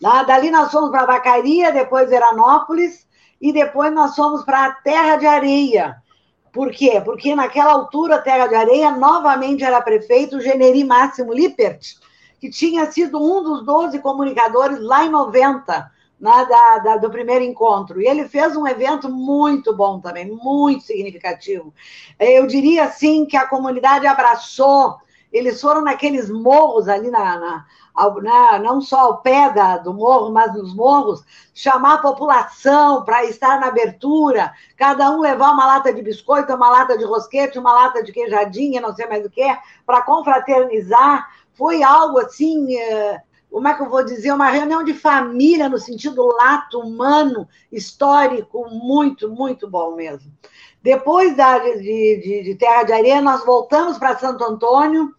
Lá, 0.00 0.22
dali 0.22 0.50
nós 0.50 0.70
fomos 0.70 0.90
para 0.90 1.06
Vacaria, 1.06 1.72
depois 1.72 2.10
Veranópolis, 2.10 3.06
e 3.40 3.52
depois 3.52 3.92
nós 3.92 4.14
fomos 4.14 4.44
para 4.44 4.66
a 4.66 4.72
Terra 4.72 5.16
de 5.16 5.26
Areia. 5.26 5.96
Por 6.52 6.70
quê? 6.70 7.00
Porque 7.04 7.34
naquela 7.34 7.72
altura, 7.72 8.20
Terra 8.20 8.46
de 8.46 8.54
Areia, 8.54 8.90
novamente 8.90 9.64
era 9.64 9.80
prefeito 9.80 10.36
o 10.36 10.40
Generi 10.40 10.84
Máximo 10.84 11.32
Lippert, 11.32 11.96
que 12.38 12.50
tinha 12.50 12.90
sido 12.92 13.18
um 13.18 13.42
dos 13.42 13.64
12 13.64 13.98
comunicadores 14.00 14.80
lá 14.80 15.04
em 15.04 15.08
90, 15.08 15.90
né, 16.22 16.46
da, 16.48 16.78
da, 16.78 16.96
do 16.98 17.10
primeiro 17.10 17.44
encontro. 17.44 18.00
E 18.00 18.06
ele 18.06 18.28
fez 18.28 18.56
um 18.56 18.64
evento 18.64 19.10
muito 19.10 19.74
bom 19.74 19.98
também, 19.98 20.30
muito 20.30 20.84
significativo. 20.84 21.74
Eu 22.16 22.46
diria 22.46 22.84
assim 22.84 23.26
que 23.26 23.36
a 23.36 23.48
comunidade 23.48 24.06
abraçou, 24.06 24.98
eles 25.32 25.60
foram 25.60 25.82
naqueles 25.82 26.30
morros 26.30 26.88
ali 26.88 27.10
na, 27.10 27.38
na 27.38 27.66
ao, 27.92 28.22
né, 28.22 28.60
não 28.62 28.80
só 28.80 29.00
ao 29.00 29.18
pé 29.18 29.50
da, 29.50 29.78
do 29.78 29.92
morro, 29.92 30.30
mas 30.30 30.54
nos 30.54 30.74
morros, 30.74 31.24
chamar 31.52 31.94
a 31.94 32.02
população 32.02 33.04
para 33.04 33.24
estar 33.24 33.58
na 33.58 33.66
abertura, 33.66 34.52
cada 34.76 35.10
um 35.10 35.20
levar 35.20 35.50
uma 35.50 35.66
lata 35.66 35.92
de 35.92 36.00
biscoito, 36.02 36.54
uma 36.54 36.70
lata 36.70 36.96
de 36.96 37.04
rosquete, 37.04 37.58
uma 37.58 37.72
lata 37.72 38.02
de 38.02 38.12
queijadinha, 38.12 38.80
não 38.80 38.94
sei 38.94 39.06
mais 39.06 39.26
o 39.26 39.30
que, 39.30 39.44
para 39.84 40.02
confraternizar. 40.02 41.28
Foi 41.52 41.82
algo 41.82 42.18
assim, 42.18 42.76
é, 42.76 43.20
como 43.52 43.68
é 43.68 43.74
que 43.74 43.82
eu 43.82 43.90
vou 43.90 44.02
dizer, 44.02 44.32
uma 44.32 44.48
reunião 44.48 44.82
de 44.82 44.94
família 44.94 45.68
no 45.68 45.78
sentido 45.78 46.26
lato, 46.26 46.80
humano, 46.80 47.46
histórico, 47.70 48.66
muito, 48.70 49.28
muito 49.28 49.68
bom 49.68 49.94
mesmo. 49.94 50.32
Depois 50.82 51.36
da, 51.36 51.58
de, 51.58 51.76
de, 51.76 52.42
de 52.44 52.54
Terra 52.54 52.82
de 52.82 52.92
Areia, 52.94 53.20
nós 53.20 53.44
voltamos 53.44 53.98
para 53.98 54.18
Santo 54.18 54.42
Antônio, 54.42 55.14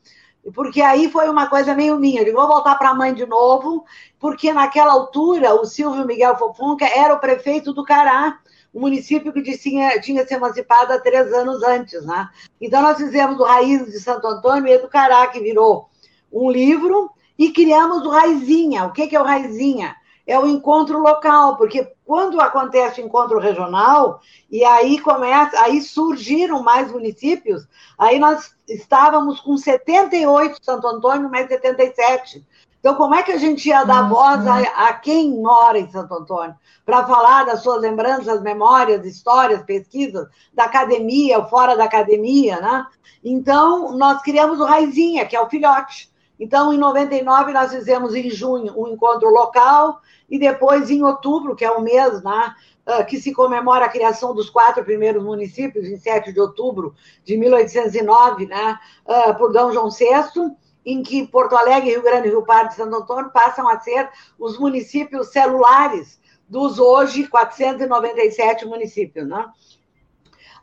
porque 0.53 0.81
aí 0.81 1.11
foi 1.11 1.29
uma 1.29 1.47
coisa 1.47 1.75
meio 1.75 1.97
minha. 1.99 2.21
Eu 2.21 2.25
digo, 2.25 2.37
vou 2.37 2.47
voltar 2.47 2.75
para 2.75 2.89
a 2.89 2.95
mãe 2.95 3.13
de 3.13 3.25
novo, 3.25 3.85
porque 4.19 4.51
naquela 4.51 4.91
altura 4.91 5.53
o 5.53 5.63
Silvio 5.63 6.05
Miguel 6.05 6.35
Fofunca 6.35 6.85
era 6.85 7.13
o 7.13 7.19
prefeito 7.19 7.71
do 7.71 7.85
Cará, 7.85 8.39
um 8.73 8.81
município 8.81 9.31
que 9.31 9.57
tinha, 9.57 10.01
tinha 10.01 10.25
se 10.25 10.33
emancipado 10.33 10.91
há 10.91 10.99
três 10.99 11.31
anos 11.31 11.61
antes. 11.61 12.03
Né? 12.03 12.27
Então, 12.59 12.81
nós 12.81 12.97
fizemos 12.97 13.39
o 13.39 13.43
Raiz 13.43 13.85
de 13.85 13.99
Santo 13.99 14.27
Antônio 14.27 14.73
e 14.73 14.79
do 14.79 14.89
Cará, 14.89 15.27
que 15.27 15.39
virou 15.39 15.87
um 16.31 16.49
livro, 16.49 17.11
e 17.45 17.51
criamos 17.51 18.05
o 18.05 18.09
Raizinha. 18.09 18.85
O 18.85 18.91
que, 18.91 19.15
é 19.15 19.19
o 19.19 19.25
Raizinha? 19.25 19.95
é 20.25 20.39
o 20.39 20.47
encontro 20.47 20.99
local, 20.99 21.57
porque 21.57 21.91
quando 22.05 22.39
acontece 22.39 23.01
o 23.01 23.05
encontro 23.05 23.39
regional, 23.39 24.21
e 24.49 24.63
aí 24.63 24.99
começa, 24.99 25.59
aí 25.59 25.81
surgiram 25.81 26.63
mais 26.63 26.91
municípios, 26.91 27.67
aí 27.97 28.19
nós 28.19 28.55
estávamos 28.67 29.41
com 29.41 29.57
78 29.57 30.63
Santo 30.63 30.87
Antônio, 30.87 31.29
mais 31.29 31.47
77. 31.47 32.45
Então, 32.79 32.95
como 32.95 33.15
é 33.15 33.23
que 33.23 33.31
a 33.31 33.37
gente 33.37 33.67
ia 33.67 33.83
dar 33.85 34.09
voz 34.09 34.45
a, 34.45 34.59
a 34.87 34.93
quem 34.93 35.41
mora 35.41 35.79
em 35.79 35.89
Santo 35.89 36.13
Antônio? 36.13 36.55
Para 36.85 37.05
falar 37.05 37.45
das 37.45 37.61
suas 37.61 37.81
lembranças, 37.81 38.41
memórias, 38.41 39.05
histórias, 39.05 39.63
pesquisas, 39.63 40.27
da 40.53 40.65
academia, 40.65 41.41
fora 41.43 41.77
da 41.77 41.85
academia, 41.85 42.59
né? 42.59 42.85
Então, 43.23 43.97
nós 43.97 44.21
criamos 44.21 44.59
o 44.59 44.65
Raizinha, 44.65 45.25
que 45.25 45.35
é 45.35 45.39
o 45.39 45.49
filhote. 45.49 46.12
Então, 46.39 46.73
em 46.73 46.77
99, 46.77 47.53
nós 47.53 47.71
fizemos 47.71 48.15
em 48.15 48.29
junho 48.29 48.73
um 48.77 48.87
encontro 48.87 49.29
local, 49.29 50.01
e 50.29 50.39
depois, 50.39 50.89
em 50.89 51.03
outubro, 51.03 51.55
que 51.55 51.63
é 51.63 51.71
o 51.71 51.81
mês 51.81 52.23
né, 52.23 52.55
ah, 52.85 53.03
que 53.03 53.19
se 53.19 53.33
comemora 53.33 53.85
a 53.85 53.89
criação 53.89 54.33
dos 54.33 54.49
quatro 54.49 54.83
primeiros 54.83 55.23
municípios, 55.23 55.87
em 55.87 55.97
7 55.97 56.33
de 56.33 56.39
outubro 56.39 56.95
de 57.23 57.37
1809, 57.37 58.47
né, 58.47 58.79
ah, 59.07 59.33
por 59.33 59.51
D. 59.51 59.59
João 59.71 59.89
VI, 59.89 60.55
em 60.85 61.01
que 61.01 61.25
Porto 61.27 61.55
Alegre, 61.55 61.91
Rio 61.91 62.01
Grande, 62.01 62.27
Rio 62.27 62.43
Pardo 62.43 62.71
e 62.71 62.75
Santo 62.75 62.95
Antônio 62.95 63.31
passam 63.31 63.69
a 63.69 63.79
ser 63.79 64.09
os 64.37 64.57
municípios 64.57 65.27
celulares 65.29 66.19
dos 66.49 66.77
hoje 66.77 67.27
497 67.27 68.65
municípios. 68.65 69.27
Né? 69.27 69.45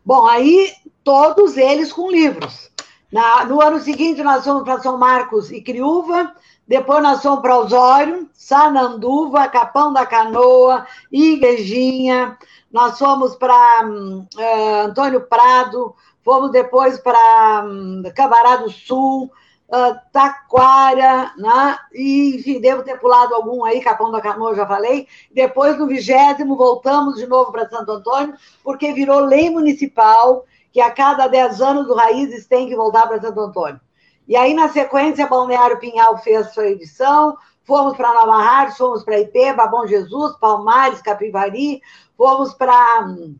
Bom, 0.05 0.27
aí 0.27 0.73
todos 1.03 1.57
eles 1.57 1.93
com 1.93 2.11
livros. 2.11 2.70
Na, 3.13 3.45
no 3.45 3.61
ano 3.61 3.81
seguinte, 3.81 4.23
nós 4.23 4.45
fomos 4.45 4.63
para 4.63 4.81
São 4.81 4.97
Marcos 4.97 5.51
e 5.51 5.61
Criúva, 5.61 6.33
depois 6.67 7.03
nós 7.03 7.21
fomos 7.21 7.41
para 7.41 7.59
Osório, 7.59 8.31
Sananduva, 8.33 9.49
Capão 9.49 9.93
da 9.93 10.07
Canoa, 10.07 10.87
Igrejinha, 11.11 12.39
nós 12.71 12.97
fomos 12.97 13.35
para 13.35 13.85
uh, 13.85 14.87
Antônio 14.87 15.23
Prado, 15.23 15.95
fomos 16.25 16.53
depois 16.53 17.01
para 17.01 17.65
um, 17.65 18.03
Cabará 18.15 18.59
do 18.59 18.71
Sul, 18.71 19.25
uh, 19.25 19.99
Taquara, 20.13 21.33
né? 21.37 21.79
e, 21.93 22.37
enfim, 22.37 22.61
devo 22.61 22.85
ter 22.85 23.01
pulado 23.01 23.35
algum 23.35 23.65
aí, 23.65 23.81
Capão 23.81 24.13
da 24.13 24.21
Canoa, 24.21 24.55
já 24.55 24.65
falei. 24.65 25.09
Depois, 25.33 25.77
no 25.77 25.89
vigésimo, 25.89 26.57
voltamos 26.57 27.17
de 27.17 27.27
novo 27.27 27.51
para 27.51 27.69
Santo 27.69 27.91
Antônio, 27.91 28.35
porque 28.63 28.93
virou 28.93 29.19
lei 29.19 29.51
municipal 29.51 30.45
que 30.73 30.81
a 30.81 30.91
cada 30.91 31.27
10 31.27 31.61
anos 31.61 31.89
o 31.89 31.95
Raízes 31.95 32.47
tem 32.47 32.69
que 32.69 32.77
voltar 32.77 33.07
para 33.07 33.21
Santo 33.21 33.41
Antônio. 33.41 33.81
E 34.27 34.37
aí, 34.37 34.55
na 34.55 34.69
sequência, 34.69 35.27
Balneário 35.27 35.81
Pinhal 35.81 36.17
fez 36.19 36.53
sua 36.53 36.69
edição, 36.69 37.37
fomos 37.65 37.97
para 37.97 38.15
Nova 38.15 38.37
Hartz, 38.37 38.77
fomos 38.77 39.03
para 39.03 39.19
Ipeba, 39.19 39.67
Bom 39.67 39.87
Jesus, 39.87 40.37
Palmares, 40.39 41.03
Capivari, 41.03 41.83
fomos 42.17 42.55
para 42.55 43.07
uh, 43.07 43.37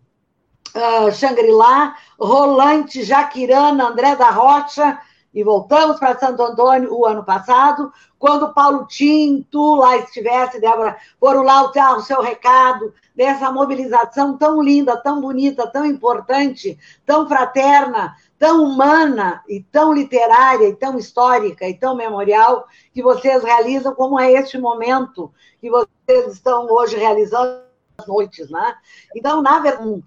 ah, 0.75 1.11
Xangri-Lá, 1.13 1.97
Rolante, 2.19 3.05
Jaquirana, 3.05 3.89
André 3.89 4.17
da 4.17 4.31
Rocha, 4.31 4.99
e 5.33 5.45
voltamos 5.45 5.99
para 5.99 6.19
Santo 6.19 6.43
Antônio 6.43 6.93
o 6.93 7.07
ano 7.07 7.25
passado, 7.25 7.93
quando 8.19 8.53
Paulo 8.53 8.87
Tinto 8.87 9.77
lá 9.77 9.97
estivesse, 9.97 10.61
Débora, 10.61 10.97
foram 11.19 11.43
lá 11.43 11.63
o, 11.63 11.97
o 11.97 12.03
seu 12.03 12.21
recado 12.21 12.93
dessa 13.15 13.51
mobilização 13.53 14.37
tão 14.37 14.61
linda, 14.61 14.97
tão 14.97 15.21
bonita, 15.21 15.67
tão 15.67 15.85
importante, 15.85 16.79
tão 17.07 17.29
fraterna, 17.29 18.17
tão 18.39 18.65
humana 18.65 19.43
e 19.49 19.63
tão 19.63 19.93
literária 19.93 20.69
e 20.69 20.75
tão 20.75 20.99
histórica 20.99 21.69
e 21.69 21.79
tão 21.79 21.95
memorial 21.95 22.67
que 22.93 23.03
vocês 23.03 23.43
realizam, 23.45 23.95
como 23.95 24.19
é 24.19 24.33
este 24.33 24.59
momento 24.59 25.33
que 25.61 25.71
vocês 25.71 26.33
estão 26.33 26.67
hoje 26.67 26.97
realizando 26.97 27.63
as 27.99 28.07
noites, 28.07 28.51
né? 28.51 28.75
Então, 29.15 29.43
na 29.43 29.61
verdade, 29.61 30.03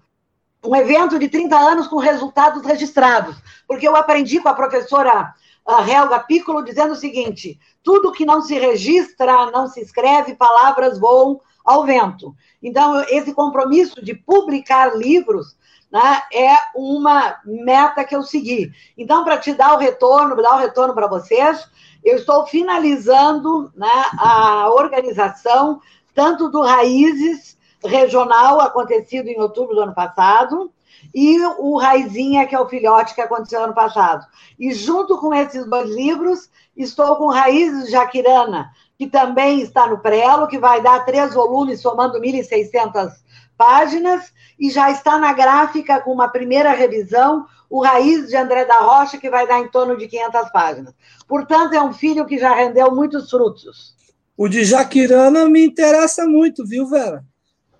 um 0.64 0.74
evento 0.74 1.18
de 1.18 1.28
30 1.28 1.56
anos 1.56 1.86
com 1.86 1.96
resultados 1.96 2.64
registrados, 2.64 3.36
porque 3.68 3.86
eu 3.86 3.94
aprendi 3.94 4.40
com 4.40 4.48
a 4.48 4.54
professora 4.54 5.34
Helga 5.66 6.20
Piccolo 6.20 6.64
dizendo 6.64 6.92
o 6.92 6.96
seguinte: 6.96 7.58
tudo 7.82 8.12
que 8.12 8.24
não 8.24 8.42
se 8.42 8.58
registra, 8.58 9.50
não 9.50 9.66
se 9.66 9.80
escreve, 9.80 10.34
palavras 10.34 10.98
voam 10.98 11.40
ao 11.64 11.84
vento. 11.84 12.34
Então, 12.62 13.00
esse 13.08 13.32
compromisso 13.32 14.04
de 14.04 14.14
publicar 14.14 14.96
livros 14.96 15.56
né, 15.90 16.22
é 16.32 16.56
uma 16.74 17.36
meta 17.44 18.04
que 18.04 18.14
eu 18.14 18.22
segui. 18.22 18.72
Então, 18.96 19.24
para 19.24 19.38
te 19.38 19.54
dar 19.54 19.74
o 19.74 19.78
retorno, 19.78 20.36
dar 20.42 20.56
o 20.56 20.58
retorno 20.58 20.94
para 20.94 21.06
vocês, 21.06 21.66
eu 22.02 22.16
estou 22.16 22.46
finalizando 22.46 23.72
né, 23.74 24.04
a 24.18 24.68
organização 24.70 25.80
tanto 26.14 26.48
do 26.48 26.62
Raízes 26.62 27.53
regional, 27.84 28.60
acontecido 28.60 29.28
em 29.28 29.40
outubro 29.40 29.74
do 29.74 29.82
ano 29.82 29.94
passado, 29.94 30.72
e 31.14 31.38
o 31.58 31.76
Raizinha, 31.76 32.46
que 32.46 32.54
é 32.54 32.60
o 32.60 32.68
filhote 32.68 33.14
que 33.14 33.20
aconteceu 33.20 33.62
ano 33.62 33.74
passado. 33.74 34.26
E 34.58 34.72
junto 34.72 35.18
com 35.18 35.34
esses 35.34 35.66
dois 35.66 35.90
livros, 35.90 36.48
estou 36.76 37.16
com 37.16 37.28
Raízes 37.28 37.90
Jaquirana, 37.90 38.70
que 38.96 39.06
também 39.06 39.60
está 39.60 39.86
no 39.86 39.98
Prelo, 39.98 40.46
que 40.46 40.58
vai 40.58 40.82
dar 40.82 41.04
três 41.04 41.34
volumes, 41.34 41.80
somando 41.80 42.20
1.600 42.20 43.10
páginas, 43.56 44.32
e 44.58 44.70
já 44.70 44.90
está 44.90 45.18
na 45.18 45.32
gráfica 45.32 46.00
com 46.00 46.12
uma 46.12 46.28
primeira 46.28 46.72
revisão, 46.72 47.46
o 47.68 47.82
Raiz 47.82 48.28
de 48.28 48.36
André 48.36 48.64
da 48.64 48.78
Rocha, 48.78 49.18
que 49.18 49.30
vai 49.30 49.46
dar 49.46 49.60
em 49.60 49.68
torno 49.68 49.96
de 49.96 50.06
500 50.06 50.50
páginas. 50.50 50.94
Portanto, 51.26 51.74
é 51.74 51.82
um 51.82 51.92
filho 51.92 52.26
que 52.26 52.38
já 52.38 52.54
rendeu 52.54 52.94
muitos 52.94 53.30
frutos. 53.30 53.94
O 54.36 54.48
de 54.48 54.64
Jaquirana 54.64 55.48
me 55.48 55.64
interessa 55.64 56.26
muito, 56.26 56.64
viu, 56.66 56.86
Vera? 56.86 57.24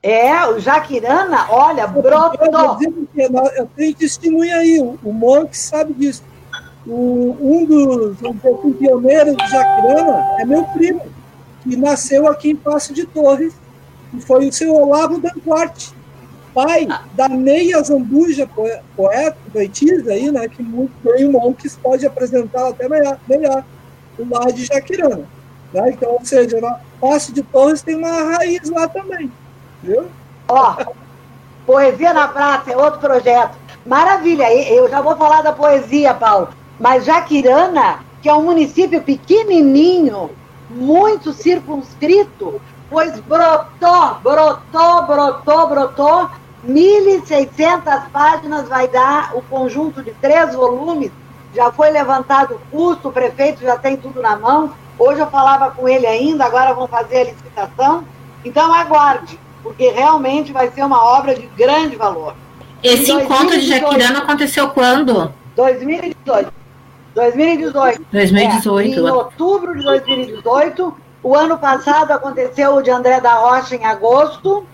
É, 0.07 0.47
o 0.49 0.61
Jaquirana, 0.61 1.47
olha, 1.49 1.87
brotou. 1.87 2.79
Eu, 3.17 3.31
eu 3.57 3.67
tenho 3.75 3.95
testemunha 3.95 4.57
aí, 4.57 4.79
o 4.79 5.11
Monk 5.11 5.57
sabe 5.57 5.95
disso. 5.95 6.23
O, 6.87 7.35
um 7.41 7.65
dos 7.65 8.23
um 8.23 8.73
pioneiros 8.75 9.35
de 9.35 9.51
Jaquirana 9.51 10.37
é 10.39 10.45
meu 10.45 10.63
primo, 10.65 11.01
que 11.63 11.75
nasceu 11.75 12.29
aqui 12.29 12.51
em 12.51 12.57
Passo 12.57 12.93
de 12.93 13.07
Torres, 13.07 13.55
e 14.13 14.21
foi 14.21 14.47
o 14.47 14.53
seu 14.53 14.75
Olavo 14.75 15.19
Danquart, 15.19 15.93
pai 16.53 16.87
da 17.15 17.27
Neia 17.27 17.83
Zambuja, 17.83 18.47
poeta, 18.95 19.39
poetisa 19.51 20.13
aí, 20.13 20.31
né, 20.31 20.47
que 20.49 20.63
muito 20.63 20.93
bem 21.03 21.25
o 21.25 21.33
Monks 21.33 21.79
pode 21.83 22.07
apresentar 22.07 22.69
até 22.69 22.87
melhor, 22.91 23.19
melhor 23.27 23.65
o 24.19 24.29
lar 24.29 24.53
de 24.53 24.67
Jaquirana. 24.67 25.27
Né? 25.73 25.93
Então, 25.93 26.13
ou 26.13 26.25
seja, 26.27 26.61
Passo 27.01 27.33
de 27.33 27.43
Torres 27.43 27.81
tem 27.81 27.97
uma 27.97 28.37
raiz 28.37 28.69
lá 28.69 28.87
também. 28.87 29.33
Viu? 29.85 30.07
Ó, 30.49 30.77
Poesia 31.67 32.15
na 32.15 32.27
Praça 32.27 32.73
é 32.73 32.77
outro 32.77 33.01
projeto. 33.01 33.55
Maravilha, 33.85 34.51
eu 34.73 34.89
já 34.89 35.03
vou 35.03 35.15
falar 35.15 35.43
da 35.43 35.53
poesia, 35.53 36.15
Paulo. 36.15 36.49
Mas 36.81 37.05
Jaquirana, 37.05 38.01
que 38.23 38.29
é 38.29 38.35
um 38.35 38.43
município 38.43 39.03
pequenininho, 39.03 40.31
muito 40.71 41.35
circunscrito, 41.35 42.61
pois 42.89 43.21
brotou, 43.21 44.15
brotou, 44.23 45.07
brotou, 45.07 45.69
brotou. 45.69 46.31
1.600 46.67 48.09
páginas 48.11 48.67
vai 48.67 48.89
dar 48.89 49.37
o 49.37 49.43
conjunto 49.43 50.03
de 50.03 50.13
três 50.13 50.55
volumes. 50.55 51.13
Já 51.55 51.71
foi 51.71 51.91
levantado 51.91 52.55
o 52.55 52.61
custo, 52.71 53.09
o 53.09 53.13
prefeito 53.13 53.61
já 53.61 53.77
tem 53.77 53.99
tudo 53.99 54.23
na 54.23 54.35
mão. 54.35 54.73
Hoje 54.99 55.21
eu 55.21 55.27
falava 55.27 55.71
com 55.73 55.87
ele 55.87 56.07
ainda, 56.07 56.47
agora 56.47 56.73
vão 56.73 56.89
fazer 56.89 57.19
a 57.19 57.25
licitação. 57.25 58.05
Então 58.43 58.73
aguarde 58.73 59.39
porque 59.65 59.89
realmente 59.89 60.53
vai 60.53 60.71
ser 60.71 60.85
uma 60.85 61.03
obra 61.03 61.35
de 61.35 61.47
grande 61.47 61.97
valor. 61.97 62.37
Esse 62.83 63.11
encontro 63.11 63.59
de 63.59 63.67
Jaquirana 63.67 64.19
aconteceu 64.19 64.69
quando? 64.69 65.33
2018. 65.57 66.53
2018. 67.15 68.07
2018. 68.13 68.93
É, 68.93 69.01
em 69.01 69.11
outubro 69.11 69.75
de 69.75 69.83
2018. 69.83 70.95
O 71.23 71.35
ano 71.35 71.57
passado 71.57 72.11
aconteceu 72.11 72.75
o 72.75 72.83
de 72.83 72.91
André 72.91 73.19
da 73.23 73.37
Rocha 73.37 73.75
em 73.75 73.87
agosto, 73.87 74.67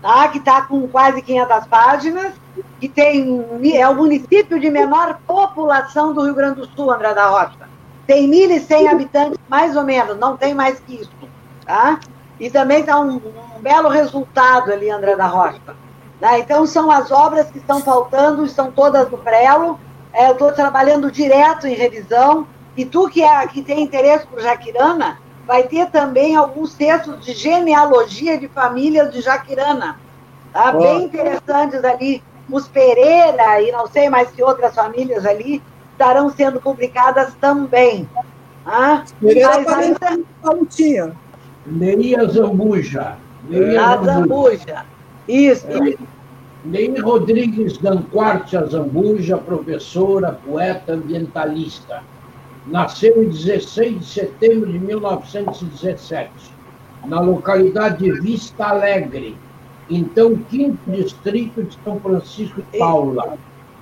tá? 0.00 0.28
que 0.28 0.38
está 0.38 0.62
com 0.62 0.86
quase 0.86 1.20
500 1.20 1.66
páginas, 1.66 2.32
que 2.78 2.88
tem, 2.88 3.44
é 3.74 3.88
o 3.88 3.96
município 3.96 4.60
de 4.60 4.70
menor 4.70 5.18
população 5.26 6.14
do 6.14 6.22
Rio 6.22 6.34
Grande 6.34 6.60
do 6.60 6.68
Sul, 6.68 6.92
André 6.92 7.12
da 7.12 7.26
Rocha. 7.26 7.68
Tem 8.06 8.30
1.100 8.30 8.88
habitantes, 8.88 9.38
mais 9.48 9.76
ou 9.76 9.82
menos, 9.82 10.16
não 10.16 10.36
tem 10.36 10.54
mais 10.54 10.78
que 10.78 10.94
isso. 10.94 11.10
Tá? 11.66 11.98
E 12.38 12.50
também 12.50 12.80
está 12.80 12.98
um, 13.00 13.16
um, 13.16 13.60
belo 13.60 13.88
resultado 13.88 14.72
ali, 14.72 14.90
André 14.90 15.16
da 15.16 15.26
Rocha. 15.26 15.60
Né? 16.20 16.40
Então, 16.40 16.66
são 16.66 16.90
as 16.90 17.10
obras 17.10 17.50
que 17.50 17.58
estão 17.58 17.80
faltando, 17.80 18.44
estão 18.44 18.70
todas 18.70 19.10
no 19.10 19.18
prelo. 19.18 19.78
É, 20.12 20.28
eu 20.28 20.32
estou 20.32 20.52
trabalhando 20.52 21.10
direto 21.10 21.66
em 21.66 21.74
revisão. 21.74 22.46
E 22.76 22.84
tu 22.84 23.08
que, 23.08 23.22
é, 23.22 23.46
que 23.48 23.62
tem 23.62 23.82
interesse 23.82 24.26
por 24.26 24.40
Jaquirana, 24.40 25.18
vai 25.46 25.64
ter 25.64 25.90
também 25.90 26.36
alguns 26.36 26.74
textos 26.74 27.24
de 27.24 27.32
genealogia 27.32 28.38
de 28.38 28.46
famílias 28.48 29.12
de 29.12 29.20
Jaquirana. 29.20 29.98
Tá? 30.52 30.72
Bem 30.72 31.04
interessantes 31.04 31.82
ali. 31.82 32.22
Os 32.50 32.66
Pereira 32.66 33.60
e 33.60 33.70
não 33.70 33.86
sei 33.86 34.08
mais 34.08 34.30
que 34.30 34.42
outras 34.42 34.74
famílias 34.74 35.26
ali 35.26 35.62
estarão 35.92 36.30
sendo 36.30 36.60
publicadas 36.60 37.34
também. 37.40 38.08
Ah, 38.64 39.04
Pereira 39.20 39.60
mas 39.60 39.78
ainda... 39.78 40.24
tinha. 40.70 41.14
Neia 41.70 42.26
Zambuja. 42.26 43.16
Neia 43.48 44.02
Zambuja. 44.02 44.84
Isso. 45.28 45.66
É. 45.66 45.96
Neia 46.64 47.02
Rodrigues 47.02 47.78
Danquarte 47.78 48.56
Zambuja, 48.66 49.38
professora, 49.38 50.32
poeta, 50.44 50.94
ambientalista. 50.94 52.02
Nasceu 52.66 53.22
em 53.22 53.28
16 53.28 54.00
de 54.00 54.04
setembro 54.04 54.70
de 54.70 54.78
1917, 54.78 56.30
na 57.06 57.20
localidade 57.20 58.04
de 58.04 58.20
Vista 58.20 58.66
Alegre, 58.66 59.36
então 59.88 60.36
quinto 60.36 60.78
distrito 60.90 61.62
de 61.62 61.78
São 61.82 61.98
Francisco 62.00 62.60
de 62.60 62.78
Paula. 62.78 63.38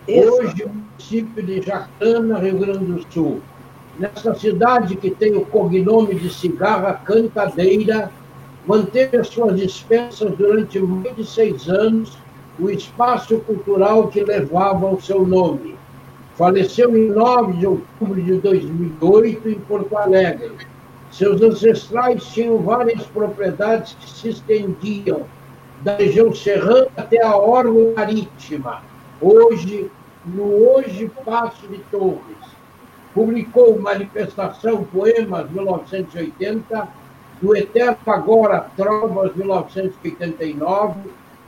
Hoje, 0.09 0.65
município 0.67 1.43
de 1.43 1.63
Jacana, 1.63 2.39
Rio 2.39 2.59
Grande 2.59 2.85
do 2.85 3.13
Sul 3.13 3.41
nessa 3.99 4.35
cidade 4.35 4.97
que 4.97 5.11
tem 5.11 5.37
o 5.37 5.45
cognome 5.47 6.15
de 6.15 6.33
Cigarra 6.33 6.95
Cantadeira, 7.05 8.11
manteve 8.67 9.17
as 9.17 9.29
suas 9.29 9.59
dispensas 9.59 10.37
durante 10.37 10.79
mais 10.79 11.17
de 11.17 11.25
seis 11.25 11.69
anos 11.69 12.19
o 12.59 12.71
espaço 12.71 13.39
cultural 13.41 14.09
que 14.09 14.23
levava 14.23 14.87
o 14.87 15.01
seu 15.01 15.27
nome. 15.27 15.77
Faleceu 16.35 16.97
em 16.97 17.09
9 17.11 17.55
de 17.55 17.67
outubro 17.67 18.23
de 18.23 18.35
2008 18.39 19.49
em 19.49 19.55
Porto 19.61 19.97
Alegre. 19.97 20.53
Seus 21.11 21.41
ancestrais 21.41 22.25
tinham 22.27 22.59
várias 22.59 23.03
propriedades 23.07 23.97
que 24.01 24.11
se 24.11 24.29
estendiam 24.31 25.23
da 25.83 25.97
região 25.97 26.35
serrana 26.35 26.89
até 26.97 27.23
a 27.23 27.37
orla 27.37 27.95
marítima, 27.95 28.83
hoje, 29.21 29.91
no 30.25 30.45
hoje 30.45 31.11
Passo 31.25 31.67
de 31.69 31.79
Torres 31.91 32.36
publicou 33.17 33.81
Manifestação 33.81 34.85
Poemas 34.85 35.51
1980, 35.51 36.87
do 37.41 37.57
Eterno 37.57 37.97
Agora 38.07 38.67
Trovas 38.77 39.35
1989, 39.35 41.01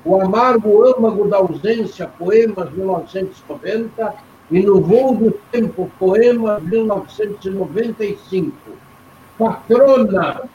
O 0.02 0.18
Amargo 0.18 0.86
Âmago 0.86 1.28
da 1.28 1.36
Ausência 1.36 2.06
Poemas 2.06 2.72
1990 2.72 4.14
e 4.50 4.62
No 4.62 4.80
Voo 4.80 5.14
do 5.14 5.30
Tempo 5.52 5.90
Poemas 5.98 6.62
1995. 6.62 8.56
Patrona 9.38 10.48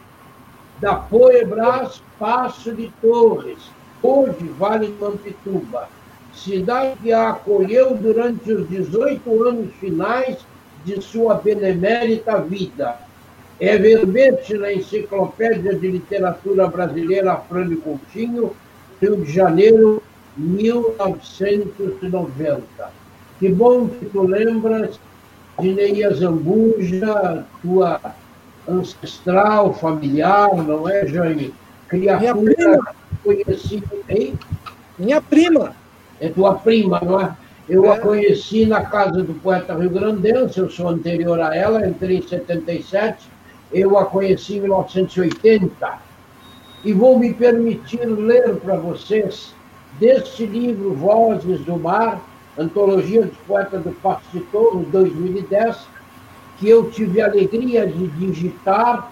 da 0.82 0.96
Poebras 0.96 2.02
Passo 2.18 2.74
de 2.74 2.92
Torres, 3.00 3.60
hoje 4.02 4.48
Vale 4.58 4.88
do 4.88 5.06
Ampituba, 5.06 5.88
cidade 6.34 6.98
que 7.04 7.14
a 7.14 7.30
acolheu 7.30 7.96
durante 7.96 8.52
os 8.52 8.68
18 8.68 9.44
anos 9.44 9.72
finais 9.76 10.44
de 10.86 11.02
sua 11.02 11.36
benemérita 11.36 12.40
vida. 12.42 12.98
É 13.60 13.78
verbete 13.78 14.58
na 14.58 14.74
Enciclopédia 14.74 15.76
de 15.76 15.88
Literatura 15.88 16.68
Brasileira 16.68 17.36
Frânio 17.36 17.80
Coutinho, 17.82 18.56
Rio 19.02 19.24
de 19.24 19.32
Janeiro, 19.32 20.02
1990. 20.36 22.92
Que 23.40 23.50
bom 23.50 23.88
que 23.88 24.06
tu 24.06 24.24
lembras 24.24 25.00
de 25.60 25.74
Neia 25.74 26.12
Zambuja, 26.14 27.46
tua 27.62 28.02
ancestral, 28.68 29.74
familiar, 29.74 30.56
não 30.56 30.90
é, 30.90 31.06
Jaime? 31.06 31.54
Criatura 31.88 32.34
Minha 32.36 32.56
prima. 32.56 32.96
conhecida. 33.24 33.96
Hein? 34.10 34.34
Minha 34.98 35.22
prima. 35.22 35.76
É 36.20 36.30
tua 36.30 36.56
prima, 36.56 37.00
não 37.04 37.20
é? 37.20 37.36
Eu 37.68 37.86
é. 37.86 37.96
a 37.96 38.00
conheci 38.00 38.66
na 38.66 38.82
casa 38.82 39.24
do 39.24 39.34
poeta 39.36 39.74
rio-grandense, 39.74 40.60
eu 40.60 40.70
sou 40.70 40.90
anterior 40.90 41.40
a 41.40 41.56
ela, 41.56 41.88
entrei 41.88 42.18
em 42.18 42.22
77, 42.22 43.30
eu 43.72 43.98
a 43.98 44.06
conheci 44.06 44.58
em 44.58 44.62
1980. 44.62 46.14
E 46.84 46.92
vou 46.92 47.18
me 47.18 47.34
permitir 47.34 48.06
ler 48.06 48.58
para 48.58 48.76
vocês 48.76 49.56
deste 49.98 50.46
livro 50.46 50.94
Vozes 50.94 51.62
do 51.62 51.78
Mar, 51.78 52.22
Antologia 52.58 53.26
dos 53.26 53.38
Poetas 53.48 53.82
do 53.82 53.92
Passo 53.92 54.26
de 54.34 54.42
Torres, 54.42 54.86
2010, 54.90 55.88
que 56.58 56.68
eu 56.68 56.92
tive 56.92 57.22
a 57.22 57.28
alegria 57.28 57.88
de 57.88 58.08
digitar 58.08 59.10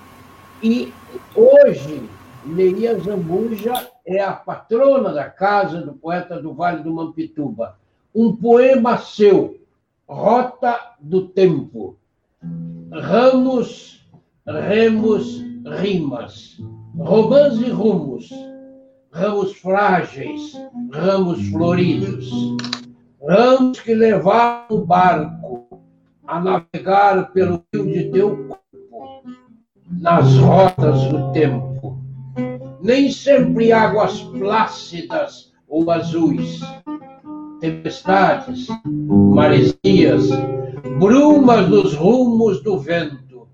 e 0.62 0.93
hoje 1.34 2.04
Leia 2.45 2.99
Zambuja 2.99 3.88
é 4.06 4.20
a 4.20 4.34
patrona 4.34 5.14
da 5.14 5.26
casa 5.26 5.82
do 5.82 5.93
poeta 5.93 6.41
do 6.41 6.54
Vale 6.54 6.84
do 6.84 6.93
Mampituba 6.93 7.80
um 8.14 8.36
poema 8.36 8.97
seu, 8.97 9.59
Rota 10.07 10.78
do 10.99 11.28
Tempo. 11.30 11.95
Ramos, 12.91 14.05
remos, 14.45 15.41
rimas, 15.66 16.57
romãs 16.97 17.57
e 17.62 17.70
rumos, 17.70 18.30
ramos 19.12 19.53
frágeis, 19.57 20.53
ramos 20.91 21.47
floridos, 21.49 22.30
ramos 23.26 23.80
que 23.80 23.93
levaram 23.95 24.66
o 24.70 24.86
barco 24.86 25.82
a 26.28 26.39
navegar 26.41 27.32
pelo 27.32 27.64
rio 27.74 27.86
de 27.86 28.12
teu 28.12 28.47
corpo, 28.47 29.24
nas 29.89 30.36
rotas 30.38 31.03
do 31.05 31.32
tempo. 31.32 31.97
Nem 32.82 33.12
sempre 33.12 33.72
águas 33.72 34.22
plácidas 34.24 35.53
ou 35.68 35.89
azuis, 35.89 36.59
tempestades, 37.62 38.68
maresias, 38.86 40.30
brumas 40.97 41.70
nos 41.70 41.93
rumos 41.93 42.62
do 42.64 42.80
vento. 42.80 43.47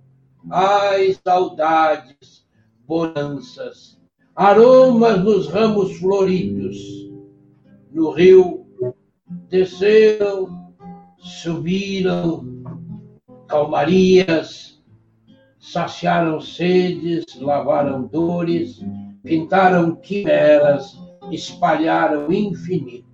Ai, 0.49 1.13
saudades, 1.21 2.47
bonanças, 2.87 3.99
aromas 4.33 5.21
nos 5.21 5.47
ramos 5.49 5.97
floridos. 5.97 7.11
No 7.91 8.11
rio 8.11 8.65
desceram, 9.49 10.73
subiram, 11.17 12.45
calmarias, 13.45 14.81
saciaram 15.59 16.39
sedes, 16.39 17.25
lavaram 17.41 18.03
dores, 18.07 18.79
pintaram 19.21 19.95
quimeras, 19.97 20.97
espalharam 21.29 22.31
infinito 22.31 23.06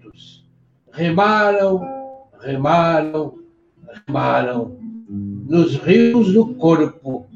remaram, 0.94 1.82
remaram, 2.40 3.40
remaram 4.08 4.78
nos 5.10 5.76
rios 5.76 6.32
do 6.32 6.54
corpo, 6.56 7.28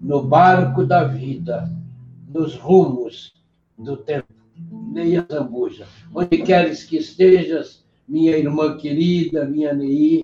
no 0.00 0.22
barco 0.22 0.84
da 0.84 1.04
vida, 1.04 1.70
nos 2.28 2.56
rumos 2.56 3.32
do 3.78 3.96
tempo. 3.96 4.34
Neia 4.92 5.26
Zambuja, 5.30 5.86
onde 6.14 6.38
queres 6.38 6.84
que 6.84 6.96
estejas, 6.96 7.84
minha 8.06 8.36
irmã 8.36 8.76
querida, 8.76 9.44
minha 9.44 9.72
Neí, 9.72 10.22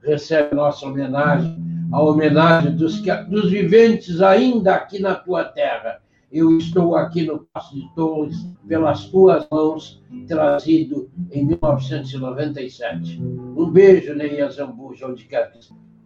recebe 0.00 0.54
nossa 0.54 0.86
homenagem, 0.86 1.56
a 1.90 2.00
homenagem 2.00 2.76
dos, 2.76 3.00
dos 3.28 3.50
viventes 3.50 4.20
ainda 4.20 4.74
aqui 4.74 5.00
na 5.00 5.14
tua 5.14 5.44
terra 5.44 6.00
eu 6.32 6.56
estou 6.56 6.96
aqui 6.96 7.26
no 7.26 7.46
Passo 7.52 7.74
de 7.74 7.86
Torres, 7.94 8.36
pelas 8.66 9.04
tuas 9.04 9.46
mãos, 9.50 10.02
trazido 10.26 11.10
em 11.30 11.44
1997. 11.44 13.20
Um 13.22 13.70
beijo, 13.70 14.14
Neia 14.14 14.48
Zambuja, 14.48 15.08
onde 15.08 15.26
quer 15.26 15.52
que 15.52 15.58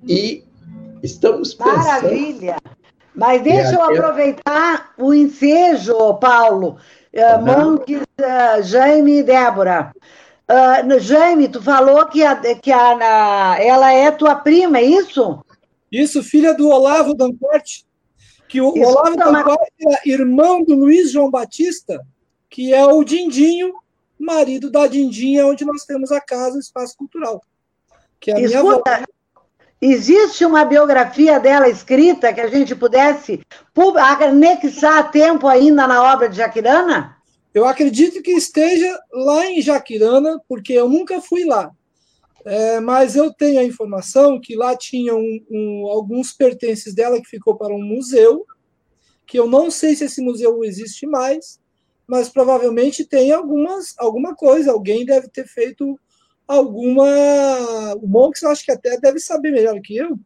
E 0.06 0.44
estamos 1.00 1.54
pensando... 1.54 1.76
Maravilha! 1.76 2.56
Mas 3.14 3.40
deixa 3.42 3.74
eu 3.74 3.82
aproveitar 3.82 4.92
o 4.98 5.14
ensejo, 5.14 6.14
Paulo. 6.14 6.76
Uh, 7.14 7.40
Monks, 7.42 8.02
uh, 8.02 8.62
Jaime 8.62 9.20
e 9.20 9.22
Débora. 9.22 9.92
Uh, 10.50 10.98
Jaime, 10.98 11.48
tu 11.48 11.62
falou 11.62 12.04
que, 12.06 12.24
a, 12.24 12.36
que 12.56 12.72
a, 12.72 13.56
ela 13.60 13.92
é 13.92 14.10
tua 14.10 14.34
prima, 14.34 14.78
é 14.78 14.84
isso? 14.84 15.38
Isso, 15.90 16.22
filha 16.22 16.52
do 16.52 16.68
Olavo 16.68 17.14
Dancourt 17.14 17.85
que 18.48 18.60
o 18.60 18.76
Isso 18.76 18.88
Olavo 18.88 19.16
Tancori 19.16 19.70
é 19.80 20.08
irmão 20.08 20.62
do 20.62 20.74
Luiz 20.74 21.10
João 21.10 21.30
Batista, 21.30 22.00
que 22.48 22.72
é 22.72 22.84
o 22.84 23.02
Dindinho, 23.04 23.74
marido 24.18 24.70
da 24.70 24.86
Dindinha, 24.86 25.46
onde 25.46 25.64
nós 25.64 25.84
temos 25.84 26.10
a 26.12 26.20
casa, 26.20 26.56
o 26.56 26.60
Espaço 26.60 26.96
Cultural. 26.96 27.42
Que 28.20 28.32
é 28.32 28.40
Escuta, 28.40 28.94
avó. 28.94 29.04
existe 29.80 30.44
uma 30.44 30.64
biografia 30.64 31.38
dela 31.38 31.68
escrita 31.68 32.32
que 32.32 32.40
a 32.40 32.48
gente 32.48 32.74
pudesse 32.74 33.40
anexar 33.96 34.98
a 34.98 35.02
tempo 35.04 35.46
ainda 35.46 35.86
na 35.86 36.14
obra 36.14 36.28
de 36.28 36.36
Jaquirana? 36.36 37.16
Eu 37.52 37.64
acredito 37.64 38.22
que 38.22 38.32
esteja 38.32 38.98
lá 39.12 39.46
em 39.46 39.62
Jaquirana, 39.62 40.40
porque 40.48 40.72
eu 40.72 40.88
nunca 40.88 41.20
fui 41.20 41.44
lá. 41.44 41.70
É, 42.46 42.78
mas 42.78 43.16
eu 43.16 43.32
tenho 43.34 43.58
a 43.58 43.64
informação 43.64 44.40
que 44.40 44.54
lá 44.54 44.76
tinha 44.76 45.16
um, 45.16 45.44
um, 45.50 45.88
alguns 45.88 46.32
pertences 46.32 46.94
dela 46.94 47.20
que 47.20 47.28
ficou 47.28 47.56
para 47.56 47.74
um 47.74 47.82
museu, 47.82 48.46
que 49.26 49.36
eu 49.36 49.48
não 49.48 49.68
sei 49.68 49.96
se 49.96 50.04
esse 50.04 50.22
museu 50.22 50.62
existe 50.62 51.08
mais, 51.08 51.60
mas 52.06 52.28
provavelmente 52.28 53.04
tem 53.04 53.32
algumas, 53.32 53.94
alguma 53.98 54.32
coisa, 54.36 54.70
alguém 54.70 55.04
deve 55.04 55.28
ter 55.28 55.44
feito 55.48 55.98
alguma. 56.46 57.96
O 58.00 58.06
Monks 58.06 58.44
acho 58.44 58.64
que 58.64 58.70
até 58.70 58.96
deve 59.00 59.18
saber 59.18 59.50
melhor 59.50 59.80
que 59.80 59.96
eu, 59.96 60.16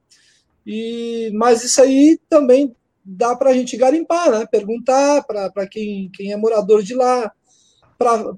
e, 0.66 1.30
mas 1.32 1.64
isso 1.64 1.80
aí 1.80 2.20
também 2.28 2.76
dá 3.02 3.34
para 3.34 3.48
a 3.48 3.54
gente 3.54 3.78
garimpar, 3.78 4.30
né? 4.30 4.44
perguntar 4.44 5.24
para 5.24 5.66
quem, 5.66 6.10
quem 6.14 6.32
é 6.32 6.36
morador 6.36 6.82
de 6.82 6.94
lá, 6.94 7.32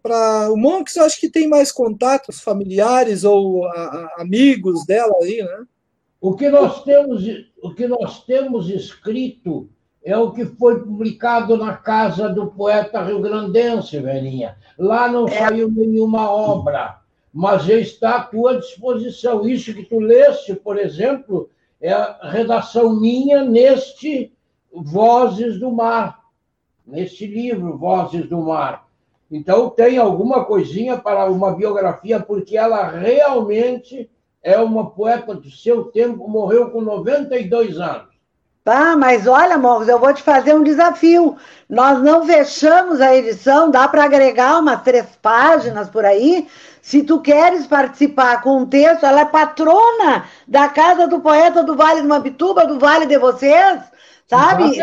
para 0.02 0.50
o 0.50 0.56
Monks, 0.56 0.96
eu 0.96 1.04
acho 1.04 1.20
que 1.20 1.30
tem 1.30 1.48
mais 1.48 1.70
contatos 1.70 2.40
familiares 2.40 3.22
ou 3.22 3.64
a, 3.66 3.70
a, 3.70 4.22
amigos 4.22 4.84
dela 4.84 5.14
aí, 5.22 5.40
né? 5.40 5.64
O 6.20 6.34
que 6.34 6.48
nós 6.48 6.82
temos, 6.82 7.24
o 7.62 7.72
que 7.72 7.86
nós 7.86 8.24
temos 8.24 8.68
escrito 8.68 9.68
é 10.04 10.16
o 10.16 10.32
que 10.32 10.44
foi 10.44 10.80
publicado 10.80 11.56
na 11.56 11.76
casa 11.76 12.28
do 12.28 12.48
poeta 12.48 13.02
rio-grandense, 13.02 14.00
velhinha. 14.00 14.56
Lá 14.76 15.08
não 15.08 15.28
é. 15.28 15.38
saiu 15.38 15.70
nenhuma 15.70 16.28
obra, 16.28 17.00
mas 17.32 17.64
já 17.64 17.74
está 17.74 18.16
à 18.16 18.22
tua 18.22 18.58
disposição. 18.58 19.48
Isso 19.48 19.72
que 19.72 19.84
tu 19.84 20.00
leste, 20.00 20.54
por 20.54 20.76
exemplo, 20.76 21.48
é 21.80 21.92
a 21.92 22.18
redação 22.22 22.98
minha 22.98 23.44
neste 23.44 24.32
Vozes 24.72 25.58
do 25.58 25.70
Mar, 25.70 26.20
neste 26.86 27.26
livro, 27.26 27.76
Vozes 27.76 28.28
do 28.28 28.40
Mar. 28.40 28.86
Então, 29.32 29.70
tem 29.70 29.96
alguma 29.96 30.44
coisinha 30.44 30.98
para 30.98 31.24
uma 31.30 31.52
biografia, 31.52 32.20
porque 32.20 32.54
ela 32.54 32.86
realmente 32.86 34.10
é 34.42 34.58
uma 34.58 34.90
poeta 34.90 35.34
do 35.34 35.50
seu 35.50 35.84
tempo, 35.84 36.28
morreu 36.28 36.70
com 36.70 36.82
92 36.82 37.80
anos. 37.80 38.12
Tá, 38.62 38.94
mas 38.94 39.26
olha, 39.26 39.56
Morros, 39.56 39.88
eu 39.88 39.98
vou 39.98 40.12
te 40.12 40.22
fazer 40.22 40.54
um 40.54 40.62
desafio. 40.62 41.36
Nós 41.68 42.00
não 42.02 42.26
fechamos 42.26 43.00
a 43.00 43.16
edição, 43.16 43.70
dá 43.70 43.88
para 43.88 44.04
agregar 44.04 44.58
umas 44.58 44.82
três 44.82 45.06
páginas 45.20 45.88
por 45.88 46.04
aí. 46.04 46.46
Se 46.82 47.02
tu 47.02 47.20
queres 47.20 47.66
participar 47.66 48.42
com 48.42 48.58
um 48.58 48.66
texto, 48.66 49.04
ela 49.04 49.22
é 49.22 49.24
patrona 49.24 50.26
da 50.46 50.68
Casa 50.68 51.08
do 51.08 51.20
Poeta 51.20 51.62
do 51.64 51.74
Vale 51.74 52.02
do 52.02 52.08
Mapituba, 52.08 52.66
do 52.66 52.78
Vale 52.78 53.06
de 53.06 53.18
vocês, 53.18 53.80
sabe? 54.28 54.78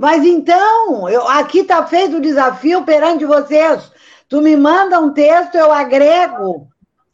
Mas 0.00 0.24
então, 0.24 1.06
eu, 1.10 1.28
aqui 1.28 1.58
está 1.58 1.84
feito 1.84 2.16
o 2.16 2.22
desafio 2.22 2.82
perante 2.86 3.26
vocês. 3.26 3.92
Tu 4.30 4.40
me 4.40 4.56
manda 4.56 4.98
um 4.98 5.12
texto, 5.12 5.56
eu 5.56 5.70
agrego, 5.70 6.68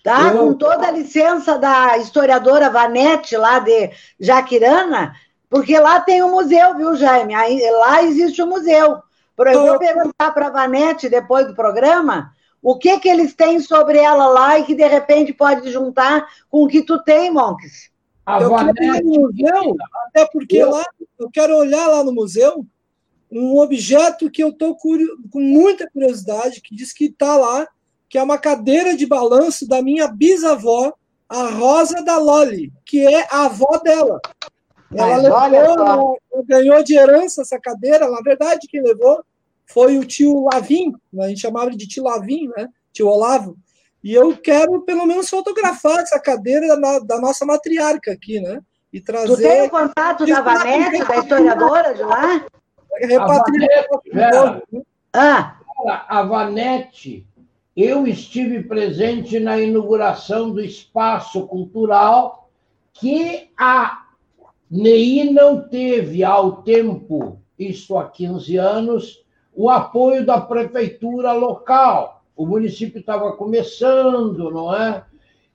tá? 0.04 0.28
Eu... 0.32 0.38
Com 0.38 0.54
toda 0.54 0.86
a 0.86 0.92
licença 0.92 1.58
da 1.58 1.98
historiadora 1.98 2.70
Vanete, 2.70 3.36
lá 3.36 3.58
de 3.58 3.90
Jaquirana, 4.20 5.16
porque 5.50 5.76
lá 5.76 5.98
tem 5.98 6.22
um 6.22 6.30
museu, 6.30 6.76
viu, 6.76 6.94
Jaime? 6.94 7.34
Aí, 7.34 7.60
lá 7.72 8.04
existe 8.04 8.40
um 8.40 8.50
museu. 8.50 8.98
Eu 9.36 9.66
vou 9.66 9.78
perguntar 9.80 10.30
para 10.30 10.46
a 10.46 10.50
Vanete, 10.50 11.08
depois 11.08 11.44
do 11.44 11.56
programa, 11.56 12.30
o 12.62 12.78
que, 12.78 13.00
que 13.00 13.08
eles 13.08 13.34
têm 13.34 13.58
sobre 13.58 13.98
ela 13.98 14.28
lá 14.28 14.60
e 14.60 14.62
que, 14.62 14.76
de 14.76 14.86
repente, 14.86 15.32
pode 15.32 15.72
juntar 15.72 16.24
com 16.48 16.62
o 16.62 16.68
que 16.68 16.82
tu 16.82 17.02
tem, 17.02 17.32
Monks. 17.32 17.90
A 18.24 18.40
eu 18.40 18.50
Vanete... 18.50 18.78
quero 18.78 18.96
ir 18.96 19.02
no 19.02 19.20
museu, 19.22 19.76
até 20.06 20.24
porque 20.32 20.58
eu... 20.58 20.70
lá, 20.70 20.84
eu 21.18 21.28
quero 21.32 21.56
olhar 21.56 21.88
lá 21.88 22.04
no 22.04 22.12
museu 22.12 22.64
um 23.30 23.58
objeto 23.58 24.30
que 24.30 24.42
eu 24.42 24.50
estou 24.50 24.76
com 24.76 25.40
muita 25.40 25.88
curiosidade, 25.90 26.60
que 26.60 26.74
diz 26.74 26.92
que 26.92 27.06
está 27.06 27.36
lá, 27.36 27.66
que 28.08 28.18
é 28.18 28.22
uma 28.22 28.38
cadeira 28.38 28.96
de 28.96 29.06
balanço 29.06 29.66
da 29.66 29.82
minha 29.82 30.08
bisavó, 30.08 30.92
a 31.28 31.48
Rosa 31.50 32.02
da 32.02 32.18
Loli, 32.18 32.72
que 32.84 33.04
é 33.04 33.26
a 33.30 33.46
avó 33.46 33.80
dela. 33.82 34.20
Ela 34.94 35.46
levou, 35.48 36.18
ganhou 36.44 36.82
de 36.84 36.94
herança 36.94 37.42
essa 37.42 37.58
cadeira. 37.58 38.08
Na 38.08 38.20
verdade, 38.20 38.68
quem 38.68 38.80
levou 38.80 39.24
foi 39.66 39.98
o 39.98 40.04
tio 40.04 40.44
Lavim, 40.44 40.92
né? 41.12 41.24
a 41.24 41.28
gente 41.28 41.40
chamava 41.40 41.70
de 41.70 41.88
tio 41.88 42.04
Lavim, 42.04 42.48
né? 42.56 42.68
Tio 42.92 43.08
Olavo. 43.08 43.56
E 44.02 44.14
eu 44.14 44.36
quero, 44.36 44.82
pelo 44.82 45.04
menos, 45.04 45.28
fotografar 45.28 45.98
essa 45.98 46.20
cadeira 46.20 46.80
da, 46.80 47.00
da 47.00 47.20
nossa 47.20 47.44
matriarca 47.44 48.12
aqui, 48.12 48.40
né? 48.40 48.60
E 48.92 49.00
trazer. 49.00 49.34
Tu 49.34 49.42
tem 49.42 49.62
o 49.62 49.70
contato 49.70 50.24
da 50.24 50.40
Vanessa, 50.40 51.04
da 51.04 51.16
historiadora 51.16 51.92
de 51.92 52.02
lá? 52.04 52.46
Repatriar. 53.00 54.62
Ah. 55.12 55.56
A 56.08 56.22
Vanete, 56.22 57.26
eu 57.76 58.06
estive 58.06 58.62
presente 58.62 59.38
na 59.38 59.60
inauguração 59.60 60.50
do 60.50 60.60
espaço 60.60 61.46
cultural 61.46 62.48
que 62.94 63.50
a 63.58 64.06
NEI 64.70 65.30
não 65.30 65.68
teve, 65.68 66.24
ao 66.24 66.62
tempo, 66.62 67.38
isto 67.58 67.96
há 67.96 68.08
15 68.08 68.56
anos, 68.56 69.24
o 69.54 69.70
apoio 69.70 70.24
da 70.24 70.40
prefeitura 70.40 71.32
local. 71.32 72.24
O 72.34 72.44
município 72.44 73.00
estava 73.00 73.32
começando, 73.32 74.50
não 74.50 74.74
é? 74.74 75.04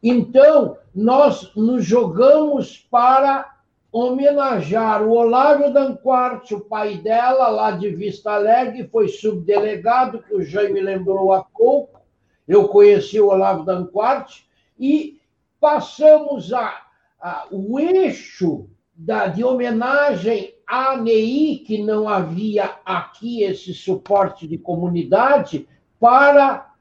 Então, 0.02 0.78
nós 0.94 1.52
nos 1.56 1.86
jogamos 1.86 2.78
para 2.90 3.51
homenagear 3.92 5.04
o 5.04 5.12
Olávio 5.12 5.74
Danquart, 5.74 6.50
o 6.52 6.62
pai 6.62 6.98
dela, 6.98 7.50
lá 7.50 7.72
de 7.72 7.90
Vista 7.90 8.32
Alegre, 8.32 8.88
foi 8.88 9.10
subdelegado, 9.10 10.24
que 10.24 10.34
o 10.34 10.44
Jaime 10.44 10.80
lembrou 10.80 11.34
há 11.34 11.44
pouco. 11.44 12.00
Eu 12.48 12.70
conheci 12.70 13.20
o 13.20 13.28
Olávio 13.28 13.66
Danquart, 13.66 14.44
e 14.80 15.20
passamos 15.60 16.54
a, 16.54 16.82
a 17.20 17.48
o 17.52 17.80
eixo 17.80 18.70
da, 18.96 19.28
de 19.28 19.44
homenagem 19.44 20.56
à 20.66 20.94
ANEI, 20.94 21.58
que 21.58 21.84
não 21.84 22.08
havia 22.08 22.78
aqui 22.86 23.44
esse 23.44 23.74
suporte 23.74 24.48
de 24.48 24.58
comunidade, 24.58 25.68
para 26.00 26.74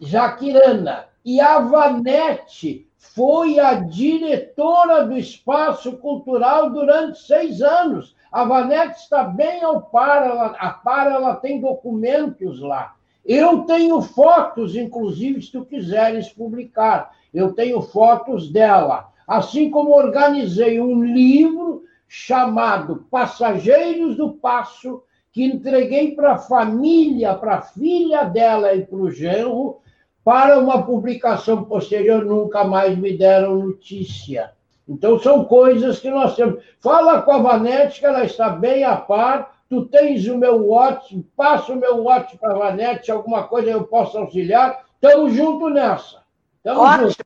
Jaquirana. 0.00 1.06
E 1.24 1.40
a 1.40 1.58
Vanete 1.60 2.88
foi 3.02 3.58
a 3.58 3.74
diretora 3.74 5.04
do 5.04 5.18
Espaço 5.18 5.98
Cultural 5.98 6.70
durante 6.70 7.18
seis 7.18 7.60
anos. 7.60 8.14
A 8.30 8.44
Vanete 8.44 9.00
está 9.00 9.24
bem 9.24 9.62
ao 9.62 9.82
par, 9.82 10.24
ela, 10.24 10.46
a 10.58 10.70
par, 10.70 11.10
ela 11.10 11.34
tem 11.34 11.60
documentos 11.60 12.60
lá. 12.60 12.94
Eu 13.26 13.64
tenho 13.64 14.00
fotos, 14.00 14.76
inclusive, 14.76 15.42
se 15.42 15.50
tu 15.50 15.64
quiseres 15.64 16.28
publicar. 16.28 17.10
Eu 17.34 17.52
tenho 17.52 17.82
fotos 17.82 18.50
dela. 18.50 19.10
Assim 19.26 19.68
como 19.68 19.90
organizei 19.90 20.80
um 20.80 21.02
livro 21.02 21.82
chamado 22.06 23.04
Passageiros 23.10 24.16
do 24.16 24.30
Passo, 24.30 25.02
que 25.32 25.44
entreguei 25.44 26.14
para 26.14 26.34
a 26.34 26.38
família, 26.38 27.34
para 27.34 27.56
a 27.56 27.62
filha 27.62 28.22
dela 28.22 28.74
e 28.74 28.86
para 28.86 28.98
o 28.98 29.10
genro, 29.10 29.81
para 30.24 30.58
uma 30.58 30.82
publicação 30.84 31.64
posterior, 31.64 32.24
nunca 32.24 32.64
mais 32.64 32.96
me 32.96 33.16
deram 33.16 33.56
notícia. 33.56 34.52
Então, 34.88 35.18
são 35.18 35.44
coisas 35.44 35.98
que 35.98 36.10
nós 36.10 36.36
temos. 36.36 36.62
Fala 36.80 37.22
com 37.22 37.32
a 37.32 37.38
Vanete, 37.38 38.00
que 38.00 38.06
ela 38.06 38.24
está 38.24 38.48
bem 38.50 38.84
a 38.84 38.96
par. 38.96 39.56
Tu 39.68 39.86
tens 39.86 40.26
o 40.28 40.36
meu 40.36 40.66
WhatsApp, 40.66 41.24
passa 41.36 41.72
o 41.72 41.76
meu 41.76 42.02
WhatsApp 42.02 42.38
para 42.38 42.52
a 42.52 42.58
Vanete, 42.58 43.10
alguma 43.10 43.44
coisa 43.44 43.70
eu 43.70 43.84
posso 43.84 44.18
auxiliar. 44.18 44.84
Estamos 44.94 45.34
juntos 45.34 45.72
nessa. 45.72 46.22
Estamos 46.58 46.96
juntos. 46.96 47.16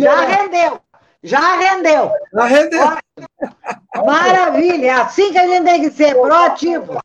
Já 0.00 0.20
rendeu. 0.24 0.80
Já 1.22 1.56
rendeu. 1.56 2.12
Já 2.32 2.44
rendeu. 2.44 2.98
Maravilha, 4.04 4.86
é 4.86 4.90
assim 4.90 5.32
que 5.32 5.38
a 5.38 5.46
gente 5.46 5.64
tem 5.64 5.80
que 5.82 5.90
ser, 5.90 6.14
proativo. 6.14 6.98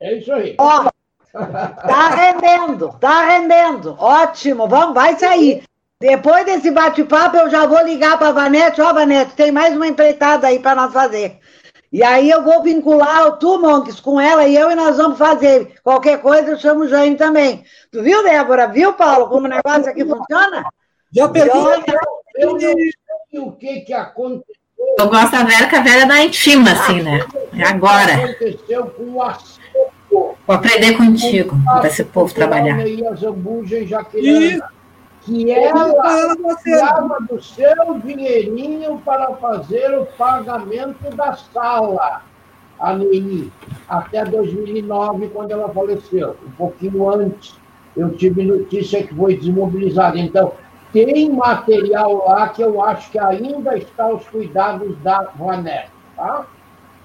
É 0.00 0.14
isso 0.14 0.32
aí. 0.32 0.56
Ó, 0.58 0.88
tá 1.34 2.08
rendendo, 2.10 2.88
tá 3.00 3.24
rendendo. 3.24 3.96
Ótimo, 3.98 4.68
vamos, 4.68 4.94
vai 4.94 5.18
sair. 5.18 5.64
Depois 6.00 6.44
desse 6.44 6.70
bate-papo, 6.70 7.36
eu 7.36 7.50
já 7.50 7.66
vou 7.66 7.82
ligar 7.82 8.18
para 8.18 8.28
a 8.28 8.32
Vanete. 8.32 8.80
Ó, 8.80 8.92
Vanete, 8.92 9.32
tem 9.32 9.50
mais 9.50 9.74
uma 9.74 9.86
empreitada 9.86 10.46
aí 10.46 10.58
para 10.58 10.74
nós 10.74 10.92
fazer. 10.92 11.38
E 11.92 12.02
aí 12.02 12.28
eu 12.28 12.42
vou 12.42 12.62
vincular 12.62 13.28
o 13.28 13.36
Tu, 13.36 13.58
Monks, 13.58 14.00
com 14.00 14.20
ela 14.20 14.44
e 14.44 14.56
eu, 14.56 14.70
e 14.70 14.74
nós 14.74 14.96
vamos 14.96 15.16
fazer. 15.16 15.74
Qualquer 15.82 16.20
coisa, 16.20 16.50
eu 16.50 16.58
chamo 16.58 16.84
o 16.84 16.88
Jane 16.88 17.16
também. 17.16 17.64
Tu 17.92 18.02
viu, 18.02 18.22
Débora? 18.22 18.66
Viu, 18.66 18.92
Paulo, 18.94 19.28
como 19.28 19.46
o 19.46 19.48
negócio 19.48 19.88
aqui 19.88 20.04
funciona? 20.04 20.64
Já. 21.12 21.30
Eu, 22.36 22.58
eu, 22.58 23.44
o 23.44 23.52
que, 23.52 23.82
que 23.82 23.92
aconteceu. 23.92 24.54
Eu 24.98 25.08
gosto 25.08 25.30
da 25.30 25.44
Vera, 25.44 25.68
que 25.68 25.76
a 25.76 25.82
Vera 25.82 26.02
é 26.02 26.06
da 26.06 26.22
intima, 26.22 26.72
assim, 26.72 27.00
né? 27.00 27.24
É 27.56 27.62
agora. 27.62 28.12
aconteceu 28.12 28.86
com 28.86 29.02
o 29.04 29.22
Vou 30.46 30.56
aprender 30.56 30.96
contigo, 30.96 31.56
para 31.64 31.86
esse 31.86 32.04
povo 32.04 32.32
trabalhar. 32.34 32.86
E 32.86 33.06
a 33.06 33.14
Zambuja 33.14 33.86
Jaquirana, 33.86 34.68
que 35.22 35.50
ela 35.50 36.56
tirava 36.62 37.18
do 37.20 37.42
seu 37.42 37.98
dinheirinho 38.04 38.98
para 38.98 39.34
fazer 39.36 39.98
o 39.98 40.04
pagamento 40.04 41.08
da 41.16 41.34
sala, 41.34 42.22
a 42.78 42.98
até 43.88 44.24
2009, 44.24 45.28
quando 45.28 45.52
ela 45.52 45.68
faleceu, 45.70 46.36
um 46.46 46.50
pouquinho 46.50 47.08
antes. 47.08 47.54
Eu 47.96 48.10
tive 48.10 48.42
notícia 48.42 49.06
que 49.06 49.14
foi 49.14 49.36
desmobilizada. 49.36 50.18
Então, 50.18 50.52
tem 50.92 51.30
material 51.30 52.24
lá 52.26 52.48
que 52.48 52.60
eu 52.60 52.82
acho 52.82 53.10
que 53.10 53.18
ainda 53.18 53.78
está 53.78 54.04
aos 54.04 54.28
cuidados 54.28 54.98
da 54.98 55.30
Vanessa, 55.36 55.88
tá? 56.16 56.46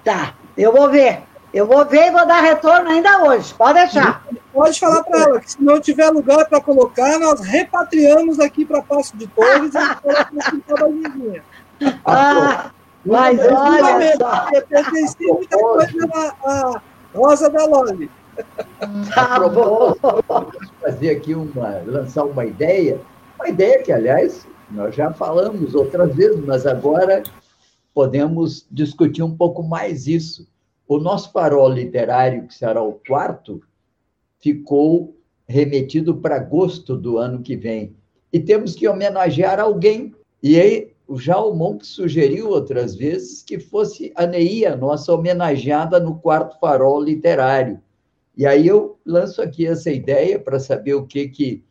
Tá, 0.04 0.34
eu 0.56 0.72
vou 0.72 0.90
ver. 0.90 1.29
Eu 1.52 1.66
vou 1.66 1.84
ver 1.84 2.08
e 2.08 2.10
vou 2.10 2.26
dar 2.26 2.40
retorno 2.40 2.88
ainda 2.88 3.24
hoje. 3.24 3.52
Pode 3.54 3.74
deixar. 3.74 4.24
Pode 4.52 4.78
falar 4.78 5.02
para 5.04 5.22
ela 5.22 5.40
que 5.40 5.52
se 5.52 5.62
não 5.62 5.80
tiver 5.80 6.08
lugar 6.10 6.48
para 6.48 6.60
colocar, 6.60 7.18
nós 7.18 7.40
repatriamos 7.40 8.38
aqui 8.38 8.64
para 8.64 8.82
Passo 8.82 9.16
de 9.16 9.26
Torres 9.26 9.72
e 9.74 10.60
colocamos 10.62 11.42
Ah, 12.04 12.70
mas 13.04 13.38
olha 13.40 14.16
só. 14.16 14.46
Pertencia 14.68 15.34
muita 15.34 15.58
coisa 15.58 16.08
à 16.44 16.80
Rosa 17.14 17.50
da 17.50 17.64
Loli. 17.66 18.10
Tá 19.14 19.38
bom. 19.48 19.94
Fazer 20.80 21.10
aqui 21.10 21.34
uma, 21.34 21.82
lançar 21.84 22.24
uma 22.24 22.44
ideia 22.44 23.00
uma 23.40 23.48
ideia 23.48 23.82
que, 23.82 23.90
aliás, 23.90 24.46
nós 24.70 24.94
já 24.94 25.10
falamos 25.14 25.74
outras 25.74 26.14
vezes, 26.14 26.44
mas 26.44 26.66
agora 26.66 27.22
podemos 27.94 28.66
discutir 28.70 29.22
um 29.22 29.34
pouco 29.34 29.62
mais 29.62 30.06
isso. 30.06 30.46
O 30.90 30.98
nosso 30.98 31.30
farol 31.30 31.68
literário, 31.68 32.48
que 32.48 32.52
será 32.52 32.82
o 32.82 32.94
quarto, 33.06 33.62
ficou 34.40 35.16
remetido 35.46 36.16
para 36.16 36.34
agosto 36.34 36.96
do 36.96 37.16
ano 37.16 37.42
que 37.42 37.54
vem. 37.54 37.94
E 38.32 38.40
temos 38.40 38.74
que 38.74 38.88
homenagear 38.88 39.60
alguém. 39.60 40.12
E 40.42 40.58
aí, 40.58 40.90
o 41.06 41.54
Monk 41.54 41.86
sugeriu 41.86 42.48
outras 42.48 42.96
vezes 42.96 43.40
que 43.40 43.60
fosse 43.60 44.10
a 44.16 44.26
Neia, 44.26 44.74
nossa 44.74 45.14
homenageada 45.14 46.00
no 46.00 46.18
quarto 46.18 46.58
farol 46.58 47.00
literário. 47.00 47.80
E 48.36 48.44
aí 48.44 48.66
eu 48.66 48.98
lanço 49.06 49.40
aqui 49.40 49.68
essa 49.68 49.92
ideia 49.92 50.40
para 50.40 50.58
saber 50.58 50.94
o 50.94 51.06
que, 51.06 51.28
que 51.28 51.62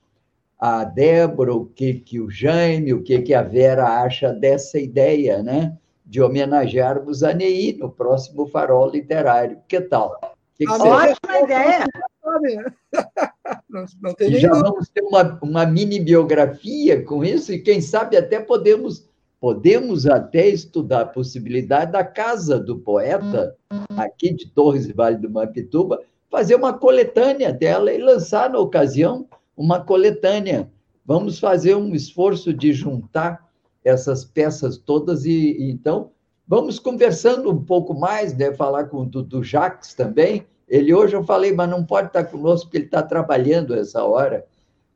a 0.58 0.86
Débora, 0.86 1.54
o 1.54 1.66
que, 1.66 1.96
que 1.96 2.22
o 2.22 2.30
Jaime, 2.30 2.94
o 2.94 3.04
que, 3.04 3.22
que 3.22 3.34
a 3.34 3.42
Vera 3.42 4.02
acha 4.02 4.32
dessa 4.32 4.80
ideia, 4.80 5.44
né? 5.44 5.78
De 6.10 6.20
homenagearmos 6.20 7.22
a 7.22 7.34
Ney 7.34 7.78
no 7.78 7.88
próximo 7.88 8.48
Farol 8.48 8.90
Literário. 8.90 9.60
Que 9.68 9.80
tal? 9.80 10.20
Que 10.56 10.66
que 10.66 10.72
Ótima 10.72 11.40
ideia! 11.44 11.86
Não, 13.68 13.86
não 14.02 14.14
tem 14.14 14.36
já 14.36 14.52
nenhum. 14.52 14.62
vamos 14.62 14.90
ter 14.90 15.02
uma, 15.02 15.40
uma 15.42 15.66
mini 15.66 16.00
biografia 16.00 17.04
com 17.04 17.24
isso, 17.24 17.52
e 17.52 17.60
quem 17.60 17.82
sabe 17.82 18.16
até 18.16 18.40
podemos, 18.40 19.10
podemos 19.40 20.06
até 20.06 20.48
estudar 20.48 21.02
a 21.02 21.06
possibilidade 21.06 21.92
da 21.92 22.04
casa 22.04 22.60
do 22.60 22.78
poeta, 22.78 23.56
aqui 23.98 24.32
de 24.34 24.48
Torres 24.48 24.86
e 24.86 24.94
Vale 24.94 25.18
do 25.18 25.30
Mampituba, 25.30 26.00
fazer 26.30 26.56
uma 26.56 26.74
coletânea 26.74 27.52
dela 27.52 27.92
e 27.92 27.98
lançar 27.98 28.52
na 28.52 28.60
ocasião 28.60 29.28
uma 29.58 29.84
coletânea. 29.84 30.70
Vamos 31.04 31.40
fazer 31.40 31.76
um 31.76 31.96
esforço 31.96 32.54
de 32.54 32.72
juntar 32.72 33.49
essas 33.84 34.26
peças 34.26 34.78
todas 34.78 35.26
e, 35.26 35.32
e 35.32 35.72
então 35.72 36.12
vamos 36.48 36.80
conversando 36.80 37.52
um 37.52 37.64
pouco 37.64 37.94
mais, 37.94 38.36
né? 38.36 38.54
Falar 38.54 38.86
com 38.86 39.02
o 39.02 39.06
Dudu 39.06 39.44
Jacques 39.44 39.94
também. 39.94 40.46
Ele 40.68 40.94
hoje 40.94 41.16
eu 41.16 41.24
falei, 41.24 41.54
mas 41.54 41.70
não 41.70 41.86
pode 41.86 42.08
estar 42.08 42.24
conosco 42.26 42.66
porque 42.66 42.78
ele 42.78 42.86
está 42.86 43.02
trabalhando 43.04 43.74
essa 43.76 44.04
hora. 44.04 44.46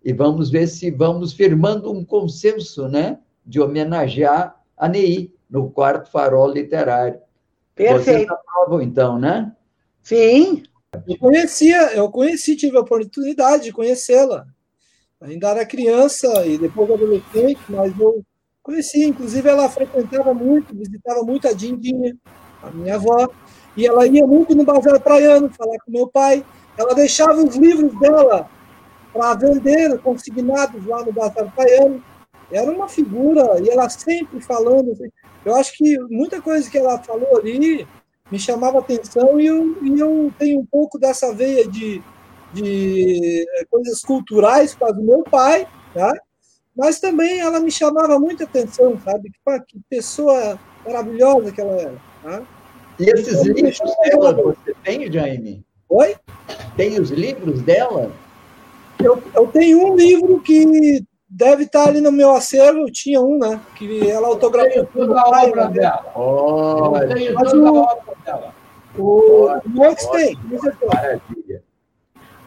E 0.03 0.11
vamos 0.11 0.49
ver 0.49 0.67
se 0.67 0.91
vamos 0.91 1.33
firmando 1.33 1.91
um 1.91 2.03
consenso, 2.03 2.87
né? 2.87 3.19
De 3.45 3.61
homenagear 3.61 4.59
a 4.77 4.87
Ney 4.87 5.33
no 5.49 5.69
quarto 5.69 6.09
farol 6.09 6.51
literário. 6.51 7.19
Vocês 7.75 8.05
Perfeito. 8.05 8.33
aprovam, 8.33 8.81
então, 8.81 9.17
né? 9.17 9.51
Sim, 10.01 10.63
Eu 11.07 11.17
conhecia, 11.17 11.93
eu 11.93 12.09
conheci, 12.09 12.55
tive 12.55 12.77
a 12.77 12.81
oportunidade 12.81 13.63
de 13.63 13.71
conhecê-la. 13.71 14.45
Ainda 15.21 15.49
era 15.49 15.65
criança 15.65 16.45
e 16.45 16.57
depois 16.57 16.91
adolescente, 16.91 17.59
mas 17.69 17.97
eu 17.99 18.23
conheci. 18.63 19.03
Inclusive, 19.03 19.47
ela 19.47 19.69
frequentava 19.69 20.33
muito, 20.33 20.75
visitava 20.75 21.21
muito 21.21 21.47
a 21.47 21.53
Dindinha, 21.53 22.15
a 22.63 22.71
minha 22.71 22.95
avó, 22.95 23.27
e 23.75 23.85
ela 23.85 24.07
ia 24.07 24.25
muito 24.25 24.55
no 24.55 24.63
bazar 24.63 24.99
praiano 25.01 25.49
falar 25.49 25.77
com 25.85 25.91
meu 25.91 26.07
pai. 26.07 26.43
Ela 26.77 26.95
deixava 26.95 27.43
os 27.43 27.55
livros 27.55 27.93
dela 27.99 28.49
para 29.11 29.35
vender, 29.35 29.99
consignados 29.99 30.83
lá 30.85 31.03
no 31.05 31.11
bazar 31.11 31.53
praiano. 31.53 32.03
Era 32.51 32.71
uma 32.71 32.87
figura, 32.87 33.59
e 33.59 33.69
ela 33.69 33.89
sempre 33.89 34.41
falando. 34.41 34.93
assim. 34.93 35.09
Eu 35.45 35.55
acho 35.55 35.77
que 35.77 35.99
muita 36.09 36.41
coisa 36.41 36.69
que 36.69 36.77
ela 36.77 36.97
falou 36.99 37.37
ali 37.37 37.87
me 38.31 38.39
chamava 38.39 38.79
atenção 38.79 39.39
e 39.39 39.45
eu, 39.45 39.77
e 39.83 39.99
eu 39.99 40.31
tenho 40.39 40.59
um 40.59 40.65
pouco 40.65 40.97
dessa 40.97 41.33
veia 41.33 41.67
de, 41.67 42.01
de 42.53 43.45
eh, 43.59 43.65
coisas 43.69 44.01
culturais 44.01 44.73
causa 44.73 44.95
do 44.95 45.03
meu 45.03 45.23
pai, 45.23 45.67
tá? 45.93 46.11
Mas 46.75 46.99
também 46.99 47.39
ela 47.39 47.59
me 47.59 47.71
chamava 47.71 48.19
muita 48.19 48.43
atenção, 48.45 48.97
sabe? 49.03 49.29
Que, 49.29 49.37
pá, 49.43 49.59
que 49.59 49.79
pessoa 49.89 50.59
maravilhosa 50.85 51.51
que 51.51 51.61
ela 51.61 51.73
era. 51.79 51.95
Tá? 52.23 52.41
E 52.99 53.09
esses 53.09 53.41
livros 53.43 53.79
dela 54.03 54.33
você 54.33 54.75
tem, 54.83 55.11
Jaime? 55.11 55.63
Oi? 55.89 56.15
Tem 56.75 56.99
os 56.99 57.09
livros 57.11 57.61
dela? 57.61 58.11
Eu, 59.03 59.21
eu 59.35 59.47
tenho 59.47 59.85
um 59.87 59.95
livro 59.95 60.39
que 60.39 61.03
deve 61.27 61.63
estar 61.63 61.87
ali 61.87 61.99
no 61.99 62.11
meu 62.11 62.31
acervo, 62.31 62.79
eu 62.81 62.91
tinha 62.91 63.19
um, 63.21 63.37
né? 63.39 63.59
Que 63.75 64.09
ela 64.09 64.27
Eu 64.27 64.33
autografou. 64.33 64.85
toda 64.85 65.19
a 65.19 65.27
obra 65.45 65.67
dela. 65.67 66.03
Eu 66.15 66.21
Olha, 66.21 67.15
tenho 67.15 67.33
Mas 67.33 67.51
toda 67.51 67.71
o- 67.71 67.77
a 67.77 67.81
obra 67.81 68.15
dela. 68.25 68.53
O 68.97 69.47
tem, 70.11 70.37
maravilha. 70.87 71.63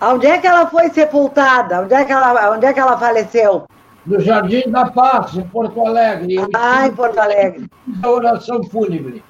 Onde 0.01 0.27
é 0.27 0.39
que 0.39 0.47
ela 0.47 0.66
foi 0.70 0.89
sepultada? 0.91 1.83
Onde 1.83 1.95
é 1.95 2.05
que 2.05 2.12
ela, 2.12 2.55
onde 2.55 2.66
é 2.66 2.72
que 2.72 2.79
ela 2.81 2.97
faleceu? 2.99 3.64
No 4.07 4.20
Jardim 4.20 4.70
da 4.70 4.86
Paz, 4.90 5.36
em 5.36 5.42
Porto 5.48 5.84
Alegre. 5.84 6.36
Eu 6.36 6.48
Ah, 6.54 6.86
em 6.86 6.94
Porto 6.94 7.18
Alegre. 7.18 7.68
fiz 7.84 8.04
a 8.04 8.11
oração 8.11 8.62
fúnebre. 8.64 9.22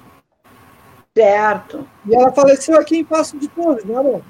Certo. 1.17 1.87
E 2.05 2.15
ela 2.15 2.31
faleceu 2.31 2.79
aqui 2.79 2.97
em 2.97 3.03
Passo 3.03 3.37
de 3.37 3.47
Torres, 3.47 3.83
né, 3.85 3.95
amor? 3.97 4.21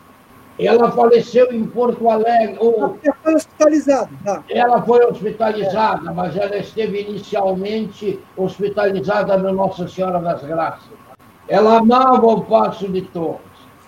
Ela 0.57 0.89
faleceu 0.91 1.51
em 1.51 1.65
Porto 1.67 2.09
Alegre. 2.09 2.55
ou 2.59 2.97
Ela 3.03 3.15
foi 3.23 3.35
hospitalizada, 3.35 4.09
tá? 4.23 4.43
Ela 4.49 4.81
foi 4.81 5.05
hospitalizada, 5.05 6.11
mas 6.13 6.35
ela 6.35 6.57
esteve 6.57 7.01
inicialmente 7.01 8.19
hospitalizada 8.37 9.37
no 9.37 9.51
Nossa 9.53 9.87
Senhora 9.87 10.19
das 10.19 10.41
Graças. 10.43 10.89
Ela 11.47 11.77
amava 11.79 12.25
o 12.25 12.41
Passo 12.45 12.87
de 12.87 13.01
Torres. 13.01 13.41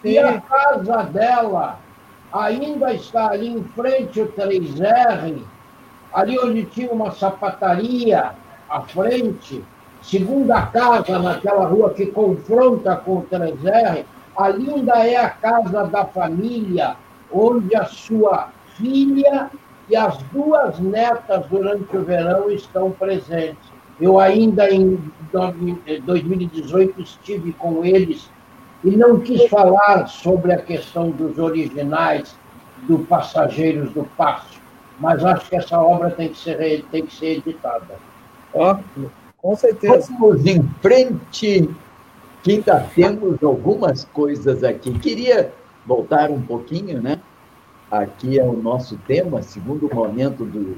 E 0.04 0.18
a 0.18 0.40
casa 0.42 1.04
dela 1.04 1.80
ainda 2.32 2.94
está 2.94 3.32
ali 3.32 3.48
em 3.48 3.64
frente 3.76 4.20
ao 4.22 4.28
3R, 4.28 5.42
ali 6.14 6.38
onde 6.40 6.66
tinha 6.66 6.92
uma 6.92 7.12
sapataria 7.12 8.32
à 8.70 8.82
frente, 8.82 9.64
segunda 10.02 10.62
casa 10.68 11.20
naquela 11.20 11.66
rua 11.66 11.94
que 11.94 12.08
confronta 12.08 12.96
com 12.96 13.18
o 13.18 13.24
3R, 13.24 14.06
ali 14.38 14.70
ainda 14.70 15.06
é 15.06 15.18
a 15.18 15.30
casa 15.30 15.86
da 15.88 16.06
família, 16.06 16.96
onde 17.32 17.76
a 17.76 17.86
sua 17.86 18.50
filha 18.78 19.50
e 19.90 19.96
as 19.96 20.18
duas 20.32 20.80
netas 20.80 21.46
durante 21.48 21.96
o 21.98 22.04
verão 22.04 22.50
estão 22.50 22.92
presentes. 22.92 23.70
Eu 24.00 24.20
ainda 24.20 24.70
em 24.72 24.98
2018 26.06 27.02
estive 27.02 27.52
com 27.54 27.84
eles 27.84 28.30
e 28.84 28.92
não 28.92 29.20
quis 29.20 29.50
falar 29.50 30.08
sobre 30.08 30.54
a 30.54 30.62
questão 30.62 31.10
dos 31.12 31.38
originais 31.38 32.36
do 32.84 33.00
Passageiros 33.00 33.92
do 33.92 34.06
Passo, 34.16 34.49
mas 35.00 35.24
acho 35.24 35.50
que 35.50 35.56
essa 35.56 35.80
obra 35.80 36.12
tem 36.12 36.30
que 36.30 36.38
ser, 36.38 36.86
tem 36.92 37.06
que 37.06 37.16
ser 37.16 37.38
editada. 37.38 37.96
Ó, 38.54 38.78
com 39.38 39.56
certeza. 39.56 40.12
Vamos 40.20 40.46
em 40.46 40.62
frente, 40.82 41.70
que 42.44 42.52
ainda 42.52 42.86
temos 42.94 43.42
algumas 43.42 44.06
coisas 44.06 44.64
aqui. 44.64 44.98
Queria 45.00 45.52
voltar 45.86 46.30
um 46.30 46.42
pouquinho, 46.42 47.02
né? 47.02 47.20
Aqui 47.90 48.38
é 48.38 48.44
o 48.44 48.54
nosso 48.54 48.98
tema, 49.08 49.42
segundo 49.42 49.90
momento 49.94 50.46
do, 50.46 50.78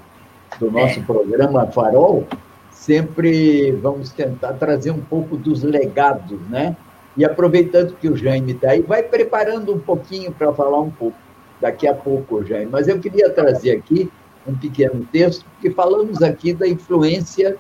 do 0.60 0.72
nosso 0.72 1.02
programa 1.02 1.68
Farol. 1.68 2.26
Sempre 2.72 3.72
vamos 3.74 4.12
tentar 4.12 4.54
trazer 4.54 4.92
um 4.92 5.02
pouco 5.02 5.36
dos 5.36 5.64
legados, 5.64 6.40
né? 6.50 6.76
E 7.18 7.26
aproveitando 7.26 7.96
que 7.96 8.08
o 8.08 8.16
Jaime 8.16 8.54
está 8.54 8.72
aí, 8.72 8.82
vai 8.82 9.04
preparando 9.04 9.74
um 9.74 9.80
pouquinho 9.80 10.32
para 10.32 10.54
falar 10.54 10.80
um 10.80 10.90
pouco. 10.90 11.18
Daqui 11.62 11.88
a 11.88 11.94
pouco, 11.94 12.44
Jaime. 12.44 12.72
Mas 12.72 12.88
eu 12.88 13.00
queria 13.00 13.30
trazer 13.30 13.78
aqui 13.78 14.12
um 14.48 14.58
pequeno 14.58 15.06
texto, 15.12 15.46
porque 15.52 15.70
falamos 15.70 16.22
aqui 16.22 16.54
da 16.54 16.68
influência 16.68 17.58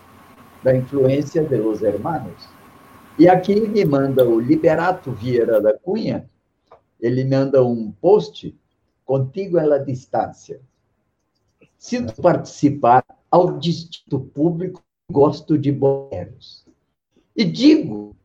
da 0.64 0.76
influência 0.76 1.44
de 1.44 1.58
los 1.58 1.82
hermanos. 1.82 2.48
E 3.18 3.28
aqui 3.28 3.68
me 3.68 3.84
manda 3.84 4.28
o 4.28 4.40
Liberato 4.40 5.12
Vieira 5.12 5.60
da 5.62 5.78
Cunha, 5.78 6.30
ele 7.00 7.26
manda 7.26 7.64
um 7.64 7.92
post, 7.92 8.56
contigo 9.06 9.58
a 9.58 9.78
distância. 9.78 10.62
Sinto 11.78 12.22
participar 12.22 13.04
ao 13.30 13.58
distinto 13.58 14.20
público, 14.20 14.82
gosto 15.12 15.58
de 15.58 15.72
boleros. 15.72 16.66
E 17.36 17.44
digo, 17.44 18.16